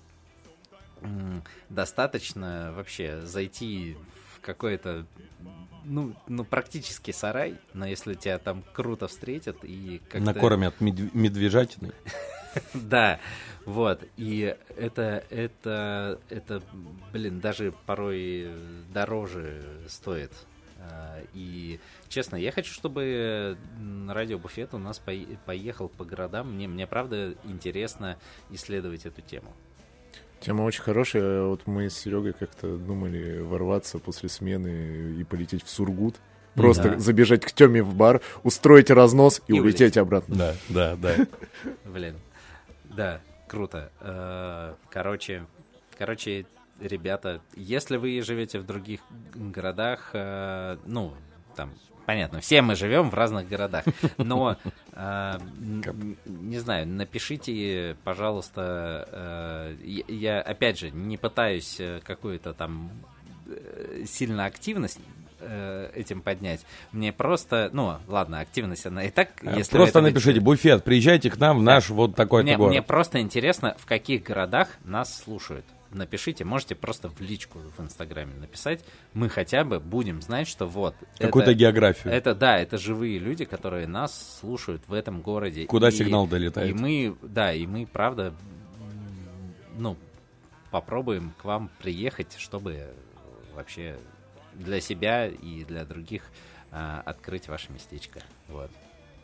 достаточно 1.70 2.74
вообще 2.76 3.22
зайти 3.22 3.96
в 4.36 4.42
какой-то 4.42 5.06
ну, 5.88 6.14
ну, 6.28 6.44
практически 6.44 7.12
сарай, 7.12 7.58
но 7.74 7.86
если 7.88 8.14
тебя 8.14 8.38
там 8.40 8.64
круто 8.74 9.08
встретят 9.08 9.58
и 9.64 10.02
как-то... 10.10 10.34
Накормят 10.34 10.76
медв- 10.80 11.10
медвежатиной. 11.14 11.92
Да, 12.74 13.20
вот, 13.66 14.04
и 14.16 14.56
это, 14.78 15.24
это, 15.30 16.20
это, 16.30 16.64
блин, 17.14 17.40
даже 17.40 17.72
порой 17.86 18.50
дороже 18.92 19.62
стоит. 19.88 20.32
А, 20.80 21.22
И, 21.34 21.80
честно, 22.08 22.36
я 22.36 22.52
хочу, 22.52 22.74
чтобы 22.74 23.58
м, 23.78 24.10
радио 24.10 24.40
Буфет 24.40 24.74
у 24.74 24.80
нас 24.80 25.00
пое- 25.06 25.38
поехал 25.46 25.88
по 25.90 26.04
городам. 26.04 26.54
Мне, 26.54 26.68
мне 26.68 26.88
правда 26.88 27.36
интересно 27.44 28.18
исследовать 28.50 29.06
эту 29.06 29.22
тему. 29.22 29.54
Тема 30.40 30.64
очень 30.64 30.82
хорошая. 30.84 31.44
Вот 31.44 31.66
мы 31.68 31.90
с 31.90 31.98
Серегой 31.98 32.34
как-то 32.34 32.78
думали 32.78 33.40
ворваться 33.42 34.00
после 34.00 34.30
смены 34.30 35.16
и 35.20 35.24
полететь 35.24 35.64
в 35.64 35.70
Сургут. 35.70 36.16
Просто 36.56 36.90
Да. 36.92 37.00
забежать 37.00 37.46
к 37.46 37.52
Теме 37.52 37.84
в 37.84 37.94
бар, 37.94 38.22
устроить 38.44 38.90
разнос 38.90 39.42
и, 39.48 39.54
И 39.54 39.60
улететь 39.60 39.96
обратно. 39.98 40.36
Да, 40.36 40.56
да, 40.70 40.96
да. 40.96 41.16
Блин, 41.86 42.16
да, 42.86 43.22
круто. 43.48 43.92
Э, 44.02 44.74
Короче, 44.90 45.46
короче, 45.98 46.46
ребята, 46.80 47.42
если 47.56 47.98
вы 47.98 48.20
живете 48.22 48.60
в 48.60 48.66
других 48.66 49.02
городах, 49.36 50.10
э, 50.14 50.78
ну, 50.86 51.14
там, 51.56 51.74
понятно, 52.08 52.40
все 52.40 52.62
мы 52.62 52.76
живем 52.76 53.10
в 53.12 53.14
разных 53.14 53.48
городах, 53.50 53.84
но, 54.18 54.56
э, 54.94 55.38
не 56.26 56.58
знаю, 56.58 56.88
напишите, 56.88 57.98
пожалуйста, 58.06 59.08
э, 59.12 60.04
я, 60.08 60.42
опять 60.42 60.80
же, 60.80 60.90
не 60.90 61.18
пытаюсь 61.18 61.76
э, 61.80 62.00
какую-то 62.04 62.54
там 62.54 62.90
сильно 64.06 64.46
активность 64.46 65.00
э, 65.40 65.92
этим 65.94 66.22
поднять. 66.22 66.66
Мне 66.94 67.12
просто, 67.12 67.70
ну, 67.74 67.98
ладно, 68.08 68.40
активность 68.40 68.86
она 68.86 69.04
и 69.04 69.10
так, 69.10 69.30
если 69.42 69.76
Просто 69.76 70.00
это 70.00 70.08
напишите, 70.10 70.40
буфет, 70.40 70.84
приезжайте 70.86 71.30
к 71.30 71.38
нам 71.38 71.60
в 71.60 71.64
наш 71.64 71.90
вот 71.90 72.16
такой-то 72.16 72.46
мне, 72.46 72.58
город. 72.58 72.72
мне 72.72 72.82
просто 72.82 73.20
интересно, 73.20 73.76
в 73.78 73.86
каких 73.86 74.24
городах 74.24 74.70
нас 74.86 75.24
слушают. 75.24 75.66
Напишите, 75.98 76.46
можете 76.46 76.76
просто 76.76 77.10
в 77.10 77.20
личку 77.22 77.60
в 77.76 77.82
Инстаграме 77.82 78.36
написать. 78.36 78.84
Мы 79.14 79.30
хотя 79.30 79.64
бы 79.64 79.80
будем 79.80 80.22
знать, 80.22 80.48
что 80.48 80.68
вот. 80.68 80.96
Какую-то 81.18 81.52
это, 81.52 81.60
географию. 81.60 82.14
это 82.14 82.36
да, 82.36 82.60
это 82.60 82.78
живые 82.78 83.18
люди, 83.18 83.46
которые 83.46 83.88
нас 83.88 84.38
слушают 84.40 84.84
в 84.88 84.94
этом 84.94 85.22
городе. 85.22 85.66
Куда 85.66 85.90
И- 85.90 85.92
сигнал 85.92 86.26
И 86.28 86.30
долетает. 86.30 86.76
мы, 86.76 87.18
да, 87.24 87.52
и 87.52 87.66
мы, 87.66 87.88
правда, 87.88 88.34
ну, 89.78 89.98
попробуем 90.70 91.34
к 91.42 91.46
вам 91.46 91.70
приехать, 91.80 92.36
чтобы 92.38 92.94
вообще 93.56 93.98
для 94.54 94.80
себя 94.80 95.28
и 95.28 95.64
для 95.64 95.84
других 95.84 96.24
а, 96.72 97.02
открыть 97.06 97.48
ваше 97.48 97.72
местечко. 97.72 98.22
Вот. 98.48 98.70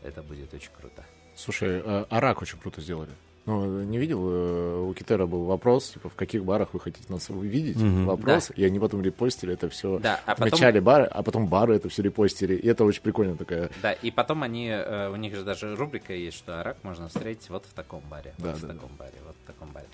Это 0.01 0.23
будет 0.23 0.53
очень 0.53 0.71
круто. 0.77 1.05
Слушай, 1.35 1.81
а 1.85 2.07
Арак 2.09 2.41
очень 2.41 2.57
круто 2.57 2.81
сделали. 2.81 3.11
Ну, 3.45 3.83
не 3.83 3.97
видел, 3.97 4.21
э, 4.25 4.79
у 4.89 4.93
Китера 4.93 5.25
был 5.25 5.43
вопрос, 5.43 5.89
типа, 5.89 6.07
в 6.07 6.15
каких 6.15 6.45
барах 6.45 6.73
вы 6.73 6.79
хотите 6.79 7.11
нас 7.11 7.29
увидеть, 7.29 7.75
Мгм. 7.75 8.05
вопрос, 8.05 8.51
и 8.55 8.63
они 8.63 8.79
потом 8.79 9.01
репостили 9.01 9.53
это 9.53 9.67
все, 9.69 9.99
Да, 9.99 10.21
а 10.25 10.31
потом- 10.31 10.47
отмечали 10.47 10.79
бары, 10.79 11.03
а 11.05 11.23
потом 11.23 11.47
бары 11.47 11.75
это 11.75 11.89
все 11.89 12.03
репостили, 12.03 12.55
и 12.55 12.65
это 12.69 12.85
очень 12.85 13.01
прикольно 13.01 13.35
такая, 13.35 13.69
Да, 13.81 13.91
и 13.91 14.11
потом 14.11 14.43
они, 14.43 14.69
э, 14.69 15.09
у 15.09 15.17
них 15.17 15.35
же 15.35 15.43
даже 15.43 15.75
рубрика 15.75 16.13
есть, 16.13 16.37
что 16.37 16.63
рак 16.63 16.77
можно 16.83 17.09
встретить 17.09 17.49
вот 17.49 17.65
в 17.65 17.73
таком 17.73 18.01
баре, 18.09 18.33
Да, 18.37 18.51
вот 18.51 18.57
в 18.59 18.61
да, 18.61 18.67
таком 18.73 18.91
баре, 18.97 19.17
вот 19.25 19.35
в 19.43 19.45
таком 19.47 19.69
баре. 19.73 19.87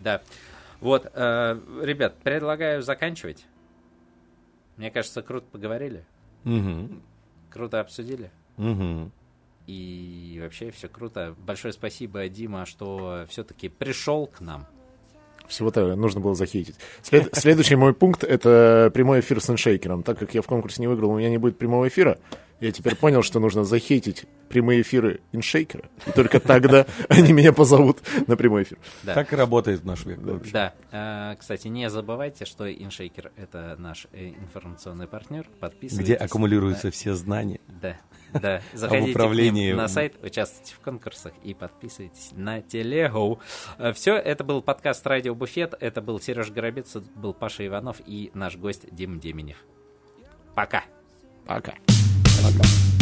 Да. 0.00 0.20
Вот, 0.82 1.10
э, 1.14 1.58
ребят, 1.82 2.16
предлагаю 2.18 2.82
заканчивать. 2.82 3.46
Мне 4.76 4.90
кажется, 4.90 5.22
круто 5.22 5.46
поговорили, 5.50 6.04
Мгм. 6.44 7.00
круто 7.50 7.80
обсудили. 7.80 8.30
Мгм. 8.58 9.10
И 9.70 10.40
вообще 10.42 10.72
все 10.72 10.88
круто. 10.88 11.36
Большое 11.38 11.72
спасибо, 11.72 12.28
Дима, 12.28 12.66
что 12.66 13.24
все-таки 13.28 13.68
пришел 13.68 14.26
к 14.26 14.40
нам. 14.40 14.66
всего-то 15.46 15.94
нужно 15.94 16.20
было 16.20 16.34
захейтить. 16.34 16.74
След- 17.02 17.32
следующий 17.36 17.76
мой 17.76 17.94
пункт— 17.94 18.24
это 18.24 18.90
прямой 18.92 19.20
эфир 19.20 19.40
с 19.40 19.48
иншейкером. 19.48 20.02
Так 20.02 20.18
как 20.18 20.34
я 20.34 20.42
в 20.42 20.46
конкурсе 20.46 20.82
не 20.82 20.88
выиграл, 20.88 21.10
у 21.10 21.18
меня 21.18 21.30
не 21.30 21.38
будет 21.38 21.56
прямого 21.56 21.86
эфира, 21.86 22.18
я 22.60 22.72
теперь 22.72 22.96
понял, 22.96 23.22
что 23.22 23.38
нужно 23.40 23.64
захейтить 23.64 24.26
прямые 24.48 24.82
эфиры 24.82 25.20
иншейкера, 25.32 25.88
и 26.06 26.10
только 26.10 26.40
тогда 26.40 26.86
они 27.08 27.32
меня 27.32 27.52
позовут 27.52 28.00
на 28.26 28.36
прямой 28.36 28.64
эфир. 28.64 28.78
Да. 29.04 29.14
Так 29.14 29.32
и 29.32 29.36
работает 29.36 29.84
наш 29.84 30.04
век 30.04 30.18
вообще. 30.18 30.50
Да, 30.50 30.74
э, 30.90 31.36
кстати, 31.38 31.68
не 31.68 31.88
забывайте, 31.88 32.44
что 32.44 32.68
InShaker 32.68 33.30
это 33.36 33.76
наш 33.78 34.08
э, 34.12 34.30
информационный 34.30 35.06
партнер. 35.06 35.46
Подписывайтесь. 35.60 36.04
Где 36.04 36.14
аккумулируются 36.16 36.90
все 36.90 37.14
знания. 37.14 37.60
Да, 37.80 37.96
да. 38.40 38.60
Заходите 38.72 39.10
управлении. 39.10 39.68
к 39.68 39.72
ним 39.72 39.76
на 39.76 39.88
сайт, 39.88 40.16
участвуйте 40.22 40.74
в 40.74 40.80
конкурсах 40.80 41.32
и 41.42 41.54
подписывайтесь 41.54 42.30
на 42.32 42.60
телегу. 42.62 43.40
Все, 43.94 44.14
это 44.16 44.44
был 44.44 44.62
подкаст 44.62 45.06
«Радио 45.06 45.34
Буфет». 45.34 45.74
Это 45.80 46.00
был 46.00 46.20
Сереж 46.20 46.50
Горобец, 46.50 46.96
это 46.96 47.06
был 47.14 47.34
Паша 47.34 47.66
Иванов 47.66 48.00
и 48.06 48.30
наш 48.34 48.56
гость 48.56 48.92
Дима 48.94 49.18
Деменев. 49.18 49.56
Пока. 50.54 50.84
Пока. 51.46 51.74
Пока. 52.42 52.99